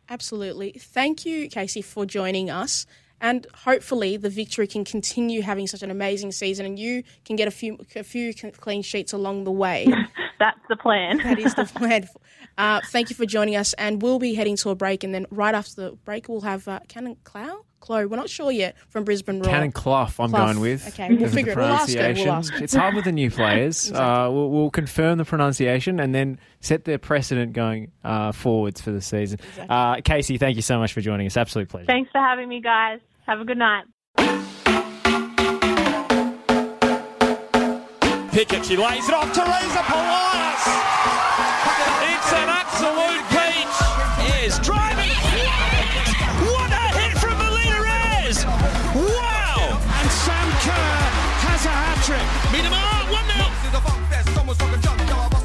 Absolutely. 0.08 0.72
Thank 0.72 1.24
you, 1.24 1.48
Casey, 1.48 1.82
for 1.82 2.06
joining 2.06 2.50
us. 2.50 2.86
And 3.20 3.46
hopefully, 3.54 4.16
the 4.16 4.30
victory 4.30 4.66
can 4.66 4.84
continue 4.84 5.42
having 5.42 5.66
such 5.66 5.82
an 5.82 5.90
amazing 5.90 6.32
season, 6.32 6.66
and 6.66 6.78
you 6.78 7.02
can 7.24 7.36
get 7.36 7.48
a 7.48 7.50
few 7.50 7.78
a 7.94 8.02
few 8.02 8.32
clean 8.34 8.82
sheets 8.82 9.12
along 9.12 9.44
the 9.44 9.52
way. 9.52 9.86
That's 10.38 10.60
the 10.70 10.76
plan. 10.76 11.18
that 11.18 11.38
is 11.38 11.54
the 11.54 11.64
plan. 11.74 12.08
Uh, 12.56 12.80
thank 12.86 13.10
you 13.10 13.16
for 13.16 13.26
joining 13.26 13.56
us, 13.56 13.74
and 13.74 14.00
we'll 14.00 14.18
be 14.18 14.34
heading 14.34 14.56
to 14.56 14.70
a 14.70 14.74
break, 14.74 15.04
and 15.04 15.14
then 15.14 15.26
right 15.30 15.54
after 15.54 15.74
the 15.74 15.92
break, 16.04 16.28
we'll 16.28 16.40
have 16.40 16.66
uh, 16.66 16.80
Cannon 16.88 17.16
Clow. 17.24 17.64
Chloe, 17.80 18.04
we're 18.06 18.16
not 18.16 18.28
sure 18.28 18.50
yet 18.50 18.76
from 18.88 19.04
Brisbane 19.04 19.40
Roar. 19.40 19.50
Cannon 19.50 19.72
Clough, 19.72 20.10
I'm 20.18 20.30
Clough. 20.30 20.44
going 20.46 20.60
with. 20.60 20.86
Okay, 20.88 21.14
we'll 21.14 21.30
figure 21.30 21.52
it. 21.52 21.56
We'll 21.56 21.66
ask 21.66 21.96
her. 21.96 22.12
We'll 22.14 22.32
ask 22.32 22.52
It's 22.60 22.74
hard 22.74 22.94
with 22.94 23.04
the 23.04 23.12
new 23.12 23.30
players. 23.30 23.88
exactly. 23.88 24.00
uh, 24.06 24.30
we'll, 24.30 24.50
we'll, 24.50 24.70
confirm 24.70 25.18
the 25.18 25.24
pronunciation 25.24 25.98
and 25.98 26.14
then 26.14 26.38
set 26.60 26.84
their 26.84 26.98
precedent 26.98 27.54
going 27.54 27.90
uh, 28.04 28.32
forwards 28.32 28.80
for 28.82 28.90
the 28.90 29.00
season. 29.00 29.40
Exactly. 29.40 29.66
Uh, 29.68 30.00
Casey, 30.02 30.36
thank 30.36 30.56
you 30.56 30.62
so 30.62 30.78
much 30.78 30.92
for 30.92 31.00
joining 31.00 31.26
us. 31.26 31.36
Absolute 31.36 31.70
pleasure. 31.70 31.86
Thanks 31.86 32.10
for 32.12 32.20
having 32.20 32.48
me, 32.48 32.60
guys. 32.60 33.00
Have 33.30 33.42
a 33.42 33.44
good 33.44 33.58
night. 33.58 33.84
Pickett, 38.32 38.64
she 38.66 38.76
lays 38.76 39.08
it 39.08 39.14
off. 39.14 39.32
Teresa 39.32 39.82
Polias. 39.86 40.66
It's 42.10 42.32
an 42.34 42.48
absolute 42.50 43.22
peach. 43.30 43.70
Is 44.42 44.58
driving. 44.58 45.10
What 46.42 46.72
a 46.72 46.90
hit 46.98 47.16
from 47.18 47.38
Melina 47.38 47.78
Ayres. 47.86 48.44
Wow. 48.96 49.78
And 49.78 50.10
Sam 50.10 50.50
Kerr 50.66 50.98
has 51.46 51.66
a 51.66 51.68
hat 51.70 52.02
trick. 52.02 52.26
1 52.50 52.66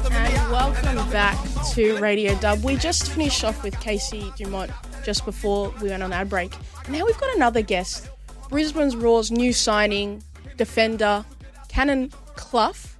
0. 0.02 0.34
And 0.34 0.50
welcome 0.50 1.10
back 1.12 1.38
to 1.74 1.98
Radio 1.98 2.34
Dub. 2.40 2.64
We 2.64 2.74
just 2.74 3.12
finished 3.12 3.44
off 3.44 3.62
with 3.62 3.78
Casey 3.78 4.32
Dumont 4.36 4.72
just 5.06 5.24
before 5.24 5.72
we 5.80 5.88
went 5.88 6.02
on 6.02 6.12
ad 6.12 6.28
break. 6.28 6.52
Now 6.88 7.06
we've 7.06 7.18
got 7.18 7.34
another 7.36 7.62
guest. 7.62 8.10
Brisbane's 8.50 8.96
Roar's 8.96 9.30
new 9.30 9.52
signing, 9.52 10.20
defender, 10.56 11.24
Cannon 11.68 12.10
Clough 12.34 12.96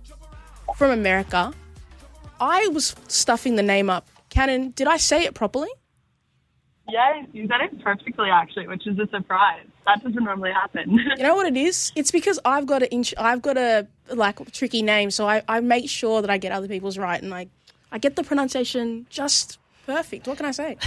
from 0.77 0.92
America. 0.92 1.53
I 2.40 2.69
was 2.69 2.95
stuffing 3.09 3.57
the 3.57 3.62
name 3.64 3.90
up. 3.90 4.09
Cannon, 4.31 4.71
did 4.71 4.87
I 4.87 4.99
say 4.99 5.25
it 5.25 5.35
properly? 5.35 5.69
Yeah, 6.88 7.25
you 7.33 7.49
said 7.49 7.61
it 7.62 7.83
perfectly 7.83 8.31
actually, 8.31 8.69
which 8.69 8.87
is 8.87 8.97
a 9.01 9.09
surprise. 9.09 9.66
That 9.87 10.05
doesn't 10.05 10.23
normally 10.23 10.53
happen. 10.53 10.92
you 10.92 11.25
know 11.25 11.35
what 11.35 11.47
it 11.47 11.57
is? 11.57 11.90
It's 11.97 12.12
because 12.12 12.38
I've 12.45 12.66
got 12.66 12.85
a 12.85 12.92
inch, 12.92 13.14
I've 13.19 13.42
got 13.42 13.57
a 13.57 13.88
like 14.14 14.53
tricky 14.53 14.83
name, 14.83 15.11
so 15.11 15.29
I, 15.29 15.42
I 15.49 15.59
make 15.59 15.90
sure 15.90 16.21
that 16.21 16.31
I 16.31 16.38
get 16.38 16.53
other 16.53 16.69
people's 16.69 16.99
right 16.99 17.21
and 17.21 17.35
I 17.35 17.49
I 17.90 17.99
get 17.99 18.14
the 18.14 18.23
pronunciation 18.23 19.09
just 19.11 19.59
perfect. 19.87 20.29
What 20.29 20.37
can 20.37 20.47
I 20.47 20.53
say? 20.53 20.77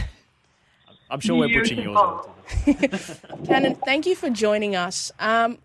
I'm 1.10 1.20
sure 1.20 1.38
we're 1.38 1.48
butchering 1.50 1.84
yours. 1.84 2.26
Beautiful. 2.66 3.40
Cannon, 3.46 3.76
thank 3.76 4.06
you 4.06 4.16
for 4.16 4.30
joining 4.30 4.76
us. 4.76 5.12
Um, 5.20 5.58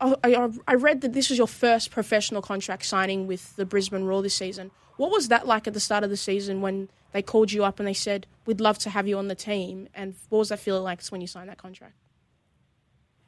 I, 0.00 0.14
I, 0.24 0.48
I 0.66 0.74
read 0.74 1.00
that 1.02 1.12
this 1.12 1.28
was 1.28 1.38
your 1.38 1.48
first 1.48 1.90
professional 1.90 2.42
contract 2.42 2.84
signing 2.84 3.26
with 3.26 3.56
the 3.56 3.66
Brisbane 3.66 4.04
Roar 4.04 4.22
this 4.22 4.34
season. 4.34 4.70
What 4.96 5.10
was 5.10 5.28
that 5.28 5.46
like 5.46 5.66
at 5.66 5.74
the 5.74 5.80
start 5.80 6.04
of 6.04 6.10
the 6.10 6.16
season 6.16 6.60
when 6.60 6.88
they 7.12 7.22
called 7.22 7.52
you 7.52 7.64
up 7.64 7.78
and 7.78 7.86
they 7.86 7.94
said, 7.94 8.26
"We'd 8.46 8.60
love 8.60 8.78
to 8.78 8.90
have 8.90 9.06
you 9.06 9.18
on 9.18 9.28
the 9.28 9.34
team"? 9.34 9.88
And 9.94 10.14
what 10.28 10.38
was 10.38 10.48
that 10.50 10.58
feeling 10.58 10.82
like 10.82 11.04
when 11.06 11.20
you 11.20 11.26
signed 11.26 11.48
that 11.48 11.58
contract? 11.58 11.94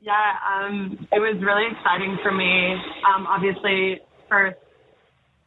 Yeah, 0.01 0.37
um, 0.49 1.07
it 1.13 1.19
was 1.19 1.37
really 1.43 1.67
exciting 1.71 2.19
for 2.23 2.33
me. 2.33 2.73
Um, 3.07 3.27
obviously, 3.27 4.01
first 4.29 4.57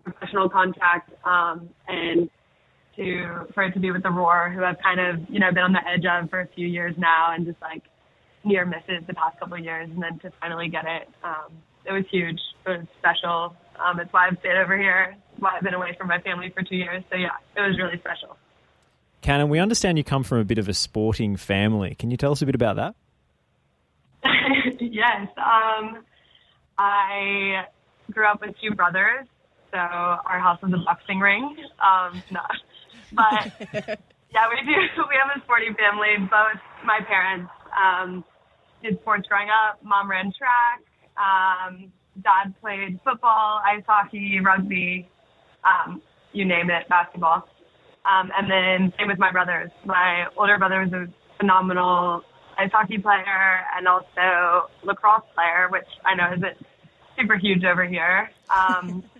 professional 0.04 0.50
contract, 0.50 1.12
um, 1.26 1.70
and 1.88 2.30
to 2.96 3.48
for 3.54 3.64
it 3.64 3.74
to 3.74 3.80
be 3.80 3.92
with 3.92 4.04
the 4.04 4.12
Roar, 4.12 4.50
who 4.50 4.64
I've 4.64 4.80
kind 4.82 5.00
of 5.00 5.30
you 5.30 5.40
know 5.40 5.52
been 5.52 5.64
on 5.64 5.74
the 5.74 5.88
edge 5.88 6.06
of 6.06 6.30
for 6.30 6.42
a 6.42 6.48
few 6.48 6.68
years 6.68 6.96
now, 6.98 7.34
and 7.34 7.46
just 7.46 7.62
like 7.62 7.84
near 8.44 8.66
misses 8.66 9.06
the 9.08 9.14
past 9.14 9.40
couple 9.40 9.58
of 9.58 9.64
years, 9.64 9.90
and 9.90 10.02
then 10.02 10.20
to 10.20 10.32
finally 10.42 10.68
get 10.68 10.86
it, 10.86 11.08
um, 11.24 11.52
it 11.86 11.92
was 11.92 12.04
huge. 12.12 12.40
It 12.66 12.70
was 12.70 12.88
special. 13.00 13.56
Um, 13.84 14.00
it's 14.00 14.12
why 14.12 14.28
I've 14.28 14.38
stayed 14.40 14.58
over 14.58 14.78
here. 14.78 15.16
It's 15.32 15.42
why 15.42 15.56
I've 15.58 15.64
been 15.64 15.74
away 15.74 15.96
from 15.98 16.08
my 16.08 16.20
family 16.20 16.52
for 16.54 16.64
two 16.64 16.76
years. 16.76 17.04
So 17.10 17.18
yeah, 17.18 17.38
it 17.56 17.62
was 17.62 17.78
really 17.78 17.98
special. 18.00 18.38
Cannon, 19.22 19.50
we 19.50 19.60
understand 19.60 19.98
you 19.98 20.04
come 20.04 20.24
from 20.24 20.40
a 20.40 20.44
bit 20.44 20.58
of 20.58 20.68
a 20.68 20.74
sporting 20.74 21.38
family. 21.38 21.96
Can 21.96 22.12
you 22.12 22.18
tell 22.18 22.34
us 22.34 22.42
a 22.42 22.46
bit 22.46 22.56
about 22.56 22.76
that? 22.76 22.96
yes. 24.80 25.28
Um, 25.38 26.04
I 26.78 27.66
grew 28.12 28.28
up 28.28 28.42
with 28.42 28.56
two 28.62 28.76
brothers, 28.76 29.26
so 29.72 29.78
our 29.78 30.40
house 30.40 30.62
was 30.62 30.74
a 30.74 30.78
boxing 30.78 31.20
ring. 31.20 31.56
Um, 31.80 32.22
no, 32.32 32.42
but 33.16 33.52
yeah, 34.34 34.48
we 34.50 34.58
do. 34.66 34.78
We 35.10 35.16
have 35.22 35.30
a 35.36 35.42
sporting 35.44 35.76
family. 35.76 36.18
Both 36.20 36.62
my 36.86 37.00
parents 37.08 37.52
um, 37.76 38.24
did 38.82 39.00
sports 39.02 39.28
growing 39.28 39.50
up. 39.50 39.80
Mom 39.84 40.10
ran 40.10 40.32
track. 40.38 40.82
Um, 41.18 41.92
dad 42.22 42.54
played 42.62 43.00
football, 43.04 43.62
ice 43.66 43.84
hockey, 43.88 44.40
rugby, 44.44 45.10
um, 45.64 46.02
you 46.32 46.46
name 46.46 46.70
it, 46.70 46.88
basketball. 46.90 47.48
Um, 48.06 48.32
and 48.38 48.50
then 48.50 48.94
same 48.98 49.08
with 49.08 49.20
my 49.20 49.32
brothers. 49.32 49.72
My 49.86 50.26
older 50.38 50.58
brother 50.58 50.82
was 50.82 50.92
a 50.94 51.08
phenomenal 51.38 52.22
ice 52.58 52.72
hockey 52.72 52.98
player 52.98 53.66
and 53.76 53.88
also 53.88 54.70
lacrosse 54.84 55.24
player, 55.36 55.70
which 55.70 55.88
I 56.06 56.16
know 56.16 56.34
isn't 56.36 56.58
super 57.18 57.38
huge 57.38 57.64
over 57.64 57.86
here. 57.86 58.30
Um, 58.50 59.04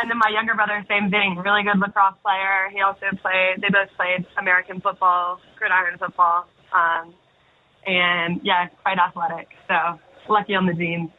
and 0.00 0.10
then 0.10 0.18
my 0.18 0.30
younger 0.32 0.54
brother, 0.54 0.84
same 0.88 1.10
thing, 1.10 1.36
really 1.36 1.62
good 1.62 1.78
lacrosse 1.78 2.16
player. 2.22 2.68
He 2.72 2.80
also 2.80 3.06
played, 3.22 3.60
they 3.60 3.68
both 3.68 3.90
played 3.96 4.26
American 4.38 4.80
football, 4.80 5.40
gridiron 5.58 5.98
football. 5.98 6.46
Um, 6.72 7.14
and 7.86 8.40
yeah, 8.42 8.68
quite 8.82 8.98
athletic. 8.98 9.48
So 9.68 9.98
lucky 10.28 10.54
on 10.54 10.66
the 10.66 10.74
genes. 10.74 11.10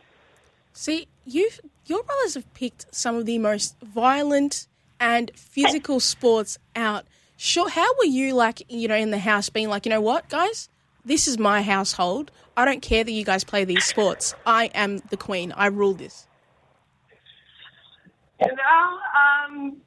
See, 0.74 1.08
you 1.26 1.50
your 1.86 2.04
brothers 2.04 2.36
have 2.36 2.52
picked 2.54 2.86
some 2.94 3.16
of 3.16 3.26
the 3.26 3.38
most 3.38 3.76
violent 3.82 4.68
and 5.00 5.32
physical 5.36 6.00
sports 6.00 6.58
out. 6.76 7.06
Sure, 7.36 7.70
how 7.70 7.88
were 7.98 8.06
you 8.06 8.34
like, 8.34 8.64
you 8.70 8.88
know, 8.88 8.96
in 8.96 9.12
the 9.12 9.18
house 9.18 9.50
being 9.50 9.68
like, 9.68 9.86
you 9.86 9.90
know 9.90 10.02
what, 10.02 10.30
guys? 10.30 10.70
This 11.04 11.28
is 11.28 11.40
my 11.40 11.64
household. 11.64 12.32
I 12.56 12.66
don't 12.66 12.82
care 12.82 13.04
that 13.04 13.12
you 13.12 13.26
guys 13.26 13.44
play 13.44 13.66
these 13.66 13.84
sports. 13.84 14.36
I 14.46 14.66
am 14.76 15.00
the 15.10 15.18
queen. 15.18 15.52
I 15.54 15.68
rule 15.68 15.94
this. 15.94 16.28
You 18.42 18.48
know, 18.48 18.82
um, 19.14 19.78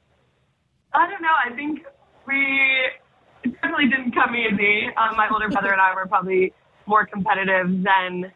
I 0.93 1.11
don't 1.11 1.23
know. 1.23 1.35
I 1.45 1.55
think 1.57 1.81
we 2.27 3.51
definitely 3.51 3.89
didn't 3.89 4.13
come 4.15 4.35
easy. 4.37 4.87
Um, 4.97 5.17
my 5.17 5.29
older 5.33 5.49
brother 5.49 5.73
and 5.73 5.81
I 5.81 5.95
were 5.95 6.07
probably 6.07 6.53
more 6.87 7.05
competitive 7.07 7.67
than 7.83 8.33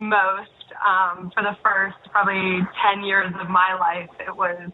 most. 0.00 0.50
Um, 0.84 1.30
for 1.34 1.42
the 1.42 1.56
first 1.62 1.96
probably 2.10 2.60
10 2.94 3.04
years 3.04 3.32
of 3.40 3.48
my 3.48 3.74
life, 3.78 4.10
it 4.18 4.34
was, 4.34 4.70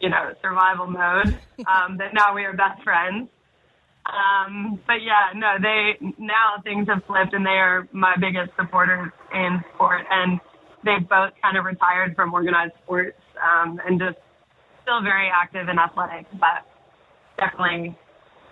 you 0.00 0.08
know, 0.08 0.32
survival 0.42 0.86
mode. 0.86 1.38
Um, 1.66 1.96
but 1.96 2.12
now 2.12 2.34
we 2.34 2.44
are 2.44 2.52
best 2.54 2.82
friends. 2.82 3.28
Um, 4.06 4.80
but 4.86 5.02
yeah, 5.02 5.30
no, 5.34 5.56
they, 5.60 5.96
now 6.18 6.62
things 6.62 6.86
have 6.88 7.02
flipped 7.06 7.34
and 7.34 7.44
they 7.44 7.58
are 7.58 7.88
my 7.92 8.14
biggest 8.20 8.50
supporters 8.56 9.10
in 9.34 9.62
sport. 9.74 10.02
And 10.10 10.40
they've 10.84 11.08
both 11.08 11.32
kind 11.42 11.56
of 11.56 11.64
retired 11.64 12.14
from 12.14 12.32
organized 12.32 12.74
sports, 12.84 13.18
um, 13.38 13.80
and 13.86 13.98
just 13.98 14.18
still 14.82 15.02
very 15.02 15.28
active 15.28 15.68
and 15.68 15.78
athletic, 15.78 16.26
but 16.32 16.66
definitely 17.38 17.96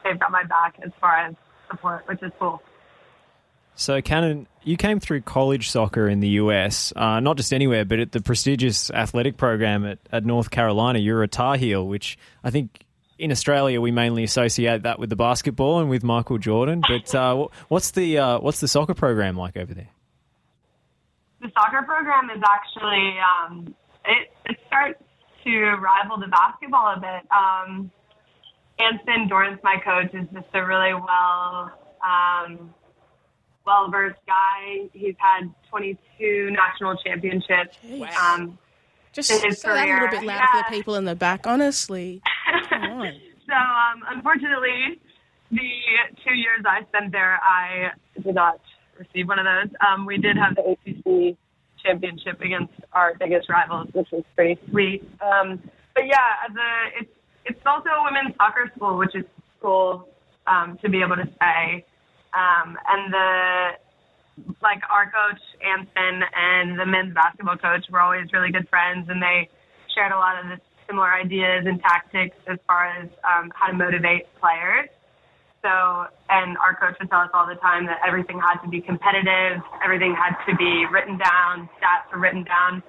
they've 0.02 0.18
got 0.18 0.30
my 0.30 0.44
back 0.44 0.76
as 0.84 0.90
far 1.00 1.16
as 1.18 1.34
support, 1.70 2.06
which 2.06 2.22
is 2.22 2.32
cool. 2.38 2.62
So, 3.76 4.00
Cannon, 4.00 4.46
you 4.62 4.76
came 4.76 5.00
through 5.00 5.22
college 5.22 5.68
soccer 5.68 6.08
in 6.08 6.20
the 6.20 6.28
US, 6.28 6.92
uh, 6.94 7.18
not 7.20 7.36
just 7.36 7.52
anywhere, 7.52 7.84
but 7.84 7.98
at 7.98 8.12
the 8.12 8.20
prestigious 8.20 8.90
athletic 8.90 9.36
program 9.36 9.84
at, 9.84 9.98
at 10.12 10.24
North 10.24 10.50
Carolina. 10.50 11.00
You're 11.00 11.24
a 11.24 11.28
Tar 11.28 11.56
Heel, 11.56 11.86
which 11.86 12.16
I 12.44 12.50
think 12.50 12.84
in 13.18 13.32
Australia 13.32 13.80
we 13.80 13.90
mainly 13.90 14.22
associate 14.22 14.82
that 14.84 14.98
with 14.98 15.10
the 15.10 15.16
basketball 15.16 15.80
and 15.80 15.90
with 15.90 16.04
Michael 16.04 16.38
Jordan. 16.38 16.82
But 16.86 17.12
uh, 17.14 17.48
what's 17.68 17.90
the 17.92 18.18
uh, 18.18 18.38
what's 18.38 18.60
the 18.60 18.68
soccer 18.68 18.94
program 18.94 19.36
like 19.36 19.56
over 19.56 19.74
there? 19.74 19.88
The 21.40 21.50
soccer 21.52 21.82
program 21.82 22.30
is 22.30 22.42
actually 22.42 23.16
um, 23.18 23.74
it, 24.06 24.30
it 24.46 24.56
starts 24.66 25.02
to 25.44 25.60
rival 25.76 26.18
the 26.18 26.28
basketball 26.28 26.94
a 26.96 27.00
bit. 27.00 27.30
Um, 27.30 27.90
Anson 28.78 29.28
Dorrance, 29.28 29.60
my 29.62 29.76
coach, 29.84 30.12
is 30.14 30.26
just 30.32 30.46
a 30.54 30.64
really 30.64 30.94
well 30.94 31.70
um, 32.02 32.74
well 33.66 33.90
versed 33.90 34.18
guy. 34.26 34.88
He's 34.92 35.14
had 35.18 35.52
22 35.70 36.50
national 36.50 36.96
championships. 36.96 37.78
Um, 38.20 38.58
Just 39.12 39.30
In 39.30 39.48
his 39.48 39.60
say 39.60 39.68
that 39.68 39.76
a 39.76 39.92
little 39.92 39.98
career, 40.08 40.10
bit 40.10 40.24
louder 40.24 40.46
for 40.52 40.58
the 40.58 40.76
people 40.76 40.94
in 40.96 41.04
the 41.04 41.14
back. 41.14 41.46
Honestly, 41.46 42.20
so 42.70 42.76
um, 42.76 44.02
unfortunately, 44.08 45.00
the 45.50 45.68
two 46.24 46.34
years 46.34 46.62
I 46.66 46.84
spent 46.88 47.12
there, 47.12 47.38
I 47.42 47.92
did 48.20 48.34
not 48.34 48.60
receive 48.98 49.28
one 49.28 49.38
of 49.38 49.44
those. 49.44 49.74
Um, 49.86 50.04
we 50.04 50.18
did 50.18 50.36
have 50.36 50.56
the 50.56 50.62
ACC 50.72 51.36
championship 51.84 52.40
against 52.40 52.72
our 52.94 53.14
biggest 53.18 53.48
rivals, 53.48 53.88
which 53.92 54.08
was 54.12 54.24
pretty 54.34 54.58
sweet. 54.70 55.08
Um, 55.20 55.62
but 55.94 56.06
yeah, 56.06 56.46
a, 56.48 57.00
it's 57.00 57.10
it's 57.44 57.60
also 57.66 57.88
a 57.90 58.04
women's 58.04 58.34
soccer 58.36 58.70
school, 58.74 58.96
which 58.96 59.14
is 59.14 59.24
cool 59.60 60.08
um, 60.46 60.78
to 60.82 60.88
be 60.88 61.02
able 61.02 61.16
to 61.16 61.28
say. 61.40 61.84
Um, 62.32 62.76
and 62.88 63.12
the 63.12 63.70
like 64.62 64.82
our 64.90 65.06
coach 65.06 65.40
Anson 65.62 66.22
and 66.34 66.78
the 66.78 66.86
men's 66.86 67.14
basketball 67.14 67.56
coach 67.56 67.86
were 67.90 68.00
always 68.00 68.32
really 68.32 68.50
good 68.50 68.68
friends, 68.68 69.08
and 69.08 69.22
they 69.22 69.48
shared 69.94 70.12
a 70.12 70.16
lot 70.16 70.42
of 70.42 70.50
the 70.50 70.60
similar 70.86 71.12
ideas 71.12 71.64
and 71.66 71.80
tactics 71.80 72.36
as 72.46 72.58
far 72.66 72.88
as 72.88 73.08
um, 73.24 73.52
how 73.54 73.66
to 73.68 73.72
motivate 73.72 74.26
players. 74.40 74.88
So, 75.64 76.04
and 76.28 76.58
our 76.58 76.76
coach 76.76 76.98
would 77.00 77.08
tell 77.08 77.20
us 77.20 77.30
all 77.32 77.46
the 77.46 77.54
time 77.54 77.86
that 77.86 77.96
everything 78.06 78.38
had 78.38 78.60
to 78.60 78.68
be 78.68 78.82
competitive, 78.82 79.64
everything 79.82 80.14
had 80.14 80.36
to 80.44 80.54
be 80.56 80.84
written 80.92 81.16
down, 81.16 81.70
stats 81.80 82.12
were 82.12 82.20
written 82.20 82.44
down, 82.44 82.82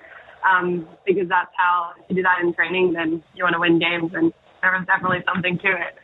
um, 0.43 0.85
because 1.05 1.29
that's 1.29 1.51
how 1.55 1.93
if 1.97 2.03
you 2.09 2.17
do 2.17 2.23
that 2.23 2.43
in 2.43 2.53
training, 2.53 2.91
then 2.91 3.23
you 3.33 3.45
want 3.45 3.53
to 3.53 3.61
win 3.61 3.79
games, 3.79 4.11
and 4.13 4.33
there 4.61 4.71
was 4.73 4.85
definitely 4.87 5.23
something 5.25 5.57
to 5.59 5.69
it. 5.69 5.95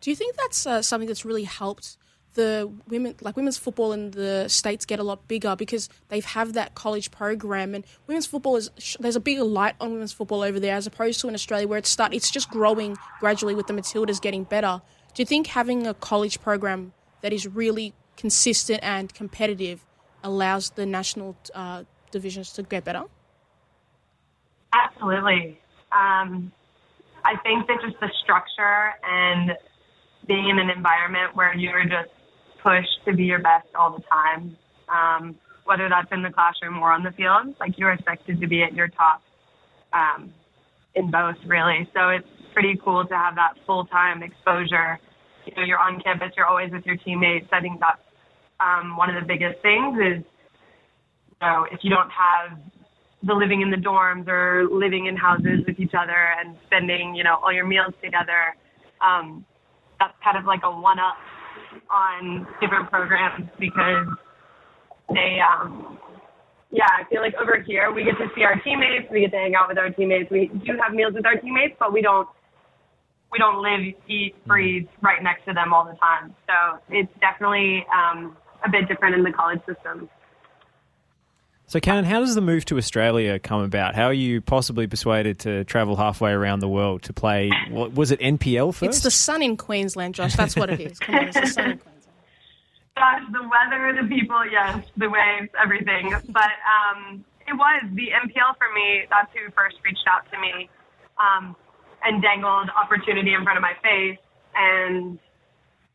Do 0.00 0.10
you 0.10 0.14
think 0.14 0.36
that's 0.36 0.64
uh, 0.64 0.80
something 0.80 1.08
that's 1.08 1.24
really 1.24 1.42
helped 1.42 1.96
the 2.36 2.70
women, 2.86 3.16
like 3.20 3.34
women's 3.34 3.58
football 3.58 3.92
in 3.92 4.12
the 4.12 4.46
states, 4.46 4.84
get 4.84 5.00
a 5.00 5.02
lot 5.02 5.26
bigger 5.26 5.56
because 5.56 5.88
they 6.08 6.16
have 6.16 6.24
have 6.36 6.52
that 6.52 6.76
college 6.76 7.10
program, 7.10 7.74
and 7.74 7.82
women's 8.06 8.26
football 8.26 8.54
is 8.54 8.70
there's 9.00 9.16
a 9.16 9.20
bigger 9.20 9.42
light 9.42 9.74
on 9.80 9.90
women's 9.90 10.12
football 10.12 10.42
over 10.42 10.60
there 10.60 10.76
as 10.76 10.86
opposed 10.86 11.18
to 11.20 11.28
in 11.28 11.34
Australia 11.34 11.66
where 11.66 11.78
it's 11.78 11.88
start 11.88 12.14
it's 12.14 12.30
just 12.30 12.48
growing 12.48 12.96
gradually 13.18 13.56
with 13.56 13.66
the 13.66 13.72
Matildas 13.72 14.20
getting 14.20 14.44
better. 14.44 14.80
Do 15.16 15.22
you 15.22 15.26
think 15.26 15.46
having 15.46 15.86
a 15.86 15.94
college 15.94 16.42
program 16.42 16.92
that 17.22 17.32
is 17.32 17.46
really 17.46 17.94
consistent 18.18 18.80
and 18.82 19.14
competitive 19.14 19.82
allows 20.22 20.68
the 20.68 20.84
national 20.84 21.36
uh, 21.54 21.84
divisions 22.10 22.52
to 22.52 22.62
get 22.62 22.84
better? 22.84 23.04
Absolutely. 24.74 25.58
Um, 25.90 26.52
I 27.24 27.34
think 27.42 27.66
that 27.66 27.78
just 27.80 27.98
the 27.98 28.10
structure 28.22 28.92
and 29.02 29.52
being 30.28 30.50
in 30.50 30.58
an 30.58 30.68
environment 30.68 31.34
where 31.34 31.56
you're 31.56 31.84
just 31.84 32.10
pushed 32.62 33.02
to 33.06 33.14
be 33.14 33.24
your 33.24 33.38
best 33.38 33.68
all 33.74 33.96
the 33.96 34.02
time, 34.02 34.54
um, 34.90 35.34
whether 35.64 35.88
that's 35.88 36.12
in 36.12 36.20
the 36.20 36.30
classroom 36.30 36.78
or 36.78 36.92
on 36.92 37.02
the 37.02 37.12
field, 37.12 37.54
like 37.58 37.78
you're 37.78 37.92
expected 37.92 38.38
to 38.42 38.46
be 38.46 38.62
at 38.62 38.74
your 38.74 38.88
top 38.88 39.22
um, 39.94 40.34
in 40.94 41.10
both, 41.10 41.36
really. 41.46 41.88
So 41.94 42.10
it's 42.10 42.28
pretty 42.52 42.78
cool 42.84 43.06
to 43.06 43.16
have 43.16 43.34
that 43.36 43.54
full 43.66 43.86
time 43.86 44.22
exposure. 44.22 45.00
You 45.46 45.54
know, 45.56 45.62
you're 45.62 45.78
on 45.78 46.00
campus, 46.00 46.32
you're 46.36 46.46
always 46.46 46.70
with 46.72 46.84
your 46.84 46.96
teammates. 46.96 47.46
I 47.52 47.60
think 47.60 47.80
that's 47.80 48.02
um, 48.60 48.96
one 48.96 49.14
of 49.14 49.20
the 49.20 49.26
biggest 49.26 49.62
things 49.62 49.96
is, 49.98 50.24
you 50.24 51.40
know, 51.40 51.66
if 51.70 51.80
you 51.82 51.90
don't 51.90 52.10
have 52.10 52.58
the 53.22 53.34
living 53.34 53.62
in 53.62 53.70
the 53.70 53.76
dorms 53.76 54.28
or 54.28 54.68
living 54.70 55.06
in 55.06 55.16
houses 55.16 55.64
with 55.66 55.78
each 55.80 55.92
other 55.98 56.34
and 56.38 56.56
spending, 56.66 57.14
you 57.14 57.24
know, 57.24 57.36
all 57.42 57.52
your 57.52 57.66
meals 57.66 57.94
together. 58.02 58.54
Um, 59.00 59.44
that's 59.98 60.14
kind 60.22 60.36
of 60.36 60.44
like 60.44 60.60
a 60.64 60.70
one 60.70 60.98
up 60.98 61.16
on 61.90 62.46
different 62.60 62.90
programs 62.90 63.48
because 63.58 64.06
they, 65.12 65.38
um, 65.40 65.98
yeah, 66.70 66.86
I 66.98 67.08
feel 67.08 67.22
like 67.22 67.34
over 67.40 67.62
here 67.66 67.92
we 67.92 68.04
get 68.04 68.18
to 68.18 68.28
see 68.34 68.42
our 68.42 68.60
teammates, 68.60 69.10
we 69.10 69.20
get 69.20 69.30
to 69.32 69.38
hang 69.38 69.54
out 69.54 69.68
with 69.68 69.78
our 69.78 69.90
teammates. 69.90 70.30
We 70.30 70.50
do 70.66 70.78
have 70.82 70.94
meals 70.94 71.14
with 71.14 71.26
our 71.26 71.36
teammates, 71.36 71.74
but 71.78 71.92
we 71.92 72.02
don't 72.02 72.28
we 73.32 73.38
don't 73.38 73.62
live, 73.62 73.94
eat, 74.08 74.34
breathe 74.46 74.86
right 75.02 75.22
next 75.22 75.44
to 75.46 75.52
them 75.52 75.72
all 75.72 75.84
the 75.84 75.96
time. 75.98 76.34
So 76.46 76.78
it's 76.88 77.12
definitely 77.20 77.84
um, 77.94 78.36
a 78.64 78.70
bit 78.70 78.88
different 78.88 79.14
in 79.14 79.24
the 79.24 79.32
college 79.32 79.60
system. 79.66 80.08
So, 81.68 81.80
Cannon, 81.80 82.04
how 82.04 82.20
does 82.20 82.36
the 82.36 82.40
move 82.40 82.64
to 82.66 82.78
Australia 82.78 83.40
come 83.40 83.60
about? 83.60 83.96
How 83.96 84.04
are 84.04 84.12
you 84.12 84.40
possibly 84.40 84.86
persuaded 84.86 85.40
to 85.40 85.64
travel 85.64 85.96
halfway 85.96 86.30
around 86.30 86.60
the 86.60 86.68
world 86.68 87.02
to 87.04 87.12
play? 87.12 87.50
What, 87.70 87.92
was 87.94 88.12
it 88.12 88.20
NPL 88.20 88.72
first? 88.72 88.84
It's 88.84 89.00
the 89.00 89.10
sun 89.10 89.42
in 89.42 89.56
Queensland, 89.56 90.14
Josh. 90.14 90.36
That's 90.36 90.54
what 90.54 90.70
it 90.70 90.80
is. 90.80 90.98
Come 91.00 91.16
on, 91.16 91.28
it's 91.28 91.40
the 91.40 91.46
sun 91.48 91.70
in 91.72 91.78
Queensland. 91.78 92.06
Gosh, 92.96 93.22
the 93.32 93.42
weather, 93.42 94.00
the 94.00 94.08
people, 94.08 94.40
yes, 94.48 94.86
the 94.96 95.10
waves, 95.10 95.50
everything. 95.60 96.14
But 96.28 96.54
um, 96.64 97.24
it 97.48 97.54
was 97.54 97.82
the 97.94 98.08
NPL 98.14 98.56
for 98.56 98.72
me. 98.72 99.02
That's 99.10 99.30
who 99.32 99.50
first 99.50 99.76
reached 99.84 100.06
out 100.08 100.30
to 100.30 100.40
me 100.40 100.70
um, 101.18 101.56
and 102.04 102.22
dangled 102.22 102.70
opportunity 102.70 103.34
in 103.34 103.42
front 103.44 103.56
of 103.56 103.62
my 103.62 103.74
face. 103.82 104.18
And 104.54 105.18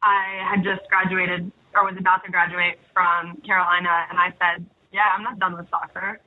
I 0.01 0.41
had 0.49 0.63
just 0.63 0.87
graduated 0.89 1.51
or 1.73 1.85
was 1.85 1.95
about 1.97 2.23
to 2.25 2.31
graduate 2.31 2.79
from 2.93 3.39
Carolina, 3.41 4.05
and 4.09 4.19
I 4.19 4.33
said, 4.39 4.65
yeah, 4.91 5.07
I'm 5.15 5.23
not 5.23 5.39
done 5.39 5.55
with 5.55 5.69
soccer. 5.69 6.19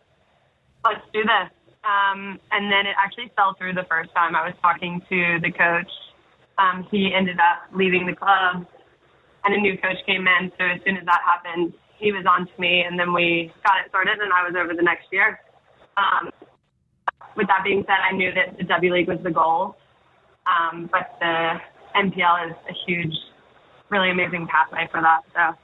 Let's 0.85 1.05
do 1.13 1.23
this. 1.23 1.51
Um, 1.85 2.41
and 2.51 2.73
then 2.73 2.87
it 2.87 2.97
actually 2.97 3.31
fell 3.37 3.55
through 3.59 3.75
the 3.75 3.85
first 3.85 4.09
time 4.15 4.35
I 4.35 4.47
was 4.47 4.55
talking 4.63 5.03
to 5.09 5.39
the 5.43 5.53
coach. 5.53 5.91
Um, 6.57 6.89
he 6.91 7.13
ended 7.15 7.37
up 7.39 7.69
leaving 7.77 8.07
the 8.07 8.15
club, 8.17 8.65
and 9.45 9.55
a 9.55 9.61
new 9.61 9.77
coach 9.77 10.01
came 10.07 10.27
in. 10.27 10.51
So 10.59 10.65
as 10.65 10.81
soon 10.85 10.97
as 10.97 11.05
that 11.05 11.21
happened, 11.25 11.75
he 11.99 12.13
was 12.13 12.25
on 12.25 12.47
to 12.47 12.53
me, 12.59 12.85
and 12.89 12.99
then 12.99 13.13
we 13.13 13.53
got 13.65 13.85
it 13.85 13.93
sorted, 13.93 14.19
and 14.19 14.33
I 14.33 14.49
was 14.49 14.55
over 14.57 14.73
the 14.73 14.83
next 14.83 15.13
year. 15.13 15.41
Um, 15.97 16.31
with 17.37 17.47
that 17.49 17.63
being 17.65 17.85
said, 17.87 17.97
I 18.11 18.15
knew 18.15 18.33
that 18.33 18.57
the 18.59 18.65
W 18.65 18.93
League 18.93 19.09
was 19.09 19.19
the 19.23 19.31
goal, 19.31 19.77
um, 20.47 20.89
but 20.93 21.17
the 21.21 21.61
NPL 21.97 22.51
is 22.51 22.57
a 22.69 22.73
huge, 22.87 23.15
really 23.91 24.11
amazing 24.11 24.47
pathway 24.47 24.89
for 24.91 25.01
that. 25.01 25.21
So 25.35 25.59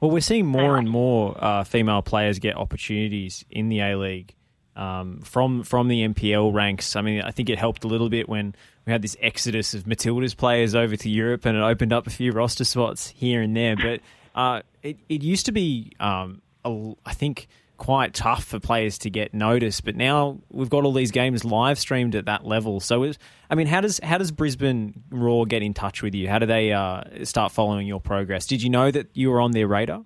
well, 0.00 0.10
we're 0.10 0.20
seeing 0.20 0.46
more 0.46 0.76
and 0.76 0.88
more 0.88 1.36
uh, 1.42 1.64
female 1.64 2.02
players 2.02 2.38
get 2.38 2.56
opportunities 2.56 3.44
in 3.50 3.68
the 3.68 3.80
A 3.80 3.96
League 3.96 4.34
um, 4.76 5.20
from 5.22 5.62
from 5.62 5.88
the 5.88 6.06
NPL 6.06 6.52
ranks. 6.52 6.96
I 6.96 7.00
mean, 7.00 7.22
I 7.22 7.30
think 7.30 7.48
it 7.48 7.58
helped 7.58 7.82
a 7.84 7.86
little 7.86 8.10
bit 8.10 8.28
when 8.28 8.54
we 8.84 8.92
had 8.92 9.02
this 9.02 9.16
exodus 9.20 9.72
of 9.72 9.84
Matildas 9.84 10.36
players 10.36 10.74
over 10.74 10.96
to 10.96 11.08
Europe, 11.08 11.46
and 11.46 11.56
it 11.56 11.62
opened 11.62 11.92
up 11.92 12.06
a 12.06 12.10
few 12.10 12.32
roster 12.32 12.64
spots 12.64 13.08
here 13.08 13.40
and 13.40 13.56
there. 13.56 13.74
But 13.74 14.00
uh, 14.34 14.62
it 14.82 14.98
it 15.08 15.22
used 15.22 15.46
to 15.46 15.52
be, 15.52 15.92
um, 15.98 16.42
a, 16.64 16.92
I 17.06 17.14
think 17.14 17.48
quite 17.76 18.14
tough 18.14 18.44
for 18.44 18.58
players 18.58 18.98
to 18.98 19.10
get 19.10 19.34
noticed. 19.34 19.84
But 19.84 19.96
now 19.96 20.38
we've 20.50 20.70
got 20.70 20.84
all 20.84 20.92
these 20.92 21.10
games 21.10 21.44
live 21.44 21.78
streamed 21.78 22.14
at 22.14 22.26
that 22.26 22.44
level. 22.44 22.80
So, 22.80 23.02
it, 23.04 23.18
I 23.50 23.54
mean, 23.54 23.66
how 23.66 23.80
does 23.80 24.00
how 24.02 24.18
does 24.18 24.30
Brisbane 24.30 25.02
Roar 25.10 25.46
get 25.46 25.62
in 25.62 25.74
touch 25.74 26.02
with 26.02 26.14
you? 26.14 26.28
How 26.28 26.38
do 26.38 26.46
they 26.46 26.72
uh, 26.72 27.24
start 27.24 27.52
following 27.52 27.86
your 27.86 28.00
progress? 28.00 28.46
Did 28.46 28.62
you 28.62 28.70
know 28.70 28.90
that 28.90 29.08
you 29.14 29.30
were 29.30 29.40
on 29.40 29.52
their 29.52 29.66
radar? 29.66 30.04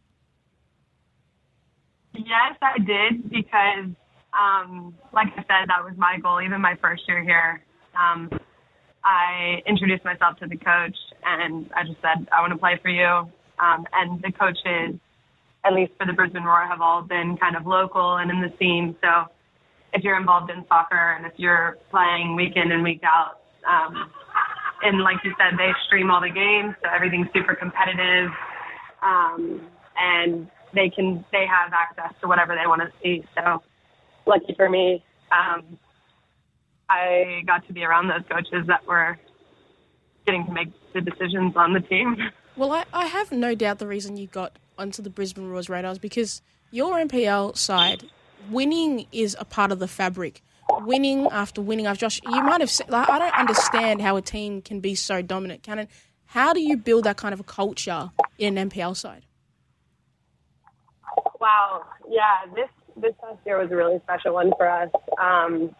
Yes, 2.12 2.56
I 2.60 2.78
did 2.78 3.30
because, 3.30 3.90
um, 4.38 4.94
like 5.12 5.28
I 5.36 5.42
said, 5.42 5.68
that 5.68 5.84
was 5.84 5.94
my 5.96 6.18
goal. 6.20 6.42
Even 6.42 6.60
my 6.60 6.76
first 6.82 7.02
year 7.06 7.22
here, 7.22 7.62
um, 7.98 8.28
I 9.04 9.62
introduced 9.66 10.04
myself 10.04 10.38
to 10.38 10.46
the 10.46 10.56
coach 10.56 10.96
and 11.24 11.70
I 11.74 11.84
just 11.84 12.00
said, 12.02 12.28
"I 12.32 12.40
want 12.40 12.52
to 12.52 12.58
play 12.58 12.78
for 12.82 12.88
you." 12.88 13.30
Um, 13.60 13.86
and 13.92 14.22
the 14.22 14.32
coaches 14.32 14.98
at 15.64 15.72
least 15.72 15.92
for 15.98 16.06
the 16.06 16.12
Brisbane 16.12 16.44
Roar, 16.44 16.66
have 16.66 16.80
all 16.80 17.02
been 17.02 17.36
kind 17.36 17.56
of 17.56 17.66
local 17.66 18.16
and 18.16 18.30
in 18.30 18.40
the 18.40 18.52
scene. 18.58 18.96
So 19.02 19.26
if 19.92 20.02
you're 20.02 20.18
involved 20.18 20.50
in 20.50 20.64
soccer 20.68 21.16
and 21.16 21.26
if 21.26 21.32
you're 21.36 21.78
playing 21.90 22.36
week 22.36 22.52
in 22.56 22.72
and 22.72 22.82
week 22.82 23.02
out, 23.04 23.40
um, 23.68 24.10
and 24.82 25.02
like 25.02 25.18
you 25.24 25.34
said, 25.36 25.58
they 25.58 25.70
stream 25.86 26.10
all 26.10 26.20
the 26.20 26.30
games, 26.30 26.74
so 26.82 26.88
everything's 26.94 27.28
super 27.34 27.54
competitive, 27.54 28.30
um, 29.02 29.60
and 29.98 30.48
they 30.74 30.88
can 30.88 31.24
they 31.32 31.44
have 31.46 31.72
access 31.72 32.18
to 32.22 32.28
whatever 32.28 32.54
they 32.54 32.66
want 32.66 32.80
to 32.80 32.90
see. 33.02 33.22
So 33.36 33.62
lucky 34.26 34.54
for 34.56 34.70
me, 34.70 35.04
um, 35.30 35.78
I 36.88 37.42
got 37.46 37.66
to 37.66 37.72
be 37.74 37.84
around 37.84 38.08
those 38.08 38.22
coaches 38.30 38.66
that 38.68 38.86
were 38.86 39.18
getting 40.24 40.46
to 40.46 40.52
make 40.52 40.68
the 40.94 41.02
decisions 41.02 41.54
on 41.56 41.74
the 41.74 41.80
team. 41.80 42.16
Well, 42.56 42.72
I, 42.72 42.84
I 42.92 43.06
have 43.06 43.32
no 43.32 43.54
doubt 43.54 43.78
the 43.78 43.86
reason 43.86 44.16
you 44.16 44.26
got 44.26 44.58
onto 44.78 45.02
the 45.02 45.10
Brisbane 45.10 45.48
Roar's 45.48 45.68
radars 45.68 45.98
because 45.98 46.42
your 46.70 46.96
NPL 46.96 47.56
side, 47.56 48.04
winning 48.50 49.06
is 49.12 49.36
a 49.38 49.44
part 49.44 49.72
of 49.72 49.78
the 49.78 49.88
fabric. 49.88 50.42
Winning 50.82 51.26
after 51.32 51.60
winning 51.60 51.86
after 51.86 52.02
Josh, 52.06 52.20
you 52.24 52.42
might 52.42 52.60
have 52.60 52.70
said, 52.70 52.88
like, 52.90 53.08
I 53.08 53.18
don't 53.18 53.34
understand 53.34 54.00
how 54.00 54.16
a 54.16 54.22
team 54.22 54.62
can 54.62 54.78
be 54.78 54.94
so 54.94 55.20
dominant. 55.20 55.64
Cannon, 55.64 55.88
how 56.26 56.52
do 56.52 56.60
you 56.60 56.76
build 56.76 57.04
that 57.04 57.16
kind 57.16 57.34
of 57.34 57.40
a 57.40 57.44
culture 57.44 58.12
in 58.38 58.56
an 58.56 58.70
NPL 58.70 58.96
side? 58.96 59.26
Wow, 61.40 61.84
yeah, 62.08 62.46
this 62.54 62.68
this 62.96 63.14
past 63.20 63.38
year 63.44 63.58
was 63.58 63.70
a 63.72 63.76
really 63.76 63.98
special 64.04 64.34
one 64.34 64.52
for 64.56 64.68
us. 64.68 64.90
Um, 65.20 65.74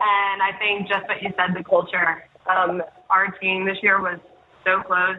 and 0.00 0.42
I 0.42 0.50
think 0.58 0.88
just 0.88 1.06
what 1.08 1.22
you 1.22 1.30
said, 1.36 1.56
the 1.56 1.64
culture. 1.64 2.24
Um, 2.46 2.82
our 3.08 3.30
team 3.40 3.64
this 3.64 3.78
year 3.82 4.00
was 4.00 4.18
so 4.66 4.82
close 4.82 5.16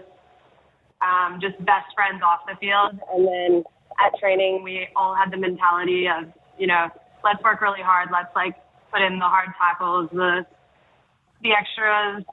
um, 1.06 1.40
just 1.40 1.58
best 1.66 1.94
friends 1.94 2.22
off 2.26 2.42
the 2.50 2.58
field. 2.58 2.98
And 3.14 3.28
then 3.28 3.64
at 4.02 4.18
training, 4.20 4.64
we 4.64 4.88
all 4.96 5.14
had 5.14 5.32
the 5.32 5.38
mentality 5.38 6.08
of, 6.10 6.34
you 6.58 6.66
know, 6.66 6.90
let's 7.24 7.42
work 7.44 7.62
really 7.62 7.82
hard. 7.86 8.10
Let's 8.12 8.34
like 8.36 8.56
put 8.92 9.02
in 9.02 9.20
the 9.20 9.30
hard 9.30 9.50
tackles, 9.58 10.10
the 10.12 10.46
the 11.44 11.52
extras. 11.54 12.24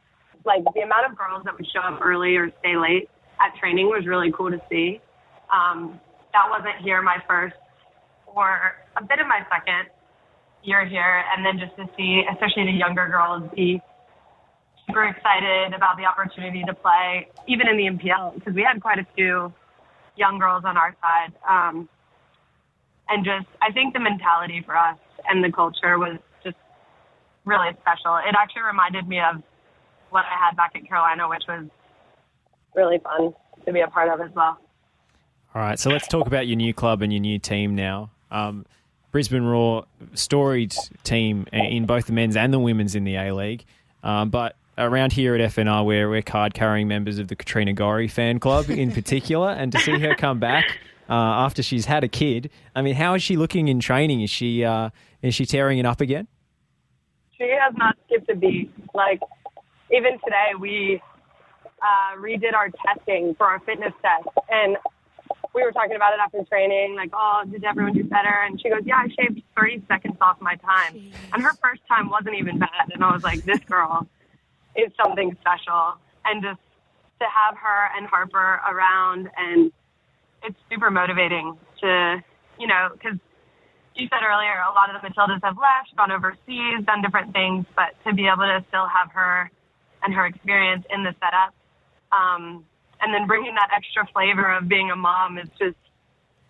Like 0.45 0.65
the 0.75 0.81
amount 0.81 1.07
of 1.11 1.17
girls 1.17 1.45
that 1.45 1.55
would 1.55 1.67
show 1.71 1.81
up 1.81 2.01
early 2.03 2.35
or 2.35 2.51
stay 2.61 2.75
late 2.77 3.09
at 3.39 3.55
training 3.61 3.87
was 3.87 4.07
really 4.07 4.33
cool 4.33 4.51
to 4.51 4.61
see. 4.69 5.01
Um, 5.53 6.01
that 6.33 6.49
wasn't 6.51 6.83
here 6.83 7.01
my 7.03 7.19
first 7.29 7.55
or 8.27 8.75
a 8.97 9.03
bit 9.05 9.21
of 9.21 9.27
my 9.27 9.47
second 9.53 9.93
year 10.65 10.87
here, 10.87 11.25
and 11.35 11.45
then 11.45 11.59
just 11.59 11.77
to 11.77 11.85
see, 11.97 12.23
especially 12.33 12.65
the 12.65 12.79
younger 12.79 13.09
girls, 13.09 13.49
be 13.55 13.81
super 14.87 15.05
excited 15.05 15.75
about 15.75 15.97
the 15.97 16.05
opportunity 16.05 16.63
to 16.67 16.75
play, 16.75 17.29
even 17.47 17.69
in 17.69 17.77
the 17.77 17.85
NPL 17.85 18.35
because 18.35 18.55
we 18.55 18.63
had 18.63 18.81
quite 18.81 18.99
a 18.99 19.07
few 19.15 19.53
young 20.17 20.39
girls 20.39 20.65
on 20.65 20.77
our 20.77 20.95
side. 21.01 21.33
Um, 21.49 21.89
and 23.09 23.25
just, 23.25 23.47
I 23.61 23.73
think 23.73 23.95
the 23.95 24.01
mentality 24.01 24.63
for 24.65 24.77
us 24.77 24.99
and 25.29 25.43
the 25.43 25.53
culture 25.53 25.99
was 25.99 26.19
just 26.45 26.57
really 27.45 27.71
special. 27.81 28.17
It 28.17 28.35
actually 28.39 28.63
reminded 28.63 29.09
me 29.09 29.21
of 29.21 29.43
what 30.11 30.25
I 30.25 30.47
had 30.47 30.57
back 30.57 30.73
at 30.75 30.87
Carolina, 30.87 31.29
which 31.29 31.45
was 31.49 31.67
really 32.75 32.99
fun 32.99 33.35
to 33.67 33.73
be 33.73 33.81
a 33.81 33.89
part 33.89 34.09
of 34.09 34.21
as 34.21 34.35
well. 34.35 34.59
All 35.55 35.61
right, 35.61 35.79
so 35.79 35.91
let's 35.91 36.09
talk 36.09 36.27
about 36.27 36.47
your 36.47 36.57
new 36.57 36.73
club 36.73 37.03
and 37.03 37.13
your 37.13 37.21
new 37.21 37.39
team 37.39 37.75
now. 37.75 38.11
Um, 38.31 38.65
Brisbane 39.11 39.45
Roar, 39.45 39.85
storied 40.15 40.75
team 41.05 41.47
in 41.53 41.85
both 41.85 42.07
the 42.07 42.15
men's 42.15 42.37
and 42.37 42.53
the 42.53 42.59
women's 42.59 42.95
in 42.95 43.05
the 43.05 43.17
A 43.17 43.35
League. 43.35 43.65
Um, 44.03 44.31
but 44.31 44.57
around 44.79 45.13
here 45.13 45.35
at 45.35 45.53
FNR, 45.53 45.85
we're, 45.85 46.09
we're 46.09 46.23
card 46.23 46.55
carrying 46.55 46.89
members 46.89 47.19
of 47.19 47.29
the 47.29 47.37
Katrina 47.37 47.73
Gorry 47.73 48.09
fan 48.09 48.39
club 48.39 48.71
in 48.71 48.93
particular, 48.95 49.51
and 49.51 49.73
to 49.73 49.79
see 49.79 49.99
her 49.99 50.15
come 50.15 50.39
back 50.39 50.79
uh, 51.09 51.15
after 51.15 51.63
she's 51.63 51.87
had 51.87 52.05
a 52.05 52.09
kid, 52.09 52.51
I 52.75 52.83
mean, 52.83 52.95
how 52.95 53.15
is 53.15 53.23
she 53.23 53.37
looking 53.37 53.69
in 53.69 53.81
training? 53.81 54.23
Is 54.23 54.31
she 54.31 54.65
uh, 54.65 54.91
is 55.21 55.35
she 55.35 55.47
tearing 55.47 55.79
it 55.79 55.87
up 55.87 56.01
again? 56.01 56.27
She 57.37 57.49
has 57.61 57.75
not 57.77 57.97
skipped 58.07 58.31
a 58.31 58.37
beat. 58.37 58.73
Like 58.95 59.21
even 59.93 60.13
today, 60.25 60.55
we 60.59 61.03
uh, 61.83 62.17
redid 62.19 62.55
our 62.55 62.71
testing 62.87 63.35
for 63.37 63.47
our 63.47 63.61
fitness 63.61 63.93
test, 64.01 64.29
and 64.49 64.77
we 65.55 65.63
were 65.63 65.73
talking 65.73 65.97
about 65.97 66.15
it 66.15 66.21
after 66.21 66.43
training. 66.45 66.95
Like, 66.97 67.11
oh, 67.13 67.43
did 67.51 67.65
everyone 67.65 67.93
do 67.93 68.05
better? 68.05 68.45
And 68.47 68.61
she 68.61 68.71
goes, 68.71 68.83
yeah, 68.87 68.97
I 68.97 69.09
shaved 69.09 69.43
30 69.57 69.83
seconds 69.89 70.17
off 70.21 70.41
my 70.41 70.55
time, 70.57 70.95
Jeez. 70.95 71.13
and 71.33 71.43
her 71.43 71.53
first 71.63 71.83
time 71.89 72.09
wasn't 72.09 72.37
even 72.37 72.59
bad. 72.59 72.91
And 72.95 73.05
I 73.05 73.13
was 73.13 73.23
like, 73.23 73.43
this 73.45 73.61
girl 73.61 74.07
is 74.77 74.93
something 75.03 75.37
special. 75.41 75.99
And 76.25 76.43
just 76.43 76.61
to 77.21 77.27
have 77.27 77.57
her 77.57 77.91
and 77.97 78.07
Harper 78.07 78.61
around, 78.69 79.29
and 79.37 79.73
it's 80.43 80.57
super 80.71 80.91
motivating 80.91 81.57
to, 81.81 82.23
you 82.59 82.67
know, 82.67 82.89
because 82.93 83.19
you 83.95 84.09
said 84.09 84.25
earlier, 84.25 84.57
a 84.69 84.73
lot 84.73 84.95
of 84.95 85.01
the 85.01 85.09
Matildas 85.09 85.41
have 85.43 85.57
left, 85.57 85.95
gone 85.97 86.11
overseas, 86.11 86.85
done 86.87 87.03
different 87.03 87.33
things, 87.33 87.67
but 87.77 87.95
to 88.07 88.15
be 88.15 88.27
able 88.27 88.45
to 88.45 88.65
still 88.69 88.87
have 88.87 89.11
her 89.13 89.51
and 90.03 90.15
her 90.15 90.27
experience 90.27 90.85
in 90.91 91.05
the 91.05 91.15
setup, 91.21 91.55
um, 92.11 92.65
and 93.01 93.13
then 93.15 93.27
bringing 93.27 93.55
that 93.55 93.71
extra 93.75 94.07
flavor 94.13 94.51
of 94.51 94.69
being 94.69 94.91
a 94.91 94.97
mom 94.97 95.39
is 95.39 95.49
just, 95.59 95.77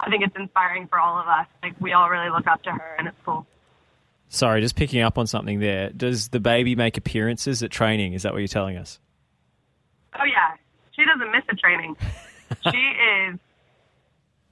I 0.00 0.08
think 0.08 0.22
it's 0.22 0.36
inspiring 0.36 0.86
for 0.88 0.98
all 0.98 1.18
of 1.18 1.26
us. 1.26 1.46
Like 1.62 1.74
we 1.80 1.92
all 1.92 2.08
really 2.08 2.30
look 2.30 2.46
up 2.46 2.62
to 2.64 2.70
her, 2.70 2.96
and 2.98 3.08
it's 3.08 3.16
cool. 3.24 3.46
Sorry, 4.32 4.62
just 4.62 4.76
picking 4.76 5.02
up 5.02 5.18
on 5.18 5.26
something 5.26 5.60
there. 5.60 5.90
Does 5.90 6.28
the 6.28 6.40
baby 6.40 6.74
make 6.74 6.96
appearances 6.96 7.62
at 7.62 7.70
training? 7.70 8.14
Is 8.14 8.22
that 8.22 8.32
what 8.32 8.38
you're 8.38 8.48
telling 8.48 8.78
us? 8.78 8.98
Oh 10.18 10.24
yeah, 10.24 10.56
She 10.92 11.04
doesn't 11.04 11.30
miss 11.30 11.44
a 11.50 11.54
training. 11.54 11.94
she 12.72 12.78
is, 12.78 13.38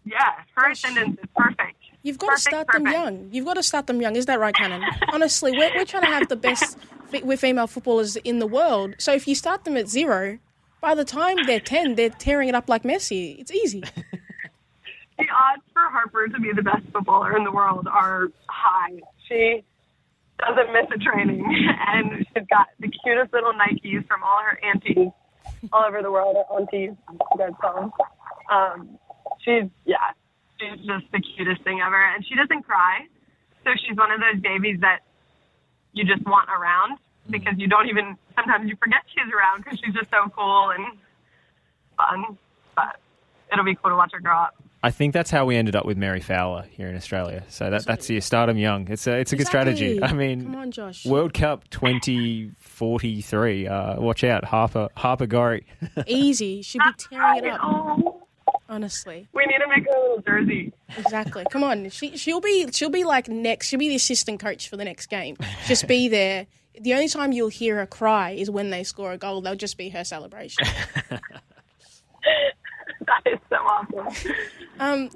yeah, 0.05 0.35
her 0.55 0.71
attendance 0.71 1.19
is 1.19 1.29
perfect. 1.35 1.77
You've 2.03 2.19
got 2.19 2.29
Perfect, 2.29 2.45
to 2.45 2.51
start 2.51 2.67
them 2.73 2.87
young. 2.93 3.29
You've 3.33 3.47
got 3.47 3.55
to 3.55 3.63
start 3.63 3.87
them 3.87 4.03
young. 4.03 4.17
Is 4.17 4.27
that 4.27 4.39
right, 4.39 4.55
Cannon? 4.55 4.83
Honestly, 5.15 5.53
we're, 5.53 5.71
we're 5.75 5.87
trying 5.87 6.03
to 6.05 6.09
have 6.09 6.29
the 6.29 6.37
best 6.37 6.77
fe- 7.09 7.23
with 7.23 7.41
female 7.41 7.67
footballers 7.67 8.17
in 8.17 8.39
the 8.39 8.47
world. 8.47 8.95
So 8.99 9.15
if 9.15 9.27
you 9.27 9.35
start 9.35 9.65
them 9.65 9.79
at 9.79 9.89
zero, 9.89 10.39
by 10.83 10.95
the 10.95 11.05
time 11.07 11.37
they're 11.47 11.59
10, 11.59 11.95
they're 11.95 12.11
tearing 12.11 12.51
it 12.51 12.55
up 12.55 12.69
like 12.69 12.83
Messi. 12.83 13.39
It's 13.41 13.51
easy. 13.51 13.83
The 15.19 15.27
odds 15.27 15.63
for 15.75 15.83
Harper 15.83 16.29
to 16.29 16.41
be 16.41 16.51
the 16.57 16.63
best 16.63 16.83
footballer 16.95 17.37
in 17.37 17.45
the 17.45 17.53
world 17.53 17.87
are 17.87 18.29
high. 18.49 19.01
She 19.29 19.63
doesn't 20.41 20.73
miss 20.73 20.87
a 20.95 20.99
training, 20.99 21.45
and 21.89 22.27
she's 22.27 22.47
got 22.49 22.69
the 22.79 22.89
cutest 22.89 23.33
little 23.33 23.53
Nikes 23.53 24.07
from 24.07 24.23
all 24.23 24.41
her 24.43 24.59
aunties 24.65 25.13
all 25.73 25.85
over 25.87 26.03
the 26.03 26.11
world. 26.11 26.37
Aunties, 26.53 26.93
you 27.11 27.39
guys 27.39 27.53
call 27.61 27.75
them. 27.75 27.91
Um, 28.51 28.99
she's 29.45 29.71
yeah, 29.85 30.13
she's 30.59 30.79
just 30.87 31.07
the 31.13 31.21
cutest 31.21 31.63
thing 31.65 31.81
ever, 31.85 32.03
and 32.15 32.25
she 32.27 32.35
doesn't 32.35 32.63
cry. 32.65 33.07
So 33.65 33.71
she's 33.77 33.97
one 33.97 34.11
of 34.11 34.21
those 34.21 34.41
babies 34.41 34.81
that 34.81 35.01
you 35.93 36.05
just 36.05 36.25
want 36.25 36.49
around 36.49 36.99
because 37.29 37.55
you 37.59 37.69
don't 37.69 37.89
even 37.89 38.17
sometimes 38.35 38.69
you 38.69 38.77
forget 38.77 39.01
she's 39.13 39.31
around 39.33 39.65
because 39.65 39.79
she's 39.85 39.95
just 39.95 40.11
so 40.11 40.31
cool 40.37 40.71
and 40.71 40.99
fun. 41.97 42.39
But 42.75 43.01
it'll 43.53 43.65
be 43.65 43.75
cool 43.75 43.91
to 43.91 43.97
watch 43.97 44.13
her 44.13 44.21
grow 44.21 44.37
up. 44.37 44.55
I 44.83 44.91
think 44.91 45.13
that's 45.13 45.31
how 45.31 45.45
we 45.45 45.57
ended 45.57 45.77
up 45.77 45.85
with 45.85 45.99
Mary 45.99 46.21
Fowler 46.21 46.63
here 46.71 46.89
in 46.89 46.97
Australia. 46.97 47.45
So 47.49 47.69
that, 47.69 47.85
that's 47.85 48.09
you 48.09 48.21
start 48.23 48.49
'em 48.49 48.57
young. 48.57 48.89
It's 48.91 49.07
a 49.07 49.19
it's 49.19 49.33
a 49.33 49.37
good 49.37 49.47
strategy. 49.47 50.03
I 50.03 50.13
mean, 50.15 50.45
Come 50.45 50.57
on, 50.57 50.71
Josh. 50.71 51.05
World 51.05 51.35
Cup 51.35 51.69
twenty 51.69 52.51
forty 52.59 53.21
three. 53.21 53.67
Uh, 53.69 54.01
watch 54.01 54.25
out, 54.25 54.45
Harper 54.47 54.89
Harper 54.97 55.27
Gorry. 55.27 55.67
Easy. 56.07 56.63
She'll 56.63 56.83
be 56.83 56.93
tearing 57.17 57.45
it 57.45 57.59
up. 57.61 58.27
Honestly. 58.69 59.27
we 59.33 59.45
need 59.47 59.59
to 59.59 59.67
make 59.69 59.85
her 59.85 59.97
a 59.97 60.01
little 60.01 60.23
jersey. 60.23 60.73
Exactly. 60.97 61.45
Come 61.51 61.65
on. 61.65 61.91
She 61.91 62.17
she'll 62.17 62.41
be 62.41 62.71
she'll 62.73 62.89
be 62.89 63.05
like 63.05 63.29
next. 63.29 63.67
She'll 63.69 63.79
be 63.81 63.89
the 63.89 63.97
assistant 63.97 64.41
coach 64.41 64.69
for 64.69 64.77
the 64.77 64.85
next 64.85 65.07
game. 65.09 65.37
Just 65.67 65.89
be 65.89 66.09
there. 66.09 66.47
The 66.81 66.95
only 66.95 67.09
time 67.09 67.33
you'll 67.33 67.49
hear 67.49 67.77
her 67.77 67.87
cry 67.87 68.31
is 68.31 68.49
when 68.49 68.71
they 68.71 68.85
score 68.85 69.13
a 69.13 69.19
goal. 69.19 69.41
They'll 69.43 69.57
just 69.57 69.77
be 69.77 69.89
her 69.91 70.05
celebration. 70.05 70.67
That 73.11 73.33
is 73.33 73.39
so 73.49 73.57
awesome. 73.57 74.35
Um, 74.79 75.11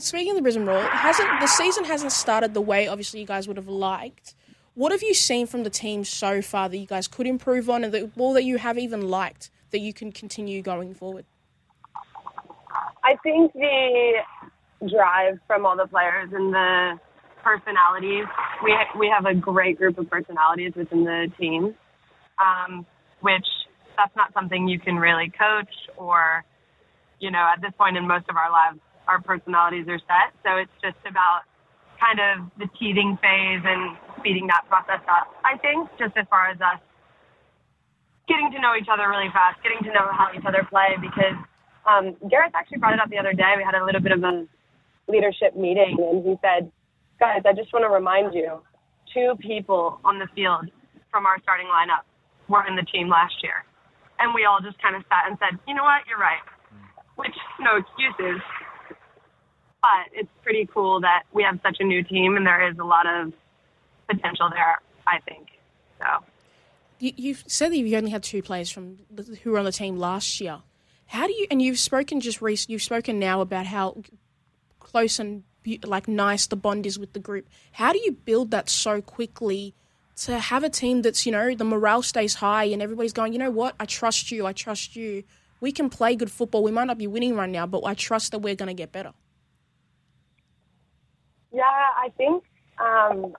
speaking 0.00 0.32
of 0.32 0.36
the 0.36 0.42
Brisbane 0.42 0.66
Roar, 0.66 0.82
hasn't 0.82 1.28
the 1.40 1.46
season 1.46 1.84
hasn't 1.84 2.12
started 2.12 2.54
the 2.54 2.60
way 2.60 2.88
obviously 2.88 3.20
you 3.20 3.26
guys 3.26 3.46
would 3.46 3.56
have 3.56 3.68
liked. 3.68 4.34
What 4.74 4.90
have 4.92 5.02
you 5.02 5.14
seen 5.14 5.46
from 5.46 5.62
the 5.62 5.70
team 5.70 6.04
so 6.04 6.42
far 6.42 6.68
that 6.68 6.76
you 6.76 6.86
guys 6.86 7.08
could 7.08 7.26
improve 7.26 7.70
on, 7.70 7.84
and 7.84 7.94
the 7.94 8.10
or 8.16 8.34
that 8.34 8.42
you 8.42 8.58
have 8.58 8.78
even 8.78 9.08
liked 9.08 9.50
that 9.70 9.78
you 9.78 9.92
can 9.94 10.10
continue 10.12 10.60
going 10.60 10.92
forward? 10.92 11.24
I 13.04 13.16
think 13.22 13.52
the 13.52 14.22
drive 14.90 15.38
from 15.46 15.64
all 15.64 15.76
the 15.76 15.86
players 15.86 16.30
and 16.32 16.52
the 16.52 16.98
personalities. 17.42 18.26
We 18.64 18.72
ha- 18.72 18.98
we 18.98 19.08
have 19.08 19.24
a 19.24 19.34
great 19.34 19.78
group 19.78 19.98
of 19.98 20.10
personalities 20.10 20.72
within 20.74 21.04
the 21.04 21.30
team, 21.38 21.74
um, 22.38 22.84
which 23.20 23.46
that's 23.96 24.14
not 24.16 24.32
something 24.34 24.68
you 24.68 24.78
can 24.78 24.96
really 24.96 25.30
coach 25.30 25.72
or, 25.96 26.44
you 27.20 27.30
know, 27.30 27.44
at 27.52 27.60
this 27.60 27.72
point 27.78 27.96
in 27.96 28.06
most 28.06 28.28
of 28.28 28.36
our 28.36 28.50
lives, 28.50 28.78
our 29.08 29.20
personalities 29.20 29.86
are 29.88 29.98
set. 30.04 30.34
So 30.42 30.56
it's 30.56 30.74
just 30.82 30.98
about 31.08 31.46
kind 31.96 32.20
of 32.20 32.50
the 32.58 32.68
teething 32.76 33.16
phase 33.22 33.62
and 33.64 33.96
speeding 34.18 34.46
that 34.48 34.68
process 34.68 35.00
up. 35.08 35.32
I 35.44 35.56
think 35.58 35.88
just 35.98 36.16
as 36.16 36.26
far 36.28 36.50
as 36.50 36.60
us 36.60 36.80
getting 38.28 38.50
to 38.52 38.58
know 38.60 38.74
each 38.74 38.90
other 38.90 39.08
really 39.08 39.30
fast, 39.32 39.62
getting 39.62 39.80
to 39.86 39.92
know 39.94 40.10
how 40.12 40.28
each 40.34 40.44
other 40.44 40.66
play 40.68 40.98
because 41.00 41.38
um, 41.86 42.18
Garrath 42.26 42.52
actually 42.54 42.78
brought 42.78 42.94
it 42.94 43.00
up 43.00 43.08
the 43.08 43.18
other 43.18 43.32
day. 43.32 43.54
We 43.56 43.62
had 43.62 43.78
a 43.78 43.84
little 43.84 44.02
bit 44.02 44.12
of 44.12 44.22
a 44.22 44.44
leadership 45.06 45.54
meeting, 45.54 45.96
and 46.02 46.26
he 46.26 46.34
said, 46.42 46.70
"Guys, 47.22 47.46
I 47.46 47.54
just 47.54 47.72
want 47.72 47.86
to 47.86 47.90
remind 47.90 48.34
you, 48.34 48.58
two 49.14 49.38
people 49.38 50.00
on 50.04 50.18
the 50.18 50.26
field 50.34 50.66
from 51.10 51.24
our 51.24 51.38
starting 51.42 51.70
lineup 51.70 52.02
were 52.50 52.66
in 52.66 52.74
the 52.74 52.82
team 52.90 53.08
last 53.08 53.38
year, 53.42 53.62
and 54.18 54.34
we 54.34 54.44
all 54.44 54.58
just 54.58 54.82
kind 54.82 54.98
of 54.98 55.06
sat 55.06 55.30
and 55.30 55.38
said, 55.38 55.58
you 55.66 55.74
know 55.74 55.84
what, 55.86 56.02
you're 56.10 56.18
right." 56.18 56.42
Which 57.16 57.34
no 57.60 57.76
excuses, 57.76 58.40
but 59.80 60.12
it's 60.12 60.28
pretty 60.42 60.68
cool 60.72 61.00
that 61.00 61.22
we 61.32 61.42
have 61.42 61.58
such 61.62 61.78
a 61.80 61.84
new 61.84 62.02
team, 62.02 62.36
and 62.36 62.46
there 62.46 62.68
is 62.70 62.78
a 62.78 62.84
lot 62.84 63.06
of 63.06 63.32
potential 64.08 64.50
there. 64.50 64.80
I 65.06 65.20
think 65.20 65.48
so. 65.98 66.24
You, 66.98 67.12
you've 67.16 67.44
said 67.46 67.72
that 67.72 67.76
you've 67.76 67.92
only 67.94 68.10
had 68.10 68.22
two 68.22 68.42
players 68.42 68.70
from 68.70 68.98
who 69.42 69.50
were 69.50 69.58
on 69.58 69.64
the 69.64 69.72
team 69.72 69.96
last 69.96 70.40
year. 70.40 70.58
How 71.06 71.26
do 71.26 71.32
you? 71.32 71.46
And 71.50 71.62
you've 71.62 71.78
spoken 71.78 72.20
just 72.20 72.42
recent. 72.42 72.70
You've 72.70 72.82
spoken 72.82 73.18
now 73.18 73.40
about 73.40 73.66
how 73.66 74.02
close 74.80 75.18
and 75.18 75.44
like 75.84 76.06
nice 76.06 76.46
the 76.46 76.56
bond 76.56 76.86
is 76.86 76.98
with 76.98 77.12
the 77.12 77.18
group. 77.18 77.48
How 77.72 77.92
do 77.92 77.98
you 77.98 78.12
build 78.12 78.50
that 78.52 78.68
so 78.68 79.00
quickly 79.00 79.74
to 80.16 80.38
have 80.38 80.64
a 80.64 80.70
team 80.70 81.02
that's 81.02 81.26
you 81.26 81.32
know 81.32 81.54
the 81.54 81.64
morale 81.64 82.02
stays 82.02 82.34
high 82.34 82.64
and 82.64 82.82
everybody's 82.82 83.12
going. 83.12 83.32
You 83.32 83.38
know 83.38 83.50
what? 83.50 83.74
I 83.78 83.84
trust 83.84 84.30
you. 84.32 84.46
I 84.46 84.52
trust 84.52 84.96
you. 84.96 85.24
We 85.60 85.72
can 85.72 85.88
play 85.88 86.16
good 86.16 86.30
football. 86.30 86.62
We 86.62 86.70
might 86.70 86.84
not 86.84 86.98
be 86.98 87.06
winning 87.06 87.34
right 87.34 87.48
now, 87.48 87.66
but 87.66 87.84
I 87.84 87.94
trust 87.94 88.32
that 88.32 88.40
we're 88.40 88.54
going 88.54 88.68
to 88.68 88.74
get 88.74 88.92
better. 88.92 89.12
Yeah, 91.52 91.62
I 91.64 92.10
think 92.16 92.44
um, 92.78 93.34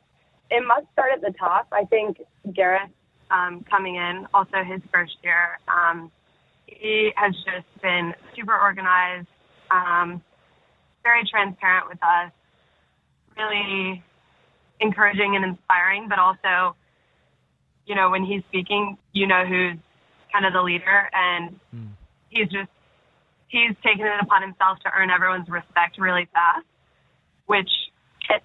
it 0.49 0.65
must 0.65 0.87
start 0.93 1.11
at 1.13 1.21
the 1.21 1.33
top. 1.37 1.67
I 1.71 1.85
think 1.85 2.19
Garrath 2.47 2.89
um, 3.29 3.63
coming 3.69 3.95
in, 3.95 4.27
also 4.33 4.63
his 4.63 4.81
first 4.91 5.17
year, 5.23 5.59
um, 5.67 6.11
he 6.65 7.11
has 7.15 7.33
just 7.35 7.81
been 7.81 8.13
super 8.35 8.57
organized, 8.57 9.27
um, 9.71 10.21
very 11.03 11.23
transparent 11.29 11.87
with 11.89 11.99
us, 12.03 12.31
really 13.37 14.03
encouraging 14.79 15.35
and 15.35 15.45
inspiring, 15.45 16.07
but 16.09 16.19
also, 16.19 16.75
you 17.85 17.95
know, 17.95 18.09
when 18.09 18.23
he's 18.23 18.41
speaking, 18.49 18.97
you 19.13 19.27
know 19.27 19.45
who's 19.45 19.77
kind 20.31 20.45
of 20.45 20.53
the 20.53 20.61
leader, 20.61 21.09
and 21.13 21.59
he's 22.37 22.49
just 22.49 22.69
he's 23.47 23.75
taken 23.83 24.05
it 24.05 24.19
upon 24.21 24.41
himself 24.41 24.79
to 24.83 24.91
earn 24.95 25.09
everyone's 25.09 25.49
respect 25.49 25.97
really 25.97 26.27
fast, 26.33 26.65
which 27.45 27.69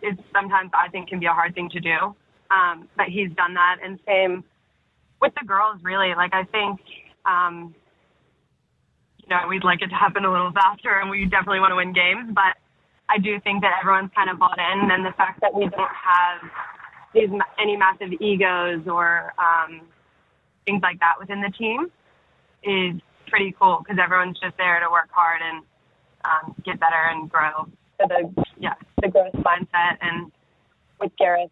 is 0.02 0.16
sometimes 0.32 0.70
I 0.74 0.88
think 0.88 1.08
can 1.08 1.20
be 1.20 1.26
a 1.26 1.32
hard 1.32 1.54
thing 1.54 1.68
to 1.70 1.80
do. 1.80 2.14
Um, 2.50 2.88
but 2.96 3.06
he's 3.06 3.30
done 3.32 3.54
that, 3.54 3.78
and 3.82 3.98
same 4.06 4.44
with 5.20 5.32
the 5.40 5.46
girls. 5.46 5.80
Really, 5.82 6.14
like 6.14 6.34
I 6.34 6.44
think, 6.44 6.80
um, 7.24 7.74
you 9.18 9.28
know, 9.30 9.48
we'd 9.48 9.64
like 9.64 9.80
it 9.82 9.88
to 9.88 9.94
happen 9.94 10.24
a 10.24 10.30
little 10.30 10.52
faster, 10.52 11.00
and 11.00 11.10
we 11.10 11.24
definitely 11.24 11.60
want 11.60 11.72
to 11.72 11.76
win 11.76 11.92
games. 11.92 12.30
But 12.34 12.60
I 13.08 13.18
do 13.18 13.40
think 13.40 13.62
that 13.62 13.72
everyone's 13.80 14.10
kind 14.14 14.28
of 14.28 14.38
bought 14.38 14.58
in, 14.58 14.90
and 14.90 15.04
the 15.04 15.16
fact 15.16 15.40
that 15.40 15.54
we 15.54 15.64
don't 15.64 15.96
have 15.96 16.50
these 17.14 17.28
any 17.60 17.76
massive 17.76 18.12
egos 18.20 18.86
or 18.86 19.32
um, 19.38 19.80
things 20.66 20.80
like 20.82 21.00
that 21.00 21.14
within 21.18 21.40
the 21.40 21.50
team 21.50 21.90
is 22.62 23.00
pretty 23.32 23.54
cool 23.58 23.78
because 23.82 23.98
everyone's 24.02 24.38
just 24.38 24.56
there 24.58 24.78
to 24.78 24.90
work 24.90 25.08
hard 25.10 25.40
and 25.42 25.64
um, 26.24 26.54
get 26.64 26.78
better 26.78 27.08
and 27.10 27.30
grow. 27.30 27.66
So 27.98 28.06
the 28.06 28.44
yeah, 28.58 28.74
the 29.00 29.08
growth 29.08 29.32
mindset 29.32 29.96
and 30.02 30.30
with 31.00 31.12
Garrath 31.20 31.50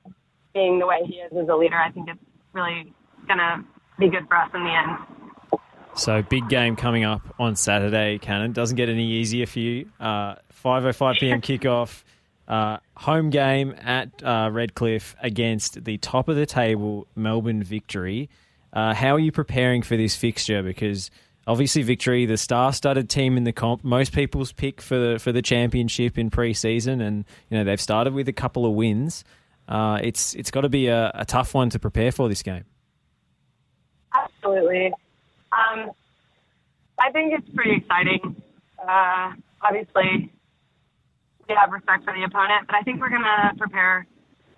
being 0.53 0.79
the 0.79 0.87
way 0.87 1.01
he 1.07 1.15
is 1.15 1.33
as 1.33 1.49
a 1.49 1.57
leader, 1.57 1.77
I 1.77 1.91
think 1.91 2.09
it's 2.09 2.21
really 2.53 2.93
gonna 3.27 3.65
be 3.99 4.11
good 4.11 4.29
for 4.29 4.37
us 4.37 4.51
in 4.55 4.63
the 4.63 4.71
end. 4.71 5.61
So 5.97 6.23
big 6.23 6.49
game 6.49 6.77
coming 6.77 7.05
up 7.05 7.23
on 7.39 7.57
Saturday, 7.57 8.19
Cannon. 8.19 8.53
Doesn't 8.53 8.77
get 8.77 8.89
any 8.89 9.11
easier 9.11 9.47
for 9.47 9.59
you. 9.59 9.91
Uh, 9.99 10.37
5.05 10.65 11.19
p.m. 11.19 11.41
kickoff. 11.43 12.05
Uh, 12.47 12.79
home 12.97 13.31
game 13.31 13.75
at 13.83 14.23
uh, 14.23 14.51
Redcliffe 14.53 15.15
against 15.23 15.85
the 15.85 15.99
top 15.99 16.29
of 16.29 16.37
the 16.37 16.47
table 16.47 17.07
Melbourne 17.15 17.63
Victory. 17.63 18.29
Uh, 18.73 18.95
how 18.95 19.15
are 19.15 19.19
you 19.19 19.33
preparing 19.33 19.83
for 19.83 19.97
this 19.97 20.17
fixture? 20.17 20.63
Because 20.63 21.11
obviously 21.51 21.83
Victory, 21.83 22.27
the 22.27 22.37
star-studded 22.37 23.11
team 23.11 23.37
in 23.37 23.43
the 23.43 23.53
comp, 23.53 23.83
most 23.83 24.13
people's 24.13 24.53
pick 24.53 24.81
for 24.81 24.97
the 24.97 25.19
for 25.19 25.33
the 25.33 25.43
championship 25.43 26.17
in 26.17 26.31
pre-season, 26.31 27.01
and 27.01 27.25
you 27.49 27.59
know 27.59 27.65
they've 27.65 27.81
started 27.81 28.15
with 28.15 28.29
a 28.29 28.33
couple 28.33 28.65
of 28.65 28.73
wins. 28.73 29.25
Uh, 29.69 29.99
it's 30.03 30.35
it's 30.35 30.51
got 30.51 30.61
to 30.61 30.69
be 30.69 30.87
a, 30.87 31.11
a 31.15 31.25
tough 31.25 31.53
one 31.53 31.69
to 31.71 31.79
prepare 31.79 32.13
for 32.13 32.29
this 32.29 32.43
game. 32.43 32.65
Absolutely. 34.15 34.93
Um, 35.53 35.91
I 36.99 37.11
think 37.13 37.33
it's 37.33 37.49
pretty 37.55 37.77
exciting. 37.77 38.41
Uh, 38.79 39.33
obviously, 39.61 40.31
we 41.49 41.55
have 41.61 41.73
respect 41.73 42.05
for 42.05 42.15
the 42.15 42.23
opponent, 42.23 42.67
but 42.67 42.77
I 42.77 42.83
think 42.83 43.01
we're 43.01 43.11
going 43.11 43.23
to 43.23 43.59
prepare 43.59 44.07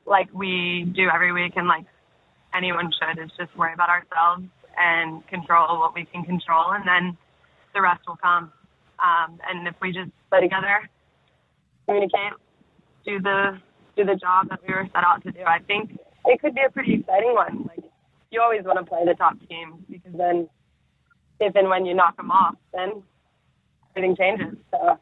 like 0.05 0.29
we 0.33 0.91
do 0.95 1.09
every 1.09 1.33
week 1.33 1.55
and 1.57 1.67
like 1.69 1.87
anyone 2.55 2.91
should, 2.93 3.23
is 3.23 3.31
just 3.39 3.57
worry 3.57 3.73
about 3.73 3.89
ourselves 3.89 4.45
and 4.79 5.27
control 5.29 5.79
what 5.79 5.95
we 5.95 6.05
can 6.05 6.25
control, 6.25 6.73
and 6.73 6.87
then 6.87 7.17
the 7.75 7.81
rest 7.81 8.01
will 8.07 8.17
come. 8.17 8.53
Um, 8.99 9.39
and 9.49 9.67
if 9.67 9.75
we 9.81 9.93
just 9.93 10.11
play 10.31 10.41
together, 10.41 10.89
communicate, 11.87 12.33
do 13.05 13.21
the 13.21 13.59
do 13.97 14.05
the 14.05 14.15
job 14.15 14.49
that 14.49 14.61
we 14.67 14.73
were 14.73 14.89
set 14.95 15.05
out 15.05 15.23
to 15.25 15.33
do, 15.33 15.43
I 15.47 15.59
think 15.59 15.99
it 16.25 16.41
could 16.41 16.55
be 16.55 16.63
a 16.67 16.71
pretty 16.71 16.95
exciting 16.95 17.35
one. 17.35 17.69
Like 17.69 17.85
you 18.31 18.41
always 18.41 18.65
want 18.65 18.79
to 18.79 18.85
play 18.85 19.05
the 19.05 19.15
top 19.15 19.35
team 19.49 19.85
because 19.91 20.13
then 20.15 20.49
if 21.41 21.55
and 21.57 21.69
when 21.69 21.85
you 21.85 21.95
knock 21.95 22.17
them 22.17 22.31
off, 22.31 22.55
then 22.73 23.03
everything 23.95 24.17
changes. 24.17 24.57
So 24.71 24.99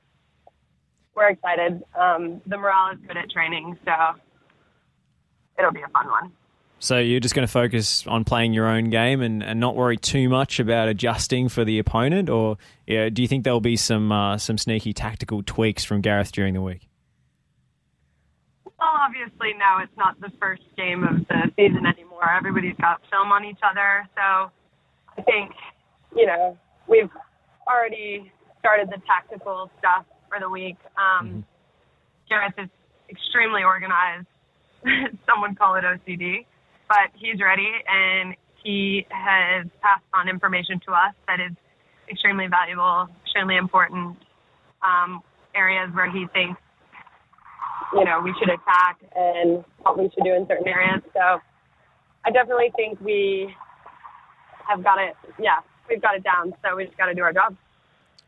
we're 1.14 1.30
excited. 1.30 1.82
Um, 1.98 2.40
the 2.46 2.56
morale 2.56 2.94
is 2.94 2.98
good 3.06 3.16
at 3.16 3.30
training, 3.30 3.78
so 3.84 3.92
it'll 5.58 5.72
be 5.72 5.82
a 5.82 5.88
fun 5.88 6.08
one. 6.08 6.32
So 6.82 6.98
you're 6.98 7.20
just 7.20 7.34
going 7.34 7.46
to 7.46 7.52
focus 7.52 8.06
on 8.06 8.24
playing 8.24 8.54
your 8.54 8.66
own 8.66 8.88
game 8.88 9.20
and, 9.20 9.42
and 9.42 9.60
not 9.60 9.76
worry 9.76 9.98
too 9.98 10.30
much 10.30 10.60
about 10.60 10.88
adjusting 10.88 11.50
for 11.50 11.62
the 11.62 11.78
opponent, 11.78 12.30
or 12.30 12.56
yeah, 12.86 13.10
do 13.10 13.20
you 13.20 13.28
think 13.28 13.44
there'll 13.44 13.60
be 13.60 13.76
some 13.76 14.10
uh, 14.10 14.38
some 14.38 14.56
sneaky 14.56 14.94
tactical 14.94 15.42
tweaks 15.42 15.84
from 15.84 16.00
Garrath 16.00 16.32
during 16.32 16.54
the 16.54 16.62
week? 16.62 16.88
Well, 18.64 18.88
obviously 18.98 19.52
now 19.58 19.82
it's 19.82 19.92
not 19.98 20.18
the 20.22 20.32
first 20.40 20.62
game 20.74 21.04
of 21.04 21.28
the 21.28 21.52
season 21.54 21.84
anymore. 21.84 22.32
Everybody's 22.34 22.76
got 22.80 23.02
film 23.10 23.30
on 23.30 23.44
each 23.44 23.60
other, 23.62 24.08
so 24.14 24.50
I 25.18 25.22
think 25.22 25.52
you 26.16 26.24
know 26.24 26.56
we've 26.88 27.10
already 27.68 28.32
started 28.58 28.88
the 28.88 29.02
tactical 29.06 29.70
stuff 29.78 30.06
for 30.30 30.40
the 30.40 30.48
week. 30.48 30.78
Um, 30.96 31.26
mm-hmm. 31.28 31.40
Garrath 32.32 32.64
is 32.64 32.70
extremely 33.10 33.64
organized. 33.64 34.26
Someone 35.28 35.54
call 35.56 35.74
it 35.74 35.84
OCD 35.84 36.46
but 36.90 37.14
he's 37.14 37.40
ready 37.40 37.70
and 37.86 38.34
he 38.62 39.06
has 39.10 39.64
passed 39.80 40.02
on 40.12 40.28
information 40.28 40.80
to 40.84 40.92
us 40.92 41.14
that 41.28 41.38
is 41.38 41.52
extremely 42.10 42.48
valuable, 42.48 43.08
extremely 43.22 43.56
important 43.56 44.16
um, 44.82 45.22
areas 45.54 45.88
where 45.94 46.10
he 46.10 46.26
thinks, 46.34 46.60
you 47.94 48.04
know, 48.04 48.20
we 48.20 48.34
should 48.38 48.50
attack 48.50 48.98
and 49.14 49.64
what 49.82 49.96
we 49.96 50.10
should 50.12 50.24
do 50.24 50.34
in 50.34 50.46
certain 50.48 50.66
areas. 50.66 51.00
So 51.14 51.40
I 52.24 52.30
definitely 52.32 52.72
think 52.74 53.00
we 53.00 53.54
have 54.68 54.82
got 54.82 54.98
it. 54.98 55.14
Yeah, 55.38 55.60
we've 55.88 56.02
got 56.02 56.16
it 56.16 56.24
down. 56.24 56.52
So 56.64 56.74
we 56.74 56.86
just 56.86 56.98
got 56.98 57.06
to 57.06 57.14
do 57.14 57.22
our 57.22 57.32
job. 57.32 57.56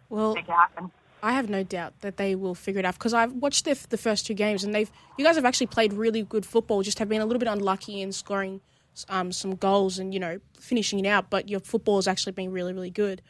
Well, 0.09 0.35
make 0.35 0.49
it 0.49 0.51
happen. 0.53 0.93
I 1.23 1.33
have 1.33 1.49
no 1.49 1.63
doubt 1.63 2.01
that 2.01 2.17
they 2.17 2.35
will 2.35 2.57
figure 2.57 2.81
it 2.81 2.85
out 2.85 2.95
because 2.95 3.15
I've 3.15 3.33
watched 3.33 3.65
the, 3.65 3.79
the 3.91 3.97
first 3.97 4.27
two 4.27 4.35
games 4.35 4.65
and 4.65 4.75
they've 4.75 4.91
you 5.17 5.25
guys 5.25 5.37
have 5.37 5.45
actually 5.45 5.69
played 5.69 5.93
really 5.93 6.23
good 6.23 6.45
football. 6.45 6.83
Just 6.83 6.99
have 6.99 7.09
been 7.09 7.21
a 7.21 7.27
little 7.27 7.39
bit 7.39 7.49
unlucky 7.49 8.03
in 8.03 8.11
scoring 8.11 8.61
um, 9.09 9.31
some 9.31 9.55
goals 9.55 10.01
and 10.01 10.13
you 10.13 10.19
know 10.19 10.41
finishing 10.59 10.99
it 10.99 11.07
out. 11.07 11.31
But 11.31 11.49
your 11.49 11.61
football 11.61 11.97
has 11.97 12.09
actually 12.09 12.33
been 12.33 12.51
really 12.51 12.73
really 12.73 12.91
good. 12.91 13.23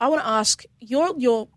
I 0.00 0.08
want 0.08 0.22
to 0.22 0.28
ask 0.28 0.62
your 0.80 1.14
your 1.18 1.48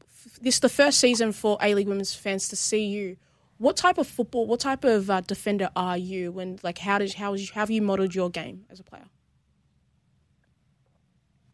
this 0.41 0.55
is 0.55 0.59
the 0.59 0.69
first 0.69 0.99
season 0.99 1.31
for 1.31 1.59
A 1.61 1.75
League 1.75 1.87
Women's 1.87 2.15
fans 2.15 2.49
to 2.49 2.55
see 2.55 2.85
you. 2.87 3.17
What 3.59 3.77
type 3.77 3.99
of 3.99 4.07
football? 4.07 4.47
What 4.47 4.61
type 4.61 4.83
of 4.83 5.09
uh, 5.09 5.21
defender 5.21 5.69
are 5.75 5.97
you? 5.97 6.39
And 6.39 6.63
like, 6.63 6.79
how 6.79 6.97
did 6.97 7.13
how, 7.13 7.35
how 7.35 7.61
have 7.61 7.69
you 7.69 7.83
modeled 7.83 8.15
your 8.15 8.31
game 8.31 8.65
as 8.71 8.79
a 8.79 8.83
player? 8.83 9.05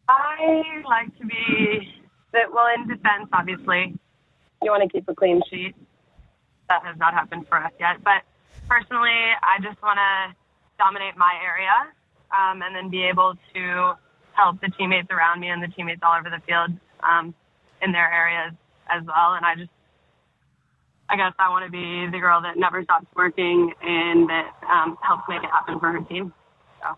I 0.08 0.62
like 0.88 1.18
to 1.18 1.26
be 1.26 1.92
well 2.52 2.66
in 2.76 2.88
defense, 2.88 3.28
obviously 3.32 3.98
you 4.62 4.70
want 4.70 4.82
to 4.82 4.88
keep 4.88 5.08
a 5.08 5.14
clean 5.14 5.42
sheet. 5.50 5.74
That 6.68 6.82
has 6.84 6.96
not 6.98 7.14
happened 7.14 7.46
for 7.48 7.58
us 7.58 7.72
yet. 7.78 8.02
But 8.02 8.22
personally, 8.68 9.14
I 9.42 9.62
just 9.62 9.80
want 9.82 9.98
to 9.98 10.34
dominate 10.78 11.16
my 11.16 11.34
area 11.44 11.92
um, 12.32 12.62
and 12.62 12.74
then 12.74 12.90
be 12.90 13.04
able 13.04 13.34
to 13.54 13.94
help 14.32 14.60
the 14.60 14.68
teammates 14.76 15.08
around 15.10 15.40
me 15.40 15.48
and 15.48 15.62
the 15.62 15.68
teammates 15.68 16.00
all 16.02 16.18
over 16.18 16.28
the 16.28 16.42
field 16.46 16.70
um, 17.02 17.34
in 17.82 17.92
their 17.92 18.12
areas 18.12 18.52
as 18.90 19.02
well. 19.06 19.34
And 19.34 19.44
I 19.46 19.54
just, 19.54 19.70
I 21.08 21.16
guess 21.16 21.32
I 21.38 21.48
want 21.48 21.64
to 21.64 21.70
be 21.70 22.10
the 22.10 22.18
girl 22.18 22.42
that 22.42 22.58
never 22.58 22.82
stops 22.82 23.06
working 23.14 23.72
and 23.82 24.28
that 24.28 24.52
um, 24.68 24.98
helps 25.02 25.24
make 25.28 25.42
it 25.42 25.50
happen 25.50 25.78
for 25.78 25.92
her 25.92 26.00
team. 26.00 26.32
So. 26.82 26.96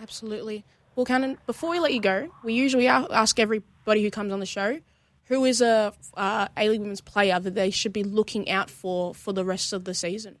Absolutely. 0.00 0.64
Well, 0.94 1.06
Cannon, 1.06 1.38
before 1.46 1.70
we 1.70 1.80
let 1.80 1.92
you 1.92 2.00
go, 2.00 2.28
we 2.44 2.54
usually 2.54 2.88
ask 2.88 3.38
everybody 3.38 4.02
who 4.02 4.10
comes 4.10 4.32
on 4.32 4.40
the 4.40 4.46
show 4.46 4.80
who 5.26 5.44
is 5.44 5.60
a 5.60 5.92
uh, 6.14 6.48
A 6.56 6.68
League 6.68 6.80
Women's 6.80 7.00
player 7.00 7.38
that 7.38 7.54
they 7.54 7.70
should 7.70 7.92
be 7.92 8.04
looking 8.04 8.50
out 8.50 8.70
for 8.70 9.14
for 9.14 9.32
the 9.32 9.44
rest 9.44 9.72
of 9.72 9.84
the 9.84 9.94
season? 9.94 10.38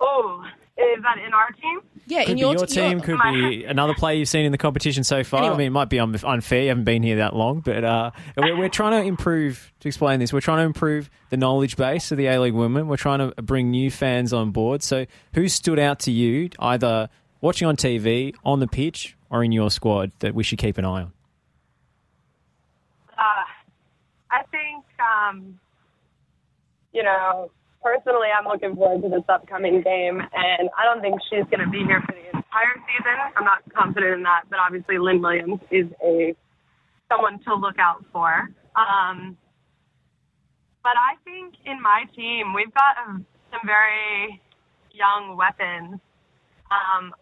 Oh, 0.00 0.44
is 0.78 1.02
that 1.02 1.18
in 1.18 1.34
our 1.34 1.50
team? 1.52 1.80
Yeah, 2.06 2.24
could 2.24 2.32
in 2.32 2.38
your, 2.38 2.54
your, 2.54 2.66
team. 2.66 3.00
Could 3.00 3.18
be 3.22 3.64
another 3.64 3.94
player 3.94 4.16
you've 4.16 4.28
seen 4.28 4.46
in 4.46 4.52
the 4.52 4.58
competition 4.58 5.02
so 5.02 5.24
far. 5.24 5.40
Anyway. 5.40 5.54
I 5.54 5.58
mean, 5.58 5.66
it 5.66 5.70
might 5.70 5.88
be 5.88 5.98
unfair. 5.98 6.62
You 6.62 6.68
haven't 6.68 6.84
been 6.84 7.02
here 7.02 7.16
that 7.16 7.34
long, 7.34 7.60
but 7.60 7.84
uh, 7.84 8.12
we're, 8.36 8.56
we're, 8.56 8.68
trying 8.68 9.02
to 9.02 9.06
improve. 9.06 9.72
To 9.80 9.88
explain 9.88 10.20
this, 10.20 10.32
we're 10.32 10.40
trying 10.40 10.58
to 10.58 10.64
improve 10.64 11.10
the 11.30 11.36
knowledge 11.36 11.76
base 11.76 12.12
of 12.12 12.18
the 12.18 12.26
A 12.26 12.40
League 12.40 12.54
Women. 12.54 12.86
We're 12.86 12.96
trying 12.96 13.18
to 13.18 13.42
bring 13.42 13.70
new 13.70 13.90
fans 13.90 14.32
on 14.32 14.52
board. 14.52 14.82
So, 14.82 15.06
who 15.34 15.48
stood 15.48 15.78
out 15.78 16.00
to 16.00 16.12
you, 16.12 16.50
either 16.60 17.08
watching 17.40 17.66
on 17.66 17.76
TV, 17.76 18.34
on 18.44 18.60
the 18.60 18.68
pitch, 18.68 19.16
or 19.30 19.42
in 19.42 19.52
your 19.52 19.70
squad, 19.70 20.12
that 20.20 20.34
we 20.34 20.44
should 20.44 20.58
keep 20.58 20.78
an 20.78 20.84
eye 20.84 21.02
on? 21.02 21.12
Uh, 23.18 23.22
I 24.30 24.42
think, 24.50 24.84
um, 25.00 25.58
you 26.92 27.02
know, 27.02 27.50
personally, 27.82 28.28
I'm 28.36 28.46
looking 28.46 28.74
forward 28.76 29.02
to 29.02 29.08
this 29.08 29.24
upcoming 29.28 29.82
game, 29.82 30.20
and 30.20 30.68
I 30.76 30.84
don't 30.84 31.00
think 31.00 31.20
she's 31.30 31.44
going 31.50 31.64
to 31.64 31.70
be 31.70 31.84
here 31.84 32.02
for 32.06 32.12
the 32.12 32.26
entire 32.26 32.76
season. 32.86 33.16
I'm 33.36 33.44
not 33.44 33.62
confident 33.74 34.14
in 34.14 34.22
that, 34.24 34.44
but 34.50 34.58
obviously, 34.58 34.98
Lynn 34.98 35.22
Williams 35.22 35.60
is 35.70 35.86
a 36.04 36.34
someone 37.08 37.40
to 37.44 37.54
look 37.54 37.78
out 37.78 38.04
for. 38.12 38.50
Um, 38.76 39.36
but 40.82 40.92
I 40.96 41.16
think 41.24 41.54
in 41.64 41.80
my 41.80 42.04
team, 42.14 42.52
we've 42.52 42.72
got 42.74 42.96
a, 43.00 43.12
some 43.50 43.64
very 43.64 44.40
young 44.92 45.36
weapons. 45.36 46.00
Um, 46.68 47.14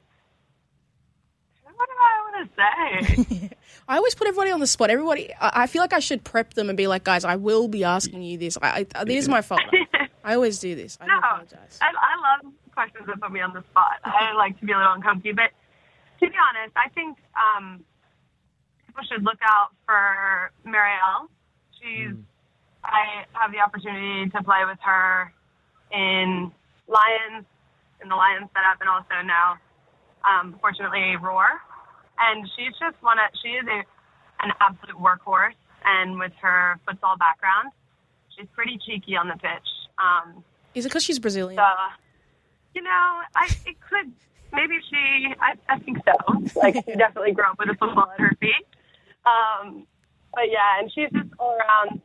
what 1.77 1.87
do 1.87 1.97
I 2.01 2.15
want 2.25 2.26
to 2.37 2.51
say? 2.57 3.51
I 3.89 3.97
always 3.97 4.15
put 4.15 4.27
everybody 4.27 4.51
on 4.51 4.61
the 4.61 4.67
spot. 4.67 4.91
Everybody, 4.91 5.33
I 5.41 5.67
feel 5.67 5.81
like 5.83 5.93
I 5.93 6.01
should 6.01 6.25
prep 6.25 6.55
them 6.55 6.69
and 6.69 6.77
be 6.77 6.87
like, 6.87 7.05
guys, 7.05 7.25
I 7.25 7.37
will 7.37 7.69
be 7.69 7.85
asking 7.85 8.23
you 8.23 8.39
this. 8.39 8.59
I, 8.61 8.87
I, 8.95 9.03
it 9.03 9.11
is 9.11 9.29
my 9.29 9.43
fault. 9.43 9.61
I 10.25 10.35
always 10.35 10.59
do 10.59 10.75
this. 10.75 10.99
I 11.01 11.07
no, 11.07 11.19
apologize. 11.19 11.79
I, 11.81 11.87
I 11.87 12.43
love 12.45 12.53
questions 12.73 13.07
that 13.07 13.21
put 13.21 13.31
me 13.31 13.41
on 13.41 13.53
the 13.53 13.63
spot. 13.71 14.01
I 14.05 14.33
like 14.37 14.59
to 14.61 14.67
be 14.67 14.73
a 14.73 14.77
little 14.77 14.93
uncomfortable, 14.93 15.37
but 15.37 15.51
to 16.25 16.31
be 16.31 16.37
honest, 16.37 16.77
I 16.77 16.89
think 16.91 17.19
um, 17.37 17.85
people 18.87 19.05
should 19.11 19.23
look 19.23 19.39
out 19.43 19.71
for 19.87 20.51
Marielle. 20.67 21.29
She's. 21.81 22.13
Mm. 22.15 22.23
I 22.85 23.27
have 23.33 23.51
the 23.51 23.59
opportunity 23.59 24.31
to 24.31 24.43
play 24.45 24.63
with 24.65 24.79
her 24.83 25.33
in 25.91 26.53
Lions, 26.87 27.45
in 28.01 28.09
the 28.09 28.15
Lions 28.15 28.47
setup, 28.55 28.79
and 28.81 28.89
also 28.89 29.27
now, 29.27 29.59
um, 30.23 30.55
fortunately, 30.61 31.17
Roar 31.21 31.61
and 32.19 32.49
she's 32.57 32.73
just 32.79 32.97
one 33.03 33.19
of 33.19 33.31
she 33.43 33.49
is 33.49 33.67
a 33.67 33.83
an 34.45 34.53
absolute 34.61 34.97
workhorse, 34.97 35.57
and 35.85 36.19
with 36.19 36.33
her 36.41 36.79
futsal 36.87 37.19
background, 37.19 37.73
she's 38.37 38.47
pretty 38.55 38.79
cheeky 38.85 39.17
on 39.17 39.29
the 39.29 39.35
pitch. 39.35 39.69
Um, 39.99 40.45
is 40.75 40.85
it 40.85 40.89
because 40.89 41.05
she's 41.05 41.19
Brazilian? 41.19 41.57
So, 41.57 41.65
you 42.75 42.83
know, 42.83 43.21
I 43.35 43.49
it 43.67 43.77
could 43.81 44.13
maybe 44.53 44.77
she 44.89 45.35
I, 45.41 45.55
I 45.69 45.79
think 45.79 45.99
so. 46.05 46.13
Like 46.61 46.75
she 46.75 46.95
definitely 46.95 47.33
grew 47.33 47.45
up 47.45 47.59
with 47.59 47.71
a 47.71 47.75
football 47.75 48.11
at 48.13 48.21
her 48.21 48.37
feet. 48.41 48.67
Um, 49.25 49.87
but 50.33 50.45
yeah, 50.51 50.79
and 50.81 50.91
she's 50.93 51.11
just 51.11 51.33
all 51.39 51.57
around 51.57 52.01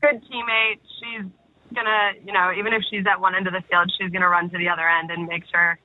good 0.00 0.22
teammate. 0.24 0.80
She's 0.98 1.26
gonna, 1.74 2.12
you 2.24 2.32
know, 2.32 2.52
even 2.56 2.72
if 2.72 2.82
she's 2.90 3.04
at 3.06 3.20
one 3.20 3.34
end 3.34 3.46
of 3.46 3.52
the 3.52 3.62
field, 3.68 3.92
she's 3.98 4.10
gonna 4.10 4.28
run 4.28 4.50
to 4.50 4.58
the 4.58 4.68
other 4.68 4.88
end 4.88 5.10
and 5.10 5.26
make 5.26 5.44
sure 5.50 5.78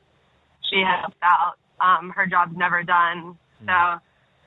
she 0.70 0.82
helps 0.82 1.18
out. 1.24 1.58
Um, 1.80 2.12
her 2.16 2.26
job's 2.26 2.56
never 2.58 2.84
done, 2.84 3.38
so 3.66 4.00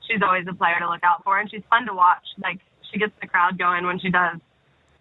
she's 0.07 0.23
always 0.23 0.47
a 0.49 0.55
player 0.55 0.79
to 0.81 0.89
look 0.89 1.03
out 1.05 1.23
for, 1.25 1.39
and 1.39 1.51
she's 1.51 1.63
fun 1.71 1.87
to 1.87 1.95
watch. 1.95 2.25
Like 2.43 2.59
she 2.91 2.99
gets 2.99 3.13
the 3.21 3.27
crowd 3.27 3.59
going 3.59 3.87
when 3.87 3.99
she 4.01 4.11
does 4.11 4.39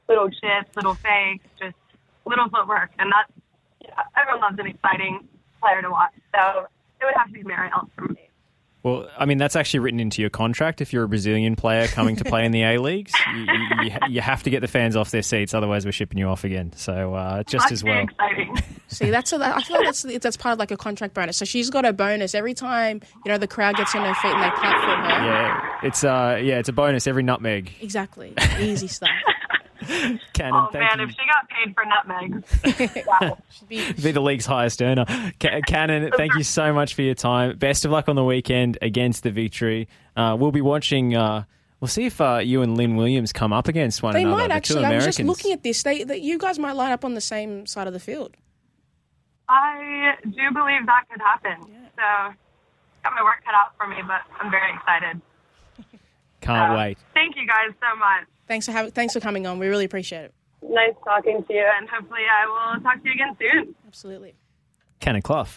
little 0.07 0.29
shifts, 0.29 0.75
little 0.75 0.95
fakes, 0.95 1.45
just 1.59 1.75
little 2.25 2.49
footwork, 2.49 2.91
and 2.99 3.11
that's 3.11 3.31
yeah, 3.81 4.03
everyone 4.19 4.41
loves 4.41 4.59
an 4.59 4.67
exciting 4.67 5.27
player 5.61 5.81
to 5.81 5.89
watch. 5.89 6.13
So 6.35 6.67
it 7.01 7.05
would 7.05 7.15
have 7.15 7.27
to 7.27 7.33
be 7.33 7.43
Marielle 7.43 7.89
for 7.95 8.05
me. 8.05 8.28
Well, 8.81 9.09
I 9.17 9.25
mean, 9.25 9.37
that's 9.37 9.57
actually 9.57 9.81
written 9.81 9.99
into 9.99 10.21
your 10.21 10.29
contract. 10.29 10.79
If 10.79 10.93
you're 10.93 11.03
a 11.03 11.07
Brazilian 11.07 11.57
player 11.57 11.87
coming 11.87 12.15
to 12.15 12.23
play 12.23 12.45
in 12.45 12.53
the 12.53 12.63
A 12.63 12.77
leagues, 12.81 13.11
you, 13.35 13.45
you, 13.83 13.91
you, 14.09 14.21
have 14.21 14.43
to 14.43 14.49
get 14.49 14.61
the 14.61 14.69
fans 14.69 14.95
off 14.95 15.11
their 15.11 15.21
seats, 15.21 15.53
otherwise 15.53 15.85
we're 15.85 15.91
shipping 15.91 16.17
you 16.17 16.27
off 16.27 16.45
again. 16.45 16.71
So 16.75 17.13
uh, 17.13 17.43
just 17.43 17.65
Must 17.65 17.71
as 17.73 17.83
well. 17.83 18.03
Exciting. 18.03 18.55
See, 18.87 19.09
that's 19.09 19.33
a, 19.33 19.37
I 19.37 19.61
feel 19.63 19.77
like 19.77 19.85
that's 19.85 20.03
that's 20.21 20.37
part 20.37 20.53
of 20.53 20.59
like 20.59 20.71
a 20.71 20.77
contract 20.77 21.13
bonus. 21.13 21.37
So 21.37 21.45
she's 21.45 21.69
got 21.69 21.85
a 21.85 21.91
bonus 21.91 22.33
every 22.33 22.53
time 22.53 23.01
you 23.25 23.31
know 23.31 23.37
the 23.37 23.47
crowd 23.47 23.75
gets 23.75 23.93
on 23.93 24.03
their 24.03 24.15
feet 24.15 24.33
and 24.33 24.41
they 24.41 24.49
clap 24.49 24.81
for 24.81 24.95
her. 24.95 25.25
Yeah, 25.25 25.79
it's 25.83 26.03
uh 26.03 26.39
yeah, 26.41 26.57
it's 26.57 26.69
a 26.69 26.73
bonus 26.73 27.05
every 27.05 27.23
nutmeg. 27.23 27.71
Exactly, 27.81 28.33
easy 28.59 28.87
stuff. 28.87 29.09
Cannon, 30.33 30.53
oh 30.53 30.69
thank 30.71 30.83
man, 30.83 30.99
you. 30.99 31.05
if 31.05 31.11
she 31.11 31.17
got 31.25 31.49
paid 31.49 31.73
for 31.73 31.85
nutmegs, 31.85 33.05
wow. 33.07 33.37
be, 33.67 33.91
be 33.93 34.11
the 34.11 34.21
league's 34.21 34.45
highest 34.45 34.81
earner. 34.81 35.05
Cannon, 35.67 36.11
thank 36.15 36.35
you 36.35 36.43
so 36.43 36.73
much 36.73 36.93
for 36.93 37.01
your 37.01 37.15
time. 37.15 37.57
Best 37.57 37.85
of 37.85 37.91
luck 37.91 38.09
on 38.09 38.15
the 38.15 38.23
weekend 38.23 38.77
against 38.81 39.23
the 39.23 39.31
victory. 39.31 39.87
Uh, 40.15 40.35
we'll 40.39 40.51
be 40.51 40.61
watching. 40.61 41.15
Uh, 41.15 41.43
we'll 41.79 41.87
see 41.87 42.05
if 42.05 42.19
uh, 42.19 42.39
you 42.43 42.61
and 42.61 42.77
Lynn 42.77 42.95
Williams 42.95 43.31
come 43.31 43.53
up 43.53 43.67
against 43.67 44.03
one 44.03 44.13
they 44.13 44.23
another. 44.23 44.35
They 44.35 44.41
might 44.43 44.47
the 44.49 44.53
actually. 44.55 44.81
Two 44.81 44.87
I 44.87 44.95
was 44.95 45.05
just 45.05 45.19
looking 45.19 45.53
at 45.53 45.63
this. 45.63 45.83
They, 45.83 46.03
that 46.03 46.21
you 46.21 46.37
guys 46.37 46.59
might 46.59 46.73
line 46.73 46.91
up 46.91 47.05
on 47.05 47.13
the 47.13 47.21
same 47.21 47.65
side 47.65 47.87
of 47.87 47.93
the 47.93 47.99
field. 47.99 48.35
I 49.47 50.15
do 50.23 50.53
believe 50.53 50.85
that 50.85 51.05
could 51.09 51.21
happen. 51.21 51.57
So 51.95 52.35
got 53.03 53.13
my 53.13 53.23
work 53.23 53.43
cut 53.45 53.55
out 53.55 53.75
for 53.77 53.87
me, 53.87 53.97
but 54.05 54.21
I'm 54.39 54.51
very 54.51 54.73
excited. 54.73 55.21
Can't 56.41 56.71
Uh, 56.73 56.77
wait. 56.77 56.97
Thank 57.13 57.35
you 57.35 57.45
guys 57.47 57.71
so 57.79 57.97
much. 57.97 58.25
Thanks 58.47 58.65
for 58.65 58.71
having, 58.71 58.91
thanks 58.91 59.13
for 59.13 59.19
coming 59.19 59.45
on. 59.47 59.59
We 59.59 59.67
really 59.67 59.85
appreciate 59.85 60.25
it. 60.25 60.33
Nice 60.61 60.93
talking 61.05 61.43
to 61.43 61.53
you, 61.53 61.65
and 61.77 61.87
hopefully 61.89 62.21
I 62.31 62.45
will 62.75 62.81
talk 62.81 63.01
to 63.01 63.07
you 63.07 63.13
again 63.13 63.37
soon. 63.39 63.75
Absolutely. 63.87 64.35
Cannon 64.99 65.21
Clough. 65.21 65.47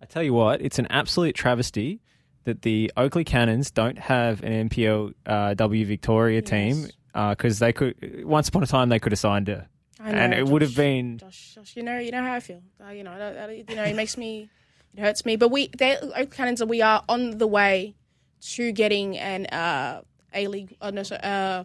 I 0.00 0.06
tell 0.06 0.22
you 0.22 0.34
what, 0.34 0.60
it's 0.60 0.78
an 0.78 0.86
absolute 0.90 1.34
travesty 1.36 2.00
that 2.44 2.62
the 2.62 2.90
Oakleigh 2.96 3.24
Cannons 3.24 3.70
don't 3.70 3.98
have 3.98 4.42
an 4.42 4.68
NPL 4.68 5.14
uh, 5.26 5.54
W 5.54 5.86
Victoria 5.86 6.42
team 6.42 6.88
because 7.14 7.60
they 7.60 7.72
could. 7.72 8.24
Once 8.24 8.48
upon 8.48 8.62
a 8.64 8.66
time, 8.66 8.88
they 8.88 8.98
could 8.98 9.12
have 9.12 9.18
signed 9.20 9.46
her, 9.46 9.68
I 10.00 10.10
know, 10.10 10.18
and 10.18 10.34
it 10.34 10.46
would 10.48 10.62
have 10.62 10.74
been. 10.74 11.18
Josh, 11.18 11.52
Josh, 11.54 11.76
you 11.76 11.84
know, 11.84 11.98
you 11.98 12.10
know 12.10 12.22
how 12.22 12.32
I 12.34 12.40
feel. 12.40 12.62
Uh, 12.84 12.90
you 12.90 13.04
know, 13.04 13.16
that, 13.16 13.34
that- 13.34 13.70
you 13.70 13.76
know, 13.76 13.84
it 13.84 13.94
makes 13.94 14.16
me, 14.16 14.48
it 14.96 15.00
hurts 15.00 15.24
me. 15.24 15.36
But 15.36 15.50
we, 15.52 15.68
they, 15.78 15.96
Oak 15.98 16.32
Cannons, 16.34 16.64
we 16.64 16.82
are 16.82 17.04
on 17.08 17.38
the 17.38 17.46
way 17.46 17.94
to 18.54 18.72
getting 18.72 19.16
an 19.18 19.46
uh, 19.46 20.02
A 20.34 20.46
League. 20.48 20.76
Uh, 20.80 20.90
no, 20.90 21.02
uh, 21.02 21.64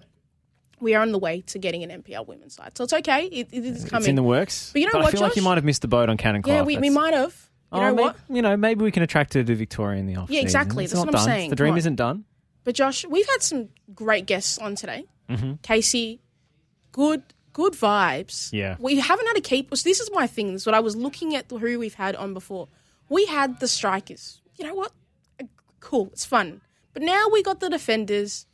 we 0.80 0.94
are 0.96 1.02
on 1.02 1.12
the 1.12 1.20
way 1.20 1.42
to 1.48 1.60
getting 1.60 1.84
an 1.84 2.04
NPL 2.04 2.28
women's 2.28 2.56
side, 2.56 2.78
so 2.78 2.84
it's 2.84 2.94
okay. 2.94 3.26
It, 3.26 3.48
it 3.52 3.66
is 3.66 3.86
coming. 3.86 4.02
It's 4.02 4.08
in 4.08 4.16
the 4.16 4.24
works. 4.24 4.72
But 4.74 4.82
you 4.82 4.92
know 4.92 5.00
I 5.00 5.04
what, 5.04 5.12
feel 5.12 5.22
like 5.22 5.36
you 5.36 5.42
might 5.42 5.56
have 5.58 5.64
missed 5.66 5.82
the 5.82 5.88
boat 5.88 6.10
on 6.10 6.18
Cannon 6.18 6.42
Clough. 6.42 6.54
yeah, 6.54 6.62
we, 6.64 6.78
we 6.78 6.90
might 6.90 7.14
have. 7.14 7.34
You 7.74 7.80
Oh, 7.80 7.82
know 7.82 7.96
may- 7.96 8.02
what? 8.04 8.16
You 8.30 8.42
know, 8.42 8.56
maybe 8.56 8.84
we 8.84 8.92
can 8.92 9.04
attract 9.04 9.34
her 9.34 9.44
to 9.44 9.56
Victoria 9.56 10.00
in 10.00 10.06
the 10.06 10.16
off 10.16 10.30
Yeah, 10.30 10.40
exactly. 10.42 10.86
That's 10.86 10.98
what 11.00 11.08
I'm 11.10 11.14
done. 11.14 11.26
saying. 11.26 11.50
The 11.50 11.56
dream 11.58 11.76
isn't 11.78 11.96
done. 11.96 12.24
But 12.64 12.76
Josh, 12.76 13.06
we've 13.06 13.28
had 13.28 13.42
some 13.42 13.70
great 13.94 14.26
guests 14.26 14.58
on 14.58 14.76
today. 14.76 15.06
Mm-hmm. 15.30 15.54
Casey, 15.64 16.22
good 16.92 17.24
good 17.54 17.74
vibes. 17.74 18.50
Yeah. 18.54 18.76
We 18.80 19.00
haven't 19.00 19.26
had 19.28 19.38
a 19.38 19.42
keep. 19.42 19.76
So 19.76 19.90
this 19.90 20.00
is 20.00 20.10
my 20.14 20.28
thing. 20.28 20.54
This 20.54 20.62
is 20.62 20.66
what 20.66 20.76
I 20.76 20.80
was 20.80 20.96
looking 20.96 21.36
at 21.36 21.50
who 21.50 21.80
we've 21.80 21.94
had 21.96 22.16
on 22.16 22.34
before. 22.34 22.68
We 23.10 23.26
had 23.26 23.60
the 23.60 23.68
strikers. 23.68 24.42
You 24.58 24.66
know 24.68 24.74
what? 24.76 24.92
Cool. 25.80 26.10
It's 26.14 26.26
fun. 26.26 26.62
But 26.94 27.04
now 27.04 27.28
we 27.32 27.44
got 27.44 27.60
the 27.60 27.70
defenders, 27.70 28.46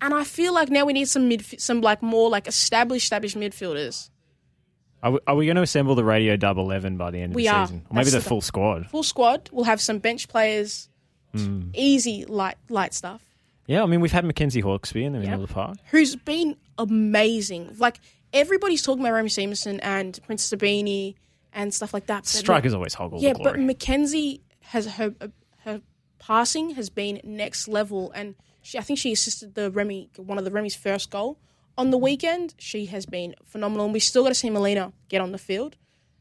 and 0.00 0.14
I 0.14 0.24
feel 0.24 0.52
like 0.54 0.70
now 0.70 0.84
we 0.84 0.92
need 0.92 1.08
some 1.08 1.28
mid, 1.28 1.44
some 1.60 1.80
like 1.80 2.02
more 2.02 2.28
like 2.30 2.46
established, 2.46 3.04
established 3.04 3.36
midfielders. 3.36 4.10
Are 5.02 5.12
we, 5.12 5.18
are 5.28 5.34
we 5.36 5.46
going 5.46 5.56
to 5.56 5.62
assemble 5.62 5.94
the 5.94 6.04
radio 6.04 6.36
dub 6.36 6.58
eleven 6.58 6.96
by 6.96 7.10
the 7.10 7.20
end 7.20 7.32
of 7.32 7.36
We 7.36 7.44
the 7.44 7.48
are. 7.54 7.66
season, 7.66 7.86
or 7.90 7.94
maybe 7.94 8.10
the 8.10 8.18
the- 8.18 8.22
full 8.28 8.40
squad? 8.40 8.86
Full 8.88 9.02
squad. 9.04 9.48
We'll 9.52 9.64
have 9.64 9.80
some 9.80 9.98
bench 9.98 10.28
players. 10.28 10.88
Hmm. 11.34 11.70
Easy 11.74 12.24
light 12.24 12.56
light 12.68 12.94
stuff. 12.94 13.22
Yeah, 13.66 13.82
I 13.82 13.86
mean 13.86 14.00
we've 14.00 14.12
had 14.12 14.24
Mackenzie 14.24 14.62
Hawkesby 14.62 15.04
in 15.04 15.12
the 15.12 15.18
middle 15.18 15.32
Yep. 15.34 15.42
of 15.42 15.48
the 15.48 15.54
park. 15.54 15.76
who's 15.90 16.16
been 16.16 16.56
amazing. 16.78 17.76
Like 17.78 18.00
everybody's 18.32 18.82
talking 18.82 19.02
about 19.04 19.12
Remy 19.12 19.28
Siemsen 19.28 19.78
and 19.82 20.18
Princess 20.26 20.58
Ibini 20.58 21.14
and 21.52 21.72
stuff 21.72 21.92
like 21.94 22.06
that. 22.06 22.26
Strikers 22.26 22.72
always 22.74 22.94
hoggle 22.94 23.20
yeah, 23.20 23.34
but 23.40 23.58
Mackenzie 23.58 24.40
has 24.62 24.86
her 24.86 25.14
her 25.64 25.80
passing 26.18 26.70
has 26.70 26.88
been 26.90 27.20
next 27.24 27.68
level, 27.68 28.10
and 28.12 28.34
she 28.68 28.78
I 28.78 28.82
think 28.82 28.98
she 28.98 29.12
assisted 29.12 29.54
the 29.54 29.70
Remy 29.70 30.10
one 30.16 30.36
of 30.36 30.44
the 30.44 30.50
Remy's 30.50 30.76
first 30.76 31.10
goal 31.10 31.38
on 31.78 31.90
the 31.90 31.96
weekend. 31.96 32.54
She 32.58 32.86
has 32.86 33.06
been 33.06 33.34
phenomenal, 33.46 33.86
and 33.86 33.94
we 33.94 34.00
still 34.00 34.22
got 34.22 34.28
to 34.28 34.34
see 34.34 34.50
Melina 34.50 34.92
get 35.08 35.22
on 35.22 35.32
the 35.32 35.38
field. 35.38 35.76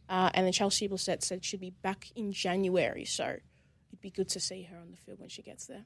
Uh, 0.08 0.30
and 0.34 0.46
then 0.46 0.54
Chelsea 0.54 0.88
Blissett 0.88 1.22
said 1.24 1.44
she'd 1.44 1.60
be 1.60 1.72
back 1.82 2.08
in 2.16 2.32
January, 2.32 3.04
so 3.04 3.26
it'd 3.26 4.02
be 4.02 4.10
good 4.10 4.30
to 4.30 4.40
see 4.40 4.64
her 4.64 4.78
on 4.78 4.92
the 4.92 4.96
field 4.96 5.20
when 5.20 5.28
she 5.28 5.42
gets 5.42 5.66
there. 5.66 5.84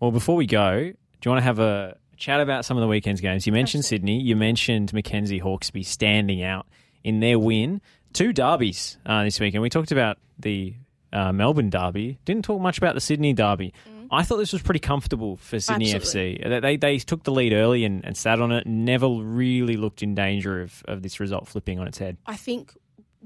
Well, 0.00 0.10
before 0.10 0.34
we 0.34 0.46
go, 0.46 0.80
do 0.80 0.96
you 1.24 1.30
want 1.30 1.38
to 1.38 1.44
have 1.44 1.60
a 1.60 1.96
chat 2.16 2.40
about 2.40 2.64
some 2.64 2.76
of 2.76 2.80
the 2.80 2.88
weekend's 2.88 3.20
games? 3.20 3.46
You 3.46 3.52
mentioned 3.52 3.84
Sydney. 3.84 4.20
You 4.20 4.34
mentioned 4.34 4.92
Mackenzie 4.92 5.40
Hawkesby 5.40 5.84
standing 5.84 6.42
out 6.42 6.66
in 7.04 7.20
their 7.20 7.38
win. 7.38 7.80
Two 8.12 8.32
derbies 8.32 8.98
uh, 9.06 9.22
this 9.22 9.38
weekend. 9.38 9.62
We 9.62 9.70
talked 9.70 9.92
about 9.92 10.18
the 10.40 10.74
uh, 11.12 11.32
Melbourne 11.32 11.70
derby. 11.70 12.18
Didn't 12.24 12.44
talk 12.44 12.60
much 12.60 12.78
about 12.78 12.96
the 12.96 13.00
Sydney 13.00 13.32
derby. 13.32 13.72
I 14.14 14.22
thought 14.22 14.38
this 14.38 14.52
was 14.52 14.62
pretty 14.62 14.80
comfortable 14.80 15.36
for 15.36 15.60
Sydney. 15.60 15.94
Absolutely. 15.94 16.38
FC. 16.38 16.48
They, 16.48 16.60
they, 16.60 16.76
they 16.76 16.98
took 16.98 17.24
the 17.24 17.32
lead 17.32 17.52
early 17.52 17.84
and, 17.84 18.04
and 18.04 18.16
sat 18.16 18.40
on 18.40 18.52
it. 18.52 18.66
Never 18.66 19.08
really 19.08 19.76
looked 19.76 20.02
in 20.02 20.14
danger 20.14 20.62
of, 20.62 20.82
of 20.86 21.02
this 21.02 21.20
result 21.20 21.48
flipping 21.48 21.78
on 21.78 21.86
its 21.86 21.98
head. 21.98 22.16
I 22.26 22.36
think 22.36 22.74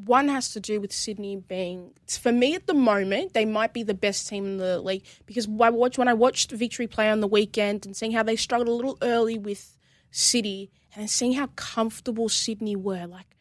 one 0.05 0.29
has 0.29 0.53
to 0.53 0.61
do 0.61 0.81
with 0.81 0.93
Sydney 0.93 1.37
being, 1.37 1.93
for 2.07 2.31
me 2.31 2.55
at 2.55 2.67
the 2.67 2.75
moment, 2.75 3.35
they 3.35 3.45
might 3.45 3.73
be 3.73 3.83
the 3.83 3.95
best 3.95 4.29
team 4.29 4.45
in 4.45 4.57
the 4.59 4.81
league 4.81 5.05
because 5.27 5.49
I 5.61 5.71
watch 5.71 5.99
when 5.99 6.09
I 6.09 6.15
watched 6.15 6.53
Victory 6.53 6.87
play 6.87 7.11
on 7.11 7.21
the 7.21 7.27
weekend 7.27 7.85
and 7.85 7.97
seeing 7.97 8.13
how 8.13 8.23
they 8.23 8.37
struggled 8.37 8.69
a 8.69 8.73
little 8.73 8.99
early 9.03 9.39
with 9.39 9.77
City 10.11 10.71
and 10.95 11.11
seeing 11.11 11.33
how 11.33 11.49
comfortable 11.57 12.29
Sydney 12.29 12.77
were, 12.77 13.07
like 13.07 13.37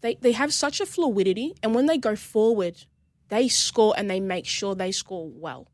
they 0.00 0.14
they 0.16 0.32
have 0.32 0.52
such 0.52 0.80
a 0.80 0.86
fluidity 0.86 1.54
and 1.62 1.74
when 1.74 1.86
they 1.86 1.98
go 1.98 2.16
forward, 2.16 2.84
they 3.28 3.48
score 3.48 3.94
and 3.96 4.10
they 4.10 4.20
make 4.20 4.46
sure 4.46 4.74
they 4.74 4.92
score 4.92 5.28
well, 5.28 5.68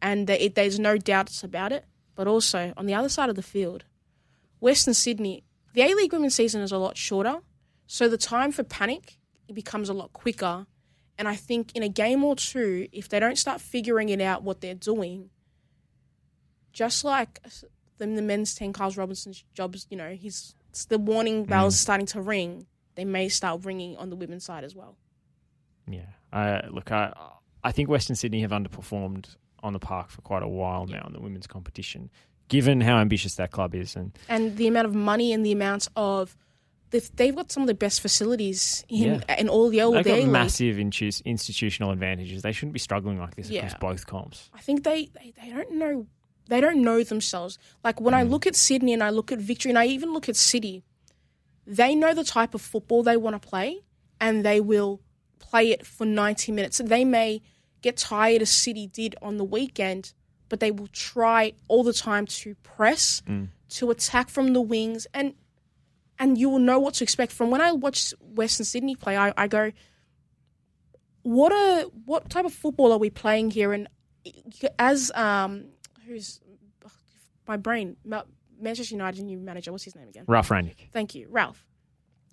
and 0.00 0.28
it, 0.28 0.54
there's 0.54 0.78
no 0.78 0.98
doubts 0.98 1.42
about 1.42 1.72
it. 1.72 1.84
But 2.14 2.26
also 2.26 2.72
on 2.76 2.86
the 2.86 2.94
other 2.94 3.08
side 3.08 3.28
of 3.28 3.36
the 3.36 3.42
field, 3.42 3.84
Western 4.60 4.94
Sydney, 4.94 5.44
the 5.74 5.82
A 5.82 5.94
League 5.94 6.12
women's 6.12 6.34
season 6.34 6.62
is 6.62 6.72
a 6.72 6.78
lot 6.78 6.96
shorter, 6.96 7.40
so 7.86 8.08
the 8.08 8.16
time 8.16 8.52
for 8.52 8.62
panic 8.62 9.18
it 9.48 9.54
becomes 9.54 9.88
a 9.88 9.92
lot 9.92 10.12
quicker. 10.12 10.66
And 11.18 11.28
I 11.28 11.34
think 11.34 11.72
in 11.74 11.82
a 11.82 11.88
game 11.88 12.24
or 12.24 12.36
two, 12.36 12.88
if 12.92 13.08
they 13.08 13.20
don't 13.20 13.38
start 13.38 13.60
figuring 13.60 14.08
it 14.10 14.20
out 14.20 14.42
what 14.42 14.60
they're 14.60 14.74
doing, 14.74 15.30
just 16.72 17.04
like 17.04 17.40
the, 17.98 18.06
the 18.06 18.22
men's 18.22 18.54
team, 18.54 18.72
Carl 18.72 18.90
Robinson's 18.90 19.44
jobs, 19.54 19.86
you 19.88 19.96
know, 19.96 20.12
he's 20.12 20.54
the 20.88 20.98
warning 20.98 21.44
bells 21.44 21.78
starting 21.78 22.06
to 22.06 22.20
ring. 22.20 22.66
They 22.96 23.04
may 23.04 23.28
start 23.28 23.64
ringing 23.64 23.96
on 23.96 24.10
the 24.10 24.16
women's 24.16 24.44
side 24.44 24.64
as 24.64 24.74
well. 24.74 24.96
Yeah. 25.88 26.06
Uh, 26.32 26.62
look, 26.70 26.92
I, 26.92 27.12
I 27.64 27.72
think 27.72 27.88
Western 27.88 28.16
Sydney 28.16 28.42
have 28.42 28.50
underperformed 28.50 29.36
on 29.66 29.72
the 29.72 29.78
park 29.78 30.10
for 30.10 30.22
quite 30.22 30.42
a 30.42 30.48
while 30.48 30.86
now 30.86 31.04
in 31.06 31.12
the 31.12 31.20
women's 31.20 31.46
competition, 31.46 32.10
given 32.48 32.80
how 32.80 32.96
ambitious 32.98 33.34
that 33.34 33.50
club 33.50 33.74
is. 33.74 33.96
And 33.96 34.16
And 34.28 34.56
the 34.56 34.66
amount 34.68 34.86
of 34.86 34.94
money 34.94 35.32
and 35.32 35.44
the 35.44 35.52
amount 35.52 35.88
of 35.96 36.36
they've, 36.90 37.34
got 37.34 37.52
some 37.52 37.62
of 37.62 37.66
the 37.66 37.74
best 37.74 38.00
facilities 38.00 38.84
in 38.88 39.22
Yeah. 39.28 39.40
in 39.40 39.48
all 39.48 39.68
the 39.68 39.82
old. 39.82 39.96
they've 39.96 40.04
got 40.04 40.28
massive 40.28 40.78
intu- 40.78 41.10
institutional 41.24 41.90
advantages. 41.90 42.42
They 42.42 42.52
shouldn't 42.52 42.72
be 42.72 42.78
struggling 42.78 43.18
like 43.18 43.34
this 43.34 43.50
Yeah. 43.50 43.66
across 43.66 43.80
both 43.80 44.06
comps. 44.06 44.50
I 44.54 44.60
think 44.60 44.84
they, 44.84 45.06
they, 45.06 45.34
they 45.42 45.50
don't 45.50 45.72
know 45.72 46.06
they 46.48 46.60
don't 46.60 46.82
know 46.82 47.02
themselves. 47.02 47.58
Like 47.82 48.00
when 48.00 48.14
I 48.14 48.24
mm. 48.24 48.30
look 48.30 48.46
at 48.46 48.54
Sydney 48.54 48.92
and 48.92 49.02
I 49.02 49.10
look 49.10 49.32
at 49.32 49.40
Victory 49.40 49.70
and 49.70 49.78
I 49.78 49.86
even 49.86 50.12
look 50.12 50.28
at 50.28 50.36
City, 50.36 50.84
they 51.66 51.94
know 51.94 52.14
the 52.14 52.22
type 52.22 52.54
of 52.54 52.62
football 52.62 53.02
they 53.02 53.16
want 53.16 53.40
to 53.40 53.48
play 53.48 53.80
and 54.20 54.44
they 54.44 54.60
will 54.60 55.00
play 55.38 55.72
it 55.72 55.84
for 55.84 56.06
90 56.06 56.52
minutes. 56.52 56.78
They 56.78 57.04
may 57.04 57.42
get 57.86 57.96
tired 57.96 58.42
as 58.42 58.50
City 58.50 58.86
did 58.86 59.14
on 59.22 59.36
the 59.36 59.44
weekend, 59.44 60.12
but 60.48 60.58
they 60.60 60.70
will 60.70 60.88
try 60.88 61.52
all 61.68 61.82
the 61.84 61.92
time 61.92 62.26
to 62.26 62.54
press, 62.56 63.22
to 63.78 63.90
attack 63.90 64.28
from 64.28 64.52
the 64.52 64.60
wings 64.60 65.06
and 65.14 65.34
and 66.18 66.38
you 66.38 66.48
will 66.48 66.58
know 66.70 66.78
what 66.78 66.94
to 66.94 67.04
expect 67.04 67.30
from 67.30 67.50
when 67.50 67.60
I 67.60 67.72
watch 67.72 68.14
Western 68.20 68.64
Sydney 68.64 68.96
play. 68.96 69.16
I, 69.18 69.34
I 69.36 69.48
go, 69.48 69.70
what 71.22 71.52
a 71.52 71.90
what 72.06 72.30
type 72.30 72.46
of 72.46 72.54
football 72.54 72.90
are 72.92 72.98
we 72.98 73.10
playing 73.10 73.50
here? 73.50 73.72
And 73.72 73.88
as 74.78 75.12
um, 75.14 75.66
who's 76.06 76.40
my 77.46 77.56
brain 77.56 77.96
Manchester 78.58 78.94
United 78.94 79.22
new 79.24 79.38
manager? 79.38 79.72
What's 79.72 79.84
his 79.84 79.94
name 79.94 80.08
again? 80.08 80.24
Ralph 80.26 80.48
Rangnick. 80.48 80.90
Thank 80.92 81.14
you, 81.14 81.28
Ralph. 81.30 81.64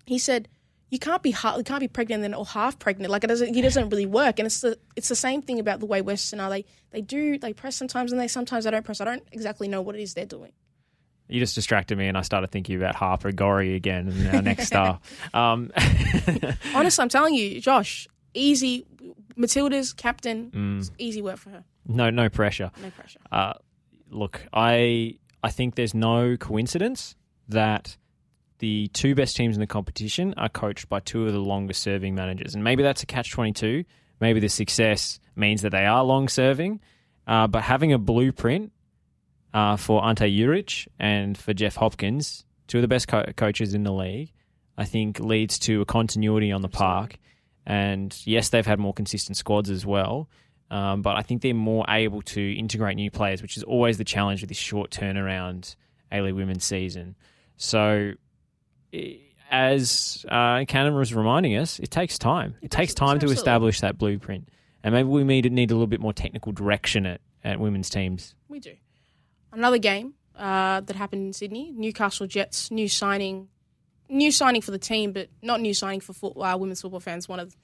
He 0.06 0.18
said 0.18 0.48
you 0.90 0.98
can't 0.98 1.22
be 1.22 1.30
ha- 1.32 1.56
you 1.56 1.64
can't 1.64 1.80
be 1.80 1.88
pregnant 1.88 2.22
then 2.22 2.34
or 2.34 2.44
half 2.46 2.78
pregnant. 2.78 3.10
Like 3.10 3.24
it 3.24 3.28
doesn't 3.28 3.56
it 3.56 3.62
doesn't 3.62 3.88
really 3.88 4.06
work. 4.06 4.38
And 4.38 4.46
it's 4.46 4.60
the 4.60 4.78
it's 4.96 5.08
the 5.08 5.16
same 5.16 5.42
thing 5.42 5.58
about 5.58 5.80
the 5.80 5.86
way 5.86 6.02
Western 6.02 6.40
are. 6.40 6.50
They 6.50 6.64
they 6.90 7.00
do 7.00 7.38
they 7.38 7.52
press 7.52 7.76
sometimes 7.76 8.12
and 8.12 8.20
they 8.20 8.28
sometimes 8.28 8.64
they 8.64 8.70
don't 8.70 8.84
press. 8.84 9.00
I 9.00 9.04
don't 9.04 9.22
exactly 9.32 9.66
know 9.68 9.82
what 9.82 9.96
it 9.96 10.02
is 10.02 10.14
they're 10.14 10.26
doing. 10.26 10.52
You 11.26 11.40
just 11.40 11.54
distracted 11.54 11.96
me, 11.96 12.06
and 12.06 12.18
I 12.18 12.22
started 12.22 12.50
thinking 12.50 12.76
about 12.76 12.94
Harper 12.96 13.32
Gorry 13.32 13.74
again, 13.74 14.08
and 14.08 14.36
our 14.36 14.42
next 14.42 14.66
star. 14.66 15.00
Um, 15.34 15.72
Honestly, 16.74 17.02
I'm 17.02 17.08
telling 17.08 17.34
you, 17.34 17.60
Josh, 17.60 18.06
easy. 18.34 18.86
Matilda's 19.36 19.92
captain, 19.92 20.50
Mm. 20.52 20.90
easy 20.98 21.20
work 21.22 21.38
for 21.38 21.50
her. 21.50 21.64
no, 21.86 22.10
no 22.10 22.28
pressure. 22.28 22.70
No 22.80 22.90
pressure. 22.90 23.18
Uh, 23.32 23.54
look, 24.10 24.46
I 24.52 25.16
I 25.42 25.50
think 25.50 25.74
there's 25.74 25.94
no 25.94 26.36
coincidence 26.36 27.16
that 27.48 27.96
the 28.64 28.88
two 28.94 29.14
best 29.14 29.36
teams 29.36 29.56
in 29.56 29.60
the 29.60 29.66
competition 29.66 30.32
are 30.38 30.48
coached 30.48 30.88
by 30.88 31.00
two 31.00 31.26
of 31.26 31.34
the 31.34 31.38
longest 31.38 31.82
serving 31.82 32.14
managers, 32.14 32.54
and 32.54 32.64
maybe 32.64 32.82
that's 32.82 33.02
a 33.02 33.06
catch 33.06 33.30
twenty 33.30 33.52
two. 33.52 33.84
Maybe 34.20 34.40
the 34.40 34.48
success 34.48 35.20
means 35.36 35.60
that 35.60 35.72
they 35.72 35.84
are 35.84 36.02
long 36.02 36.28
serving, 36.28 36.80
uh, 37.26 37.46
but 37.46 37.62
having 37.62 37.92
a 37.92 37.98
blueprint 37.98 38.72
uh, 39.52 39.76
for 39.76 40.02
Ante 40.02 40.30
Juric 40.34 40.88
and 40.98 41.36
for 41.36 41.52
Jeff 41.52 41.76
Hopkins, 41.76 42.46
two 42.66 42.78
of 42.78 42.82
the 42.82 42.88
best 42.88 43.06
co- 43.06 43.26
coaches 43.36 43.74
in 43.74 43.82
the 43.82 43.92
league, 43.92 44.32
I 44.78 44.86
think 44.86 45.20
leads 45.20 45.58
to 45.66 45.82
a 45.82 45.84
continuity 45.84 46.50
on 46.52 46.62
the 46.62 46.70
park. 46.70 47.18
And 47.66 48.16
yes, 48.24 48.48
they've 48.48 48.66
had 48.66 48.78
more 48.78 48.94
consistent 48.94 49.36
squads 49.36 49.68
as 49.68 49.84
well. 49.84 50.30
Um, 50.70 51.02
but 51.02 51.16
I 51.18 51.22
think 51.22 51.42
they're 51.42 51.54
more 51.54 51.84
able 51.88 52.22
to 52.22 52.58
integrate 52.58 52.96
new 52.96 53.10
players, 53.10 53.42
which 53.42 53.58
is 53.58 53.62
always 53.62 53.98
the 53.98 54.04
challenge 54.04 54.40
with 54.40 54.48
this 54.48 54.58
short 54.58 54.90
turnaround 54.90 55.76
A 56.10 56.22
League 56.22 56.34
women's 56.34 56.64
season. 56.64 57.14
So, 57.56 58.12
as 59.50 60.24
uh, 60.28 60.64
Cannon 60.66 60.94
was 60.94 61.14
reminding 61.14 61.56
us, 61.56 61.78
it 61.78 61.90
takes 61.90 62.18
time. 62.18 62.56
It, 62.62 62.70
takes 62.70 62.94
time 62.94 63.18
to 63.20 63.26
establish 63.26 63.80
that 63.80 63.98
blueprint, 63.98 64.48
and 64.82 64.94
maybe 64.94 65.08
we 65.08 65.24
need 65.24 65.50
need 65.52 65.70
a 65.70 65.74
little 65.74 65.86
bit 65.86 66.00
more 66.00 66.12
technical 66.12 66.52
direction 66.52 67.06
at, 67.06 67.20
at 67.42 67.60
women's 67.60 67.90
teams. 67.90 68.34
We 68.48 68.60
do. 68.60 68.74
Another 69.52 69.78
game 69.78 70.14
uh, 70.36 70.80
that 70.80 70.96
happened 70.96 71.26
in 71.26 71.32
Sydney: 71.32 71.72
Newcastle 71.72 72.26
Jets 72.26 72.70
new 72.70 72.88
signing, 72.88 73.48
new 74.08 74.32
signing 74.32 74.60
for 74.60 74.70
the 74.70 74.78
team, 74.78 75.12
but 75.12 75.28
not 75.42 75.60
new 75.60 75.74
signing 75.74 76.00
for 76.00 76.12
foot, 76.12 76.32
uh, 76.36 76.56
women's 76.58 76.80
football 76.80 77.00
fans. 77.00 77.28
One 77.28 77.40
of 77.40 77.54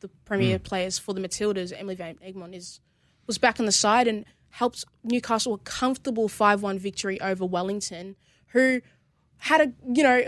the 0.00 0.08
premier 0.24 0.58
players 0.58 0.98
for 0.98 1.14
the 1.14 1.20
Matildas, 1.20 1.72
Emily 1.76 1.94
Van 1.94 2.16
Egmond, 2.16 2.54
is 2.54 2.80
was 3.26 3.38
back 3.38 3.58
on 3.58 3.66
the 3.66 3.72
side 3.72 4.06
and 4.06 4.24
helped 4.50 4.84
Newcastle 5.02 5.54
a 5.54 5.58
comfortable 5.58 6.28
five-one 6.28 6.78
victory 6.78 7.20
over 7.20 7.44
Wellington, 7.46 8.16
who 8.48 8.80
had 9.42 9.60
a 9.60 9.72
you 9.92 10.04
know 10.04 10.22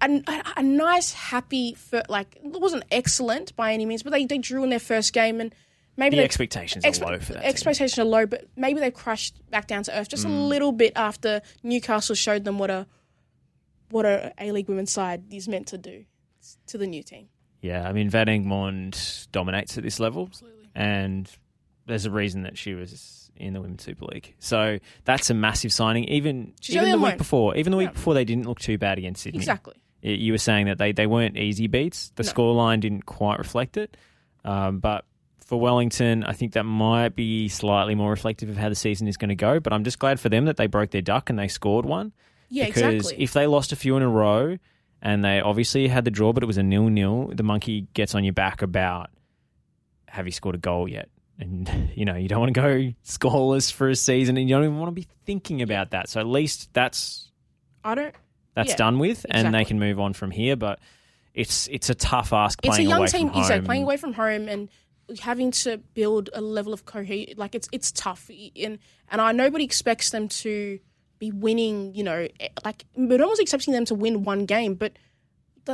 a, 0.00 0.22
a, 0.28 0.42
a 0.58 0.62
nice 0.62 1.12
happy 1.12 1.76
like 2.08 2.36
it 2.36 2.60
wasn't 2.60 2.84
excellent 2.92 3.54
by 3.56 3.72
any 3.72 3.84
means, 3.84 4.04
but 4.04 4.12
they, 4.12 4.24
they 4.24 4.38
drew 4.38 4.62
in 4.62 4.70
their 4.70 4.78
first 4.78 5.12
game 5.12 5.40
and 5.40 5.52
maybe 5.96 6.14
The 6.14 6.20
they 6.20 6.24
expectations 6.24 6.84
Expe- 6.84 7.04
are 7.04 7.12
low 7.12 7.18
for 7.18 7.32
that. 7.32 7.40
team. 7.40 7.48
Expectations 7.48 7.98
are 7.98 8.04
low, 8.04 8.26
but 8.26 8.46
maybe 8.54 8.78
they've 8.78 8.94
crashed 8.94 9.34
back 9.50 9.66
down 9.66 9.82
to 9.82 9.98
earth 9.98 10.08
just 10.08 10.24
a 10.24 10.28
mm. 10.28 10.46
little 10.46 10.70
bit 10.70 10.92
after 10.94 11.42
Newcastle 11.64 12.14
showed 12.14 12.44
them 12.44 12.60
what 12.60 12.70
a 12.70 12.86
what 13.90 14.06
a 14.06 14.32
A 14.38 14.52
League 14.52 14.68
women's 14.68 14.92
side 14.92 15.24
is 15.32 15.48
meant 15.48 15.66
to 15.66 15.78
do 15.78 16.04
to 16.68 16.78
the 16.78 16.86
new 16.86 17.02
team. 17.02 17.26
Yeah, 17.60 17.88
I 17.88 17.92
mean, 17.92 18.08
Van 18.08 18.28
Egmond 18.28 19.26
dominates 19.32 19.76
at 19.76 19.82
this 19.82 19.98
level, 19.98 20.30
and 20.76 21.28
there's 21.86 22.06
a 22.06 22.10
reason 22.12 22.44
that 22.44 22.56
she 22.56 22.74
was 22.74 23.19
in 23.40 23.52
the 23.54 23.60
Women's 23.60 23.82
Super 23.84 24.04
League. 24.06 24.34
So 24.38 24.78
that's 25.04 25.30
a 25.30 25.34
massive 25.34 25.72
signing. 25.72 26.04
Even 26.04 26.52
She's 26.60 26.76
even 26.76 26.90
the 26.90 26.98
week 26.98 27.18
before, 27.18 27.56
even 27.56 27.70
the 27.70 27.76
week 27.76 27.88
Yeah. 27.88 27.92
before, 27.92 28.14
they 28.14 28.24
didn't 28.24 28.46
look 28.46 28.60
too 28.60 28.78
bad 28.78 28.98
against 28.98 29.22
Sydney. 29.22 29.38
Exactly. 29.38 29.74
You 30.02 30.32
were 30.32 30.38
saying 30.38 30.66
that 30.66 30.78
they, 30.78 30.92
they 30.92 31.06
weren't 31.06 31.36
easy 31.36 31.66
beats. 31.66 32.12
The 32.16 32.22
No. 32.22 32.30
scoreline 32.30 32.80
didn't 32.80 33.06
quite 33.06 33.38
reflect 33.38 33.76
it, 33.76 33.96
um, 34.44 34.78
but. 34.78 35.04
For 35.46 35.58
Wellington, 35.58 36.22
I 36.22 36.32
think 36.32 36.52
that 36.52 36.62
might 36.62 37.16
be 37.16 37.48
slightly 37.48 37.96
more 37.96 38.10
reflective 38.10 38.48
of 38.50 38.56
how 38.56 38.68
the 38.68 38.76
season 38.76 39.08
is 39.08 39.16
going 39.16 39.30
to 39.30 39.34
go. 39.34 39.58
But 39.58 39.72
I'm 39.72 39.82
just 39.82 39.98
glad 39.98 40.20
for 40.20 40.28
them 40.28 40.44
that 40.44 40.56
they 40.56 40.68
broke 40.68 40.92
their 40.92 41.02
duck 41.02 41.28
and 41.28 41.36
they 41.36 41.48
scored 41.48 41.84
one. 41.84 42.12
Yeah, 42.50 42.66
because 42.66 42.82
exactly. 42.94 43.24
if 43.24 43.32
they 43.32 43.48
lost 43.48 43.72
a 43.72 43.76
few 43.76 43.96
in 43.96 44.04
a 44.04 44.08
row 44.08 44.58
and 45.02 45.24
they 45.24 45.40
obviously 45.40 45.88
had 45.88 46.04
the 46.04 46.10
draw, 46.12 46.32
but 46.32 46.44
it 46.44 46.46
was 46.46 46.56
a 46.56 46.62
nil 46.62 46.88
nil, 46.88 47.32
the 47.34 47.42
monkey 47.42 47.88
gets 47.94 48.14
on 48.14 48.22
your 48.22 48.32
back 48.32 48.62
about 48.62 49.10
have 50.06 50.24
you 50.26 50.30
scored 50.30 50.54
a 50.54 50.58
goal 50.58 50.86
yet? 50.88 51.08
And 51.40 51.90
you 51.94 52.04
know 52.04 52.14
you 52.16 52.28
don't 52.28 52.40
want 52.40 52.54
to 52.54 52.60
go 52.60 52.92
scoreless 53.04 53.72
for 53.72 53.88
a 53.88 53.96
season, 53.96 54.36
and 54.36 54.48
you 54.48 54.54
don't 54.54 54.64
even 54.64 54.78
want 54.78 54.88
to 54.88 54.94
be 54.94 55.06
thinking 55.24 55.62
about 55.62 55.90
that. 55.90 56.08
So 56.08 56.20
at 56.20 56.26
least 56.26 56.72
that's 56.72 57.30
I 57.82 57.94
don't. 57.94 58.14
that's 58.54 58.70
Yeah, 58.70 58.76
done 58.76 58.98
with, 58.98 59.24
and 59.30 59.54
they 59.54 59.64
can 59.64 59.78
move 59.78 59.98
on 59.98 60.12
from 60.12 60.30
here. 60.30 60.56
But 60.56 60.78
it's 61.34 61.66
it's 61.68 61.90
a 61.90 61.94
tough 61.94 62.32
ask 62.32 62.58
It's 62.62 62.68
a 62.68 62.76
playing 62.76 62.88
young 62.90 62.98
away 62.98 63.08
team. 63.08 63.20
from 63.28 63.34
home. 63.34 63.42
Exactly, 63.42 63.66
playing 63.66 63.82
away 63.84 63.96
from 63.96 64.12
home 64.12 64.48
and 64.48 64.68
having 65.20 65.50
to 65.50 65.78
build 65.94 66.30
a 66.34 66.40
level 66.40 66.72
of 66.72 66.84
cohesion. 66.84 67.34
Like 67.36 67.54
it's 67.54 67.68
it's 67.72 67.90
tough, 67.92 68.30
and 68.56 68.78
and 69.10 69.20
I 69.20 69.32
nobody 69.32 69.64
expects 69.64 70.10
them 70.10 70.28
to 70.28 70.78
be 71.18 71.30
winning. 71.32 71.94
You 71.94 72.04
know, 72.04 72.28
eh, 72.38 72.48
like 72.64 72.84
but 72.96 73.20
almost 73.20 73.40
expecting 73.40 73.72
them 73.72 73.84
to 73.86 73.94
win 73.94 74.24
one 74.24 74.46
game, 74.46 74.74
but. 74.74 74.92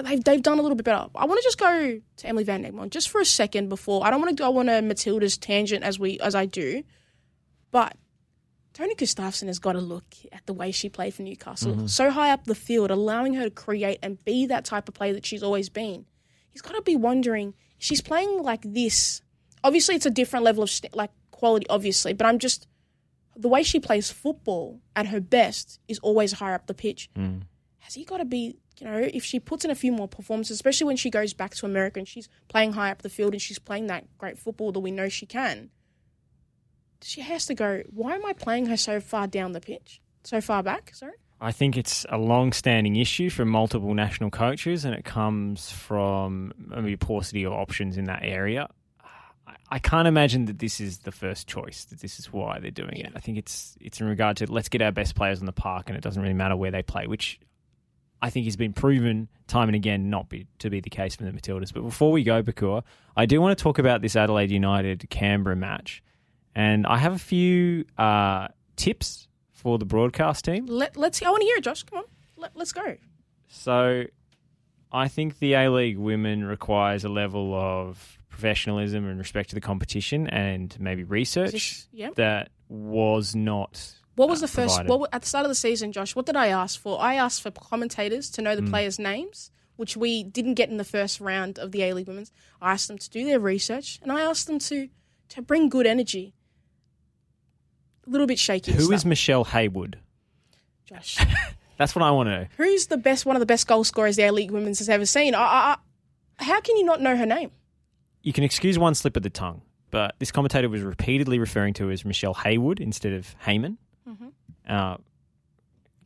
They've, 0.02 0.22
they've 0.22 0.42
done 0.42 0.58
a 0.58 0.62
little 0.62 0.76
bit 0.76 0.84
better. 0.84 1.08
I 1.14 1.24
want 1.24 1.38
to 1.38 1.44
just 1.44 1.58
go 1.58 2.00
to 2.16 2.26
Emily 2.26 2.44
Van 2.44 2.64
Egmond 2.64 2.90
just 2.90 3.08
for 3.08 3.20
a 3.20 3.24
second 3.24 3.68
before 3.68 4.06
I 4.06 4.10
don't 4.10 4.20
want 4.20 4.36
to 4.36 4.42
go 4.42 4.58
on 4.58 4.68
a 4.68 4.82
Matilda's 4.82 5.38
tangent 5.38 5.84
as 5.84 5.98
we 5.98 6.18
as 6.20 6.34
I 6.34 6.46
do, 6.46 6.82
but 7.70 7.96
Tony 8.76 8.94
Gustafsson 8.94 9.46
has 9.46 9.58
got 9.58 9.72
to 9.72 9.80
look 9.80 10.04
at 10.32 10.44
the 10.44 10.52
way 10.52 10.70
she 10.70 10.90
played 10.90 11.14
for 11.14 11.22
Newcastle. 11.22 11.72
Mm-hmm. 11.72 11.86
So 11.86 12.10
high 12.10 12.30
up 12.30 12.44
the 12.44 12.54
field, 12.54 12.90
allowing 12.90 13.32
her 13.34 13.44
to 13.44 13.50
create 13.50 13.98
and 14.02 14.22
be 14.24 14.44
that 14.46 14.66
type 14.66 14.86
of 14.86 14.94
player 14.94 15.14
that 15.14 15.24
she's 15.24 15.42
always 15.42 15.70
been. 15.70 16.04
He's 16.50 16.60
got 16.60 16.74
to 16.74 16.82
be 16.82 16.94
wondering, 16.94 17.54
she's 17.78 18.02
playing 18.02 18.42
like 18.42 18.60
this. 18.62 19.22
Obviously, 19.64 19.94
it's 19.94 20.04
a 20.04 20.10
different 20.10 20.44
level 20.44 20.62
of 20.62 20.68
st- 20.68 20.94
like 20.94 21.10
quality, 21.30 21.66
obviously, 21.70 22.12
but 22.12 22.26
I'm 22.26 22.38
just 22.38 22.66
the 23.34 23.48
way 23.48 23.62
she 23.62 23.80
plays 23.80 24.10
football 24.10 24.80
at 24.94 25.06
her 25.06 25.20
best 25.20 25.80
is 25.88 25.98
always 26.00 26.32
higher 26.32 26.54
up 26.54 26.66
the 26.66 26.74
pitch. 26.74 27.08
Mm. 27.16 27.42
Has 27.86 27.94
he 27.94 28.04
got 28.04 28.16
to 28.18 28.24
be, 28.24 28.56
you 28.80 28.86
know, 28.86 28.98
if 28.98 29.22
she 29.24 29.38
puts 29.38 29.64
in 29.64 29.70
a 29.70 29.74
few 29.76 29.92
more 29.92 30.08
performances, 30.08 30.56
especially 30.56 30.88
when 30.88 30.96
she 30.96 31.08
goes 31.08 31.32
back 31.32 31.54
to 31.54 31.66
America 31.66 32.00
and 32.00 32.08
she's 32.08 32.28
playing 32.48 32.72
high 32.72 32.90
up 32.90 33.02
the 33.02 33.08
field 33.08 33.32
and 33.32 33.40
she's 33.40 33.60
playing 33.60 33.86
that 33.86 34.04
great 34.18 34.40
football 34.40 34.72
that 34.72 34.80
we 34.80 34.90
know 34.90 35.08
she 35.08 35.24
can, 35.24 35.70
she 37.00 37.20
has 37.20 37.46
to 37.46 37.54
go, 37.54 37.82
why 37.90 38.16
am 38.16 38.26
I 38.26 38.32
playing 38.32 38.66
her 38.66 38.76
so 38.76 38.98
far 38.98 39.28
down 39.28 39.52
the 39.52 39.60
pitch? 39.60 40.00
So 40.24 40.40
far 40.40 40.64
back, 40.64 40.92
sorry? 40.96 41.12
I 41.40 41.52
think 41.52 41.76
it's 41.76 42.04
a 42.08 42.18
long-standing 42.18 42.96
issue 42.96 43.30
for 43.30 43.44
multiple 43.44 43.94
national 43.94 44.30
coaches, 44.30 44.84
and 44.84 44.92
it 44.92 45.04
comes 45.04 45.70
from 45.70 46.52
a 46.74 46.96
paucity 46.96 47.44
of 47.44 47.52
options 47.52 47.96
in 47.96 48.06
that 48.06 48.20
area. 48.24 48.66
I- 49.46 49.54
I 49.70 49.78
can't 49.78 50.08
imagine 50.08 50.46
that 50.46 50.58
this 50.58 50.80
is 50.80 50.98
the 51.00 51.12
first 51.12 51.46
choice. 51.46 51.84
That 51.84 52.00
this 52.00 52.18
is 52.18 52.32
why 52.32 52.58
they're 52.58 52.72
doing 52.72 52.96
it. 52.96 53.12
I 53.14 53.20
think 53.20 53.38
it's 53.38 53.76
it's 53.80 54.00
in 54.00 54.08
regard 54.08 54.38
to 54.38 54.50
let's 54.50 54.68
get 54.68 54.82
our 54.82 54.90
best 54.90 55.14
players 55.14 55.38
on 55.38 55.46
the 55.46 55.52
park, 55.52 55.88
and 55.88 55.96
it 55.96 56.00
doesn't 56.02 56.20
really 56.20 56.34
matter 56.34 56.56
where 56.56 56.72
they 56.72 56.82
play, 56.82 57.06
which 57.06 57.38
I 58.22 58.30
think 58.30 58.44
he's 58.44 58.56
been 58.56 58.72
proven 58.72 59.28
time 59.46 59.68
and 59.68 59.76
again 59.76 60.10
not 60.10 60.28
be, 60.28 60.46
to 60.60 60.70
be 60.70 60.80
the 60.80 60.90
case 60.90 61.16
for 61.16 61.24
the 61.24 61.30
Matildas. 61.32 61.72
But 61.72 61.82
before 61.82 62.10
we 62.12 62.24
go, 62.24 62.42
Bakur, 62.42 62.82
I 63.16 63.26
do 63.26 63.40
want 63.40 63.56
to 63.56 63.62
talk 63.62 63.78
about 63.78 64.02
this 64.02 64.16
Adelaide 64.16 64.50
United 64.50 65.08
Canberra 65.10 65.56
match, 65.56 66.02
and 66.54 66.86
I 66.86 66.96
have 66.98 67.12
a 67.14 67.18
few 67.18 67.84
uh, 67.98 68.48
tips 68.76 69.28
for 69.52 69.78
the 69.78 69.84
broadcast 69.84 70.44
team. 70.44 70.66
Let, 70.66 70.96
let's, 70.96 71.22
I 71.22 71.30
want 71.30 71.42
to 71.42 71.46
hear 71.46 71.56
it, 71.58 71.64
Josh. 71.64 71.82
Come 71.84 71.98
on. 72.00 72.04
Let, 72.36 72.56
let's 72.56 72.72
go. 72.72 72.96
So, 73.48 74.04
I 74.92 75.08
think 75.08 75.38
the 75.38 75.54
A 75.54 75.68
League 75.70 75.98
women 75.98 76.44
requires 76.44 77.04
a 77.04 77.08
level 77.08 77.54
of 77.54 78.18
professionalism 78.28 79.06
and 79.08 79.18
respect 79.18 79.48
to 79.50 79.54
the 79.54 79.60
competition, 79.60 80.26
and 80.28 80.74
maybe 80.80 81.04
research 81.04 81.52
This- 81.52 81.88
yeah. 81.92 82.10
that 82.16 82.50
was 82.68 83.34
not. 83.34 83.94
What 84.16 84.28
was 84.28 84.42
uh, 84.42 84.46
the 84.46 84.52
first? 84.52 84.76
provided. 84.76 85.00
What 85.00 85.10
at 85.14 85.22
the 85.22 85.28
start 85.28 85.44
of 85.44 85.50
the 85.50 85.54
season, 85.54 85.92
Josh? 85.92 86.16
What 86.16 86.26
did 86.26 86.36
I 86.36 86.48
ask 86.48 86.80
for? 86.80 87.00
I 87.00 87.14
asked 87.14 87.42
for 87.42 87.50
commentators 87.50 88.30
to 88.30 88.42
know 88.42 88.56
the 88.56 88.62
players' 88.62 88.98
names, 88.98 89.50
which 89.76 89.96
we 89.96 90.24
didn't 90.24 90.54
get 90.54 90.70
in 90.70 90.78
the 90.78 90.84
first 90.84 91.20
round 91.20 91.58
of 91.58 91.70
the 91.72 91.82
A 91.84 91.94
League 91.94 92.08
Women's. 92.08 92.32
I 92.60 92.72
asked 92.72 92.88
them 92.88 92.98
to 92.98 93.10
do 93.10 93.24
their 93.24 93.38
research, 93.38 94.00
and 94.02 94.10
I 94.10 94.22
asked 94.22 94.46
them 94.46 94.58
to 94.60 94.88
to 95.28 95.42
bring 95.42 95.68
good 95.68 95.86
energy. 95.86 96.34
A 98.06 98.10
little 98.10 98.26
bit 98.26 98.38
shaky. 98.38 98.72
Who 98.72 98.92
is 98.92 99.04
Michelle 99.04 99.44
Haywood? 99.44 99.98
Josh? 100.84 101.18
That's 101.78 101.94
what 101.94 102.02
I 102.02 102.10
want 102.10 102.28
to 102.28 102.40
know. 102.40 102.46
Who's 102.56 102.86
the 102.86 102.96
best? 102.96 103.26
One 103.26 103.36
of 103.36 103.40
the 103.40 103.46
best 103.46 103.66
goal 103.66 103.84
scorers 103.84 104.16
the 104.16 104.22
A 104.22 104.32
League 104.32 104.50
Women's 104.50 104.78
has 104.78 104.88
ever 104.88 105.04
seen. 105.04 105.34
I, 105.34 105.42
I, 105.42 105.76
I, 106.38 106.44
how 106.44 106.60
can 106.60 106.76
you 106.76 106.84
not 106.84 107.02
know 107.02 107.16
her 107.16 107.26
name? 107.26 107.50
You 108.22 108.32
can 108.32 108.44
excuse 108.44 108.78
one 108.78 108.94
slip 108.94 109.16
of 109.16 109.22
the 109.22 109.30
tongue, 109.30 109.62
but 109.90 110.14
this 110.18 110.32
commentator 110.32 110.68
was 110.68 110.82
repeatedly 110.82 111.38
referring 111.38 111.74
to 111.74 111.86
her 111.86 111.92
as 111.92 112.04
Michelle 112.04 112.34
Haywood 112.34 112.80
instead 112.80 113.12
of 113.12 113.34
Heyman. 113.44 113.76
Mm-hmm. 114.08 114.28
Uh, 114.68 114.96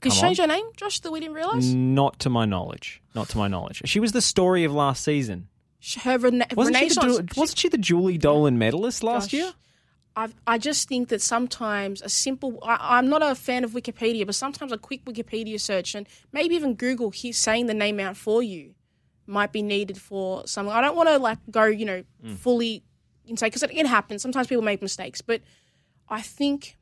Did 0.00 0.12
she 0.12 0.20
change 0.20 0.38
her 0.38 0.46
name, 0.46 0.64
Josh? 0.76 1.00
That 1.00 1.10
we 1.12 1.20
didn't 1.20 1.34
realize. 1.34 1.72
not 1.74 2.18
to 2.20 2.30
my 2.30 2.44
knowledge. 2.44 3.02
Not 3.14 3.28
to 3.30 3.38
my 3.38 3.48
knowledge. 3.48 3.82
She 3.84 4.00
was 4.00 4.12
the 4.12 4.20
story 4.20 4.64
of 4.64 4.72
last 4.72 5.04
season. 5.04 5.48
Her 6.02 6.18
rena- 6.18 6.46
Wasn't 6.54 6.76
she, 6.76 6.88
the, 6.88 7.28
wasn't 7.36 7.58
she 7.58 7.68
the 7.68 7.78
Julie 7.78 8.18
Dolan 8.18 8.58
medalist 8.58 9.02
last 9.02 9.32
year? 9.32 9.52
I 10.16 10.28
I 10.46 10.58
just 10.58 10.88
think 10.88 11.08
that 11.08 11.22
sometimes 11.22 12.02
a 12.02 12.08
simple. 12.08 12.58
I, 12.62 12.98
I'm 12.98 13.08
not 13.08 13.22
a 13.22 13.34
fan 13.34 13.64
of 13.64 13.70
Wikipedia, 13.72 14.26
but 14.26 14.34
sometimes 14.34 14.72
a 14.72 14.78
quick 14.78 15.04
Wikipedia 15.04 15.58
search 15.60 15.94
and 15.94 16.06
maybe 16.32 16.54
even 16.54 16.74
Google 16.74 17.12
saying 17.12 17.66
the 17.66 17.74
name 17.74 17.98
out 18.00 18.16
for 18.16 18.42
you 18.42 18.74
might 19.26 19.52
be 19.52 19.62
needed 19.62 19.96
for 19.96 20.46
something. 20.46 20.72
I 20.74 20.80
don't 20.80 20.96
want 20.96 21.08
to 21.08 21.18
like 21.18 21.38
go, 21.50 21.64
you 21.64 21.84
know, 21.86 22.02
fully 22.36 22.82
insane 23.24 23.46
because 23.48 23.62
it, 23.62 23.70
it 23.72 23.86
happens. 23.86 24.20
Sometimes 24.20 24.48
people 24.48 24.62
make 24.62 24.82
mistakes, 24.82 25.22
but 25.22 25.40
I 26.08 26.20
think 26.20 26.76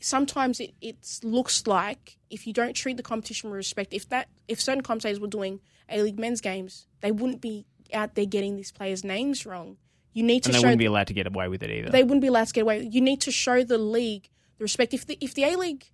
sometimes 0.00 0.60
it, 0.60 0.72
it 0.80 0.96
looks 1.22 1.66
like 1.66 2.18
if 2.30 2.46
you 2.46 2.52
don't 2.52 2.74
treat 2.74 2.96
the 2.96 3.02
competition 3.02 3.50
with 3.50 3.56
respect, 3.56 3.92
if 3.92 4.08
that 4.08 4.28
if 4.48 4.60
certain 4.60 4.82
commentators 4.82 5.20
were 5.20 5.26
doing 5.28 5.60
A 5.88 6.02
League 6.02 6.18
men's 6.18 6.40
games, 6.40 6.86
they 7.00 7.12
wouldn't 7.12 7.40
be 7.40 7.66
out 7.92 8.14
there 8.14 8.24
getting 8.26 8.56
these 8.56 8.72
players' 8.72 9.04
names 9.04 9.44
wrong. 9.46 9.76
You 10.12 10.22
need 10.24 10.42
to 10.44 10.48
And 10.48 10.54
they 10.54 10.58
show 10.58 10.62
wouldn't 10.66 10.78
be 10.78 10.86
allowed 10.86 11.06
to 11.08 11.14
get 11.14 11.26
away 11.26 11.48
with 11.48 11.62
it 11.62 11.70
either. 11.70 11.90
they 11.90 12.02
wouldn't 12.02 12.20
be 12.22 12.26
allowed 12.28 12.48
to 12.48 12.52
get 12.52 12.62
away. 12.62 12.82
You 12.90 13.00
need 13.00 13.20
to 13.22 13.30
show 13.30 13.62
the 13.62 13.78
league 13.78 14.28
the 14.58 14.64
respect. 14.64 14.92
If 14.94 15.06
the 15.06 15.16
if 15.20 15.34
the 15.34 15.44
A 15.44 15.56
League 15.56 15.86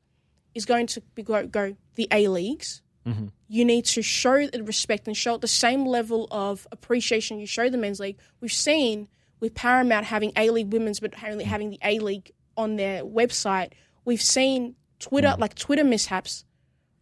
is 0.55 0.65
going 0.65 0.87
to 0.89 1.03
be, 1.15 1.23
go, 1.23 1.47
go 1.47 1.77
the 1.95 2.09
A 2.11 2.29
Leagues, 2.29 2.83
Mm-hmm. 3.07 3.27
you 3.47 3.65
need 3.65 3.85
to 3.85 4.03
show 4.03 4.49
the 4.49 4.65
respect 4.65 5.07
and 5.07 5.17
show 5.17 5.37
the 5.37 5.47
same 5.47 5.87
level 5.87 6.27
of 6.33 6.67
appreciation 6.73 7.39
you 7.39 7.47
show 7.47 7.71
the 7.71 7.79
men's 7.79 8.01
league. 8.01 8.19
We've 8.41 8.51
seen 8.53 9.07
with 9.39 9.55
Paramount 9.55 10.07
having 10.07 10.33
A 10.35 10.51
League 10.51 10.73
women's, 10.73 10.99
but 10.99 11.15
only 11.23 11.45
having 11.45 11.71
the 11.71 11.79
A 11.85 12.01
League 12.01 12.33
on 12.57 12.75
their 12.75 13.05
website. 13.05 13.75
We've 14.07 14.23
seen 14.23 14.77
Twitter 14.99 15.29
Mm. 15.29 15.39
like 15.41 15.55
Twitter 15.57 15.85
mishaps. 15.85 16.45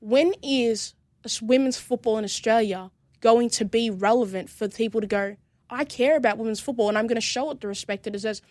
When 0.01 0.35
is 0.43 0.95
women's 1.41 1.77
football 1.77 2.19
in 2.19 2.25
Australia 2.25 2.91
going 3.21 3.51
to 3.51 3.65
be 3.65 3.91
relevant 3.91 4.51
for 4.51 4.69
people 4.69 5.01
to 5.01 5.07
go? 5.07 5.37
I 5.71 5.85
care 5.85 6.17
about 6.17 6.39
women's 6.39 6.61
football, 6.61 6.89
and 6.89 6.99
I'm 6.99 7.07
going 7.07 7.15
to 7.17 7.21
show 7.21 7.51
it 7.51 7.61
the 7.61 7.69
respect 7.69 8.07
it 8.07 8.11
deserves 8.11 8.43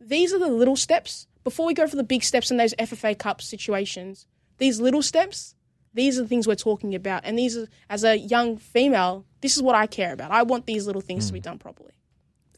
these 0.00 0.32
are 0.32 0.38
the 0.38 0.48
little 0.48 0.76
steps 0.76 1.26
before 1.44 1.66
we 1.66 1.74
go 1.74 1.86
for 1.86 1.96
the 1.96 2.02
big 2.02 2.24
steps 2.24 2.50
in 2.50 2.56
those 2.56 2.74
FFA 2.78 3.14
Cup 3.14 3.42
situations. 3.42 4.26
These 4.58 4.80
little 4.80 5.02
steps, 5.02 5.54
these 5.92 6.18
are 6.18 6.22
the 6.22 6.28
things 6.28 6.46
we're 6.46 6.54
talking 6.54 6.94
about, 6.94 7.22
and 7.24 7.38
these 7.38 7.56
are 7.56 7.68
as 7.88 8.02
a 8.02 8.16
young 8.16 8.56
female, 8.56 9.26
this 9.40 9.56
is 9.56 9.62
what 9.62 9.74
I 9.74 9.86
care 9.86 10.12
about. 10.12 10.30
I 10.30 10.42
want 10.42 10.66
these 10.66 10.86
little 10.86 11.02
things 11.02 11.26
to 11.26 11.32
be 11.32 11.40
done 11.40 11.58
properly. 11.58 11.92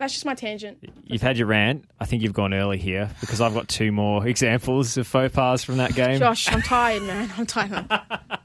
That's 0.03 0.15
just 0.15 0.25
my 0.27 0.35
tangent. 0.35 0.79
You've 1.05 1.23
had 1.23 1.39
your 1.39 1.47
rant. 1.47 1.85
I 2.01 2.07
think 2.07 2.25
you've 2.25 2.33
gone 2.33 2.53
early 2.53 2.77
here 2.77 3.09
because 3.21 3.41
I've 3.41 3.55
got 3.55 3.69
two 3.69 3.93
more 3.93 4.27
examples 4.27 4.97
of 4.97 5.07
faux 5.07 5.33
pas 5.33 5.63
from 5.63 5.77
that 5.77 5.95
game. 5.95 6.19
Josh, 6.19 6.51
I'm 6.51 6.61
tired, 6.61 7.05
man. 7.05 7.33
I'm 7.39 7.47
tired. 7.47 7.87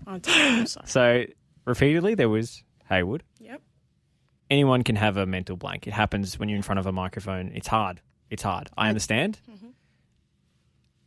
I'm 0.05 0.21
tired. 0.21 0.59
I'm. 0.59 0.67
So 0.85 1.23
repeatedly 1.65 2.13
there 2.13 2.29
was 2.29 2.63
Haywood. 2.89 3.23
Yep. 3.39 3.59
Anyone 4.51 4.83
can 4.83 4.97
have 4.97 5.17
a 5.17 5.25
mental 5.25 5.57
blank. 5.57 5.87
It 5.87 5.93
happens 5.93 6.37
when 6.37 6.47
you're 6.47 6.57
in 6.57 6.61
front 6.61 6.77
of 6.77 6.85
a 6.85 6.91
microphone. 6.91 7.51
It's 7.55 7.67
hard. 7.67 8.01
It's 8.29 8.43
hard. 8.43 8.69
I 8.77 8.89
understand. 8.89 9.39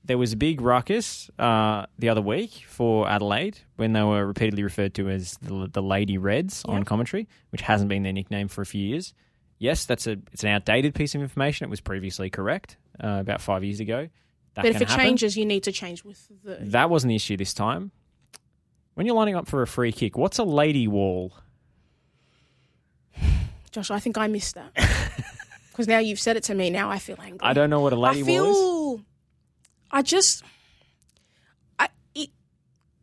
There 0.02 0.18
was 0.18 0.32
a 0.32 0.36
big 0.36 0.60
ruckus 0.60 1.30
uh, 1.38 1.86
the 1.96 2.08
other 2.08 2.22
week 2.22 2.64
for 2.66 3.08
Adelaide 3.08 3.60
when 3.76 3.92
they 3.92 4.02
were 4.02 4.26
repeatedly 4.26 4.64
referred 4.64 4.94
to 4.94 5.08
as 5.10 5.34
the, 5.42 5.70
the 5.72 5.82
Lady 5.82 6.18
Reds 6.18 6.64
on 6.64 6.82
commentary, 6.82 7.28
which 7.50 7.60
hasn't 7.60 7.88
been 7.88 8.02
their 8.02 8.12
nickname 8.12 8.48
for 8.48 8.62
a 8.62 8.66
few 8.66 8.84
years. 8.84 9.14
Yes, 9.60 9.84
that's 9.84 10.08
a 10.08 10.16
it's 10.32 10.42
an 10.42 10.48
outdated 10.50 10.94
piece 10.96 11.14
of 11.14 11.20
information. 11.22 11.66
It 11.66 11.70
was 11.70 11.80
previously 11.80 12.30
correct 12.30 12.76
uh, 13.02 13.18
about 13.20 13.40
five 13.40 13.62
years 13.62 13.78
ago. 13.78 14.08
That 14.54 14.62
But 14.62 14.66
if 14.74 14.80
it 14.80 14.88
happen. 14.88 15.04
changes, 15.04 15.36
you 15.36 15.46
need 15.46 15.62
to 15.64 15.70
change 15.72 16.02
with 16.02 16.26
the. 16.42 16.56
that 16.70 16.90
wasn't 16.90 17.10
the 17.10 17.14
issue 17.16 17.36
this 17.36 17.54
time. 17.54 17.92
When 18.94 19.06
you're 19.06 19.14
lining 19.14 19.36
up 19.36 19.46
for 19.46 19.62
a 19.62 19.66
free 19.68 19.92
kick, 19.92 20.16
what's 20.18 20.38
a 20.38 20.44
lady 20.44 20.88
wall? 20.88 21.34
Josh, 23.70 23.90
I 23.90 24.00
think 24.00 24.18
I 24.18 24.26
missed 24.26 24.56
that. 24.56 24.72
Because 25.70 25.86
now 25.86 25.98
you've 26.00 26.20
said 26.20 26.36
it 26.36 26.42
to 26.44 26.54
me. 26.54 26.68
Now 26.68 26.90
I 26.90 26.98
feel 26.98 27.16
angry. 27.22 27.38
I 27.40 27.54
don't 27.54 27.70
know 27.70 27.80
what 27.80 27.92
a 27.94 27.96
lady 27.96 28.20
I 28.20 28.24
feel. 28.24 28.44
wall 28.44 28.94
is. 28.96 29.00
I 29.90 30.02
just. 30.02 30.42
I 31.78 31.88
it 32.14 32.28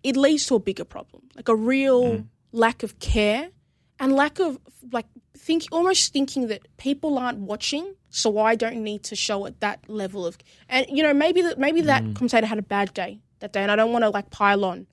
it 0.03 0.15
leads 0.17 0.45
to 0.47 0.55
a 0.55 0.59
bigger 0.59 0.83
problem, 0.83 1.23
like 1.35 1.47
a 1.47 1.55
real 1.55 2.03
Mm. 2.03 2.25
lack 2.51 2.83
of 2.83 2.99
care 2.99 3.49
and 3.99 4.13
lack 4.15 4.39
of 4.39 4.59
like 4.91 5.07
think 5.37 5.63
almost 5.71 6.11
thinking 6.13 6.47
that 6.47 6.61
people 6.77 7.17
aren't 7.17 7.39
watching, 7.39 7.95
so 8.09 8.37
I 8.39 8.55
don't 8.55 8.83
need 8.83 9.03
to 9.03 9.15
show 9.15 9.45
it 9.45 9.59
that 9.59 9.87
level 9.89 10.25
of. 10.25 10.37
And 10.69 10.85
you 10.89 11.03
know, 11.03 11.13
maybe 11.13 11.41
that 11.43 11.57
maybe 11.59 11.81
that 11.81 12.03
Mm. 12.03 12.15
commentator 12.15 12.47
had 12.47 12.57
a 12.59 12.63
bad 12.63 12.93
day 12.93 13.19
that 13.39 13.53
day, 13.53 13.61
and 13.61 13.71
I 13.71 13.75
don't 13.75 13.91
want 13.91 14.03
to 14.03 14.09
like 14.09 14.29
pile 14.31 14.65
on, 14.65 14.87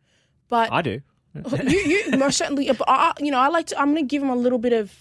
but 0.49 0.71
I 0.73 0.83
do. 0.83 1.01
you, 1.67 1.79
you 2.11 2.17
most 2.19 2.37
certainly. 2.39 2.67
But 2.71 2.85
I, 2.89 3.13
you 3.19 3.31
know, 3.33 3.39
I 3.41 3.49
like 3.49 3.67
to. 3.69 3.79
I'm 3.81 3.93
going 3.93 4.05
to 4.07 4.09
give 4.09 4.23
him 4.23 4.31
a 4.31 4.37
little 4.37 4.59
bit 4.59 4.73
of, 4.73 4.93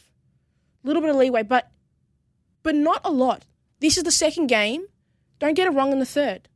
little 0.84 1.02
bit 1.02 1.12
of 1.12 1.16
leeway, 1.18 1.44
but, 1.44 1.70
but 2.64 2.74
not 2.74 3.02
a 3.04 3.12
lot. 3.12 3.46
This 3.80 3.98
is 3.98 4.04
the 4.04 4.12
second 4.12 4.48
game. 4.48 4.86
Don't 5.40 5.54
get 5.54 5.68
it 5.68 5.72
wrong 5.76 5.92
in 5.92 6.00
the 6.00 6.06
third. 6.06 6.48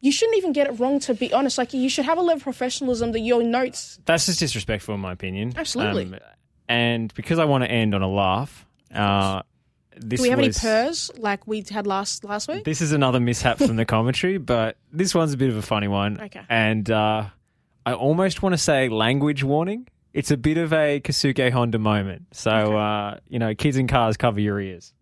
You 0.00 0.12
shouldn't 0.12 0.36
even 0.36 0.52
get 0.52 0.66
it 0.68 0.78
wrong. 0.78 1.00
To 1.00 1.14
be 1.14 1.32
honest, 1.32 1.58
like 1.58 1.72
you 1.72 1.88
should 1.88 2.04
have 2.04 2.18
a 2.18 2.20
level 2.20 2.36
of 2.36 2.42
professionalism 2.44 3.10
that 3.12 3.20
your 3.20 3.42
notes. 3.42 3.98
That's 4.04 4.26
just 4.26 4.38
disrespectful, 4.38 4.94
in 4.94 5.00
my 5.00 5.12
opinion. 5.12 5.54
Absolutely. 5.56 6.04
Um, 6.04 6.16
and 6.68 7.12
because 7.14 7.38
I 7.38 7.44
want 7.44 7.64
to 7.64 7.70
end 7.70 7.94
on 7.94 8.02
a 8.02 8.08
laugh, 8.08 8.66
uh, 8.94 9.42
this 9.96 10.18
Do 10.18 10.24
we 10.24 10.30
have 10.30 10.38
was, 10.38 10.64
any 10.64 10.72
purrs 10.72 11.10
like 11.18 11.46
we 11.46 11.64
had 11.68 11.86
last 11.86 12.24
last 12.24 12.48
week? 12.48 12.64
This 12.64 12.80
is 12.80 12.92
another 12.92 13.20
mishap 13.20 13.58
from 13.58 13.76
the 13.76 13.84
commentary, 13.86 14.38
but 14.38 14.76
this 14.92 15.14
one's 15.14 15.32
a 15.32 15.36
bit 15.36 15.50
of 15.50 15.56
a 15.56 15.62
funny 15.62 15.88
one. 15.88 16.20
Okay. 16.20 16.42
And 16.48 16.90
uh, 16.90 17.26
I 17.86 17.92
almost 17.92 18.42
want 18.42 18.54
to 18.54 18.58
say 18.58 18.88
language 18.88 19.44
warning. 19.44 19.88
It's 20.12 20.30
a 20.30 20.36
bit 20.36 20.58
of 20.58 20.72
a 20.72 21.00
Keisuke 21.00 21.50
Honda 21.50 21.78
moment. 21.78 22.26
So, 22.32 22.50
uh, 22.50 23.18
you 23.28 23.38
know, 23.38 23.54
kids 23.54 23.76
in 23.76 23.88
cars, 23.88 24.16
cover 24.16 24.40
your 24.40 24.60
ears. 24.60 24.92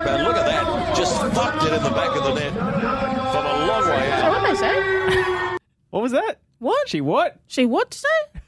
And 0.00 0.24
look 0.24 0.36
at 0.36 0.44
that. 0.46 0.96
Just 0.96 1.20
fucked 1.34 1.64
it 1.64 1.72
in 1.72 1.82
the 1.82 1.90
back 1.90 2.16
of 2.16 2.24
the 2.24 2.34
net 2.34 2.52
from 2.52 3.46
a 3.46 3.66
long 3.66 3.88
way 3.88 4.10
out. 4.12 4.30
what 4.30 4.40
did 4.40 4.50
I 4.50 4.54
say? 4.54 5.58
What 5.90 6.02
was 6.02 6.12
that? 6.12 6.38
What 6.58 6.88
She 6.88 7.00
what? 7.00 7.38
she 7.46 7.66
what 7.66 7.90
to 7.92 7.98
say? 7.98 8.40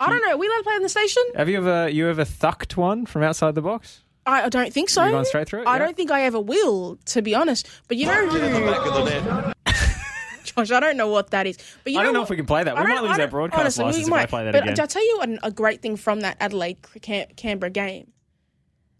I 0.00 0.10
don't 0.10 0.22
know. 0.24 0.32
Are 0.32 0.36
we 0.36 0.46
allowed 0.46 0.58
to 0.58 0.62
play 0.64 0.76
in 0.76 0.82
the 0.82 0.88
station? 0.88 1.22
Have 1.34 1.48
you 1.48 1.58
ever 1.58 1.88
you 1.88 2.08
ever 2.08 2.24
thucked 2.24 2.76
one 2.76 3.06
from 3.06 3.22
outside 3.22 3.54
the 3.54 3.62
box? 3.62 4.04
I, 4.26 4.42
I 4.44 4.48
don't 4.48 4.72
think 4.72 4.90
so. 4.90 5.02
You've 5.04 5.12
gone 5.12 5.24
straight 5.24 5.48
through 5.48 5.62
it? 5.62 5.66
I 5.66 5.74
Yeah. 5.74 5.78
don't 5.86 5.96
think 5.96 6.10
I 6.10 6.22
ever 6.22 6.38
will, 6.40 6.96
to 7.06 7.22
be 7.22 7.34
honest. 7.34 7.68
But 7.88 7.96
you 7.96 8.06
know 8.06 8.22
In 8.22 8.28
the 8.28 8.48
who? 8.60 8.66
back 8.66 8.86
of 8.86 8.94
the 8.94 9.04
net. 9.04 9.54
Josh, 10.44 10.70
I 10.70 10.80
don't 10.80 10.96
know 10.96 11.08
what 11.08 11.30
that 11.30 11.46
is. 11.46 11.58
But 11.84 11.92
you 11.92 11.98
I 11.98 12.02
don't 12.02 12.12
know 12.14 12.22
if 12.22 12.30
we 12.30 12.36
can 12.36 12.46
play 12.46 12.62
that. 12.64 12.74
We 12.74 12.80
I 12.80 12.84
might 12.84 12.94
don't- 12.96 13.02
lose 13.04 13.10
I 13.10 13.12
our 13.12 13.18
don't- 13.18 13.30
broadcast 13.30 13.60
honestly, 13.60 13.84
we 13.84 13.88
license 13.88 14.06
if 14.06 14.10
might. 14.10 14.22
I 14.22 14.26
play 14.26 14.44
that 14.44 14.52
but 14.52 14.62
again. 14.64 14.80
I'll 14.80 14.86
tell 14.86 15.04
you 15.04 15.20
an, 15.22 15.38
a 15.42 15.50
great 15.50 15.82
thing 15.82 15.96
from 15.96 16.20
that 16.20 16.36
Adelaide 16.40 16.78
Cam- 17.02 17.28
Canberra 17.36 17.70
game. 17.70 18.12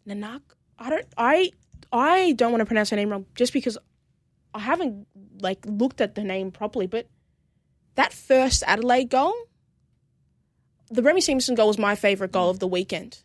Nanak, 0.07 0.41
I 0.79 0.91
don't, 0.91 1.07
I, 1.19 1.51
I 1.93 2.33
don't 2.33 2.51
want 2.51 2.61
to 2.63 2.67
pronounce 2.67 2.91
her 2.91 2.97
name 2.97 3.11
wrong 3.11 3.27
just 3.35 3.53
because 3.53 3.77
I 4.55 4.61
haven't 4.61 5.07
like 5.41 5.59
looked 5.67 6.01
at 6.01 6.15
the 6.15 6.25
name 6.25 6.51
properly. 6.51 6.87
But 6.87 7.07
that 7.97 8.13
first 8.13 8.63
Adelaide 8.67 9.11
goal, 9.11 9.35
the 10.91 11.03
Remy 11.03 11.21
Simpson 11.21 11.55
goal 11.55 11.69
was 11.69 11.79
my 11.79 11.95
favorite 11.95 12.33
goal 12.33 12.51
of 12.51 12.59
the 12.59 12.69
weekend. 12.69 13.23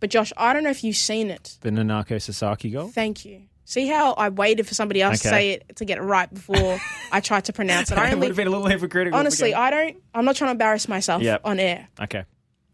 But 0.00 0.10
Josh, 0.10 0.32
I 0.36 0.52
don't 0.52 0.64
know 0.64 0.70
if 0.70 0.84
you've 0.84 0.96
seen 0.96 1.30
it. 1.30 1.56
The 1.60 1.70
Nanako 1.70 2.20
Sasaki 2.20 2.70
goal. 2.70 2.88
Thank 2.88 3.24
you. 3.24 3.42
See 3.64 3.86
how 3.86 4.12
I 4.12 4.28
waited 4.28 4.66
for 4.66 4.74
somebody 4.74 5.00
else 5.00 5.20
to 5.20 5.28
say 5.28 5.50
it 5.52 5.76
to 5.76 5.86
get 5.86 5.96
it 5.96 6.02
right 6.02 6.32
before 6.32 6.78
I 7.10 7.20
tried 7.20 7.46
to 7.46 7.54
pronounce 7.54 7.90
it. 7.90 7.96
I 7.98 8.02
it 8.02 8.04
would 8.08 8.14
only, 8.16 8.26
have 8.26 8.36
been 8.36 8.46
a 8.46 8.50
little 8.50 8.66
hypocritical. 8.66 9.18
honestly, 9.18 9.54
I 9.54 9.70
don't. 9.70 9.96
I'm 10.12 10.26
not 10.26 10.36
trying 10.36 10.48
to 10.48 10.52
embarrass 10.52 10.86
myself 10.86 11.22
Yep. 11.22 11.40
on 11.44 11.58
air, 11.58 11.88
okay. 12.02 12.24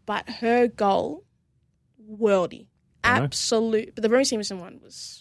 but 0.05 0.29
her 0.29 0.67
goal, 0.67 1.23
worldy, 2.11 2.67
uh-huh. 3.05 3.23
absolute. 3.23 3.95
But 3.95 4.01
the 4.01 4.09
Remy 4.09 4.25
Stevenson 4.25 4.59
one 4.59 4.81
was. 4.83 5.20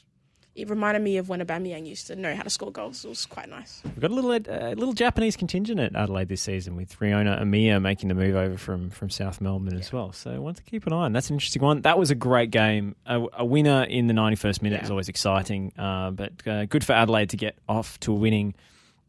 It 0.61 0.69
reminded 0.71 1.03
me 1.03 1.17
of 1.17 1.29
when 1.29 1.41
Aubameyang 1.41 1.87
used 1.87 2.07
to 2.09 2.17
know 2.17 2.35
how 2.35 2.43
to 2.43 2.51
score 2.51 2.71
goals. 2.71 3.05
It 3.05 3.09
was 3.09 3.25
quite 3.27 3.49
nice. 3.49 3.81
We've 3.85 4.01
got 4.01 4.11
a 4.11 4.15
little 4.15 4.31
uh, 4.33 4.71
little 4.75 4.93
Japanese 4.93 5.37
contingent 5.37 5.81
at 5.81 5.97
Adelaide 5.97 6.29
this 6.29 6.43
season 6.43 6.77
with 6.77 6.99
Riona 6.99 7.41
Amiya 7.41 7.81
making 7.81 8.09
the 8.09 8.15
move 8.15 8.37
over 8.37 8.57
from, 8.59 8.91
from 8.91 9.09
South 9.11 9.41
Melbourne 9.41 9.77
as 9.79 9.93
well. 9.93 10.13
So 10.13 10.41
one 10.41 10.55
to 10.55 10.63
keep 10.63 10.87
an 10.87 10.93
eye 10.93 11.05
on. 11.05 11.13
That's 11.13 11.31
an 11.31 11.35
interesting 11.37 11.63
one. 11.63 11.81
That 11.83 11.99
was 11.99 12.11
a 12.11 12.15
great 12.15 12.51
game. 12.51 12.95
A, 13.07 13.25
a 13.39 13.45
winner 13.45 13.85
in 13.85 14.07
the 14.07 14.15
91st 14.15 14.63
minute 14.63 14.77
Yeah. 14.81 14.85
is 14.85 14.91
always 14.91 15.09
exciting, 15.09 15.73
uh, 15.79 16.11
but 16.11 16.47
uh, 16.47 16.67
good 16.67 16.85
for 16.85 16.93
Adelaide 16.93 17.31
to 17.31 17.37
get 17.37 17.57
off 17.69 17.99
to 18.01 18.13
a 18.13 18.17
winning 18.17 18.55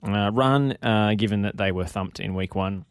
uh, 0.07 0.31
run, 0.33 0.77
uh, 0.81 1.13
given 1.15 1.41
that 1.43 1.57
they 1.57 1.71
were 1.71 1.85
thumped 1.85 2.19
in 2.19 2.33
week 2.33 2.55
one. 2.55 2.85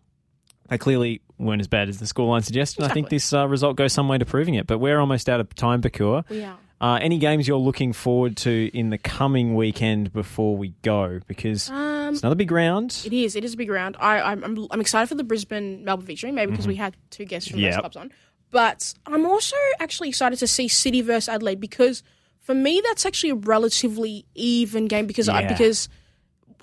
They 0.69 0.79
clearly 0.79 1.23
weren't 1.39 1.61
as 1.61 1.67
bad 1.67 1.89
as 1.89 1.99
the 1.99 2.05
scoreline 2.07 2.45
suggested. 2.45 2.85
I 2.85 2.89
think 2.89 3.09
this 3.09 3.33
uh, 3.33 3.49
result 3.49 3.77
goes 3.77 3.93
some 3.93 4.07
way 4.07 4.19
to 4.19 4.25
proving 4.25 4.55
it. 4.55 4.69
But 4.69 4.79
we're 4.79 5.01
almost 5.01 5.29
out 5.29 5.41
of 5.41 5.53
time, 5.57 5.83
Bakura. 5.83 6.29
We 6.29 6.45
are. 6.45 6.57
Uh, 6.81 6.99
any 7.03 7.19
games 7.19 7.47
you're 7.47 7.59
looking 7.59 7.93
forward 7.93 8.37
to 8.39 8.71
in 8.73 8.89
the 8.89 8.97
coming 8.97 9.55
weekend 9.55 10.13
before 10.13 10.57
we 10.57 10.71
go? 10.83 11.21
Because 11.27 11.69
Um, 11.69 12.15
it's 12.15 12.23
another 12.23 12.35
big 12.35 12.51
round. 12.51 13.03
It 13.05 13.13
is. 13.13 13.37
It 13.37 13.45
is 13.45 13.53
a 13.53 13.57
big 13.57 13.69
round. 13.71 13.97
I, 14.01 14.21
I'm, 14.21 14.43
I'm, 14.43 14.67
I'm 14.71 14.81
excited 14.81 15.07
for 15.09 15.15
the 15.15 15.25
Brisbane 15.25 15.85
Melbourne 15.85 16.07
victory, 16.07 16.33
maybe 16.33 16.53
because 16.53 16.67
we 16.67 16.77
had 16.77 16.97
two 17.11 17.27
guests 17.27 17.51
from 17.51 17.61
those 17.61 17.73
Mm-hmm. 17.73 17.81
Clubs 17.81 17.97
on. 17.97 18.13
But 18.51 18.95
I'm 19.07 19.27
also 19.27 19.57
actually 19.79 20.09
excited 20.09 20.39
to 20.39 20.47
see 20.47 20.69
City 20.69 21.03
versus 21.03 21.29
Adelaide 21.29 21.61
because 21.61 22.03
for 22.41 22.55
me 22.55 22.81
that's 22.83 23.05
actually 23.05 23.31
a 23.31 23.35
relatively 23.37 24.25
even 24.35 24.87
game 24.89 25.07
because 25.07 25.29
I, 25.29 25.47
because 25.47 25.89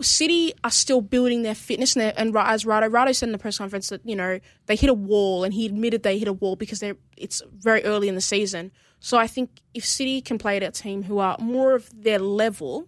City 0.01 0.53
are 0.63 0.71
still 0.71 1.01
building 1.01 1.43
their 1.43 1.55
fitness 1.55 1.95
and, 1.95 2.01
their, 2.01 2.13
and 2.17 2.35
as 2.35 2.65
Rado 2.65 2.89
Rado 2.89 3.15
said 3.15 3.27
in 3.29 3.31
the 3.33 3.37
press 3.37 3.57
conference 3.57 3.89
that 3.89 4.01
you 4.03 4.15
know 4.15 4.39
they 4.65 4.75
hit 4.75 4.89
a 4.89 4.93
wall 4.93 5.43
and 5.43 5.53
he 5.53 5.65
admitted 5.65 6.03
they 6.03 6.19
hit 6.19 6.27
a 6.27 6.33
wall 6.33 6.55
because 6.55 6.79
they're 6.79 6.97
it's 7.15 7.41
very 7.51 7.83
early 7.83 8.07
in 8.09 8.15
the 8.15 8.21
season. 8.21 8.71
So 8.99 9.17
I 9.17 9.27
think 9.27 9.49
if 9.73 9.85
City 9.85 10.21
can 10.21 10.37
play 10.37 10.57
at 10.57 10.63
a 10.63 10.71
team 10.71 11.03
who 11.03 11.19
are 11.19 11.37
more 11.39 11.75
of 11.75 11.89
their 11.93 12.19
level, 12.19 12.87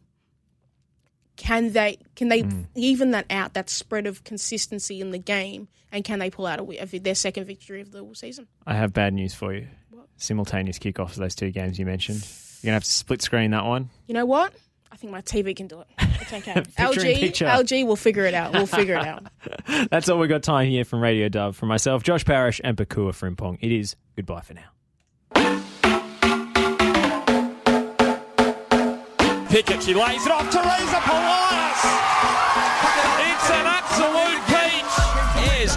can 1.36 1.72
they 1.72 1.98
can 2.16 2.28
they 2.30 2.42
Hmm. 2.42 2.64
even 2.76 3.12
that 3.12 3.26
out 3.30 3.54
that 3.54 3.70
spread 3.70 4.08
of 4.08 4.24
consistency 4.24 5.00
in 5.00 5.12
the 5.12 5.18
game 5.20 5.68
and 5.92 6.04
can 6.04 6.20
they 6.20 6.30
pull 6.30 6.46
out 6.46 6.60
a, 6.60 6.84
a, 6.96 7.00
their 7.00 7.16
second 7.16 7.46
victory 7.46 7.82
of 7.82 7.92
the 7.92 8.06
season? 8.14 8.48
I 8.68 8.76
have 8.76 8.92
bad 8.94 9.14
news 9.14 9.34
for 9.34 9.54
you. 9.54 9.68
Simultaneous 10.18 10.80
kickoffs 10.80 11.12
of 11.12 11.18
those 11.18 11.36
two 11.36 11.50
games 11.52 11.80
you 11.80 11.86
mentioned. 11.86 12.28
You're 12.62 12.70
gonna 12.70 12.74
have 12.74 12.84
to 12.84 12.90
split 12.92 13.22
screen 13.22 13.52
that 13.52 13.64
one. 13.66 13.90
You 14.08 14.14
know 14.16 14.26
what? 14.26 14.54
I 14.92 14.98
think 14.98 15.14
my 15.14 15.22
TV 15.22 15.56
can 15.56 15.68
do 15.68 15.80
it. 15.82 15.88
It's 16.20 16.34
okay. 16.34 16.54
LG, 16.54 17.16
picture. 17.20 17.46
LG 17.46 17.86
will 17.88 17.96
figure 17.96 18.26
it 18.26 18.34
out. 18.34 18.52
We'll 18.54 18.66
figure 18.66 18.96
it 18.96 19.06
out. 19.06 19.28
That's 19.92 20.10
all 20.10 20.18
we 20.20 20.28
got 20.28 20.44
time 20.44 20.68
here 20.68 20.84
from 20.84 21.00
Radio 21.00 21.30
Dove. 21.30 21.56
From 21.56 21.70
myself, 21.70 22.04
Josh 22.04 22.26
Parrish, 22.26 22.60
and 22.64 22.76
Pakua 22.76 23.12
Frimpong. 23.14 23.60
It 23.62 23.72
is 23.72 23.96
goodbye 24.18 24.42
for 24.42 24.56
now. 24.56 24.66
Pickett, 29.50 29.82
she 29.82 29.96
lays 29.96 30.24
it 30.28 30.32
off. 30.32 30.48
Teresa 30.52 31.02
Polias. 31.10 31.82
It's 33.26 33.50
an 33.50 33.66
absolute 33.66 34.46
peach. 34.46 35.64
Is 35.64 35.76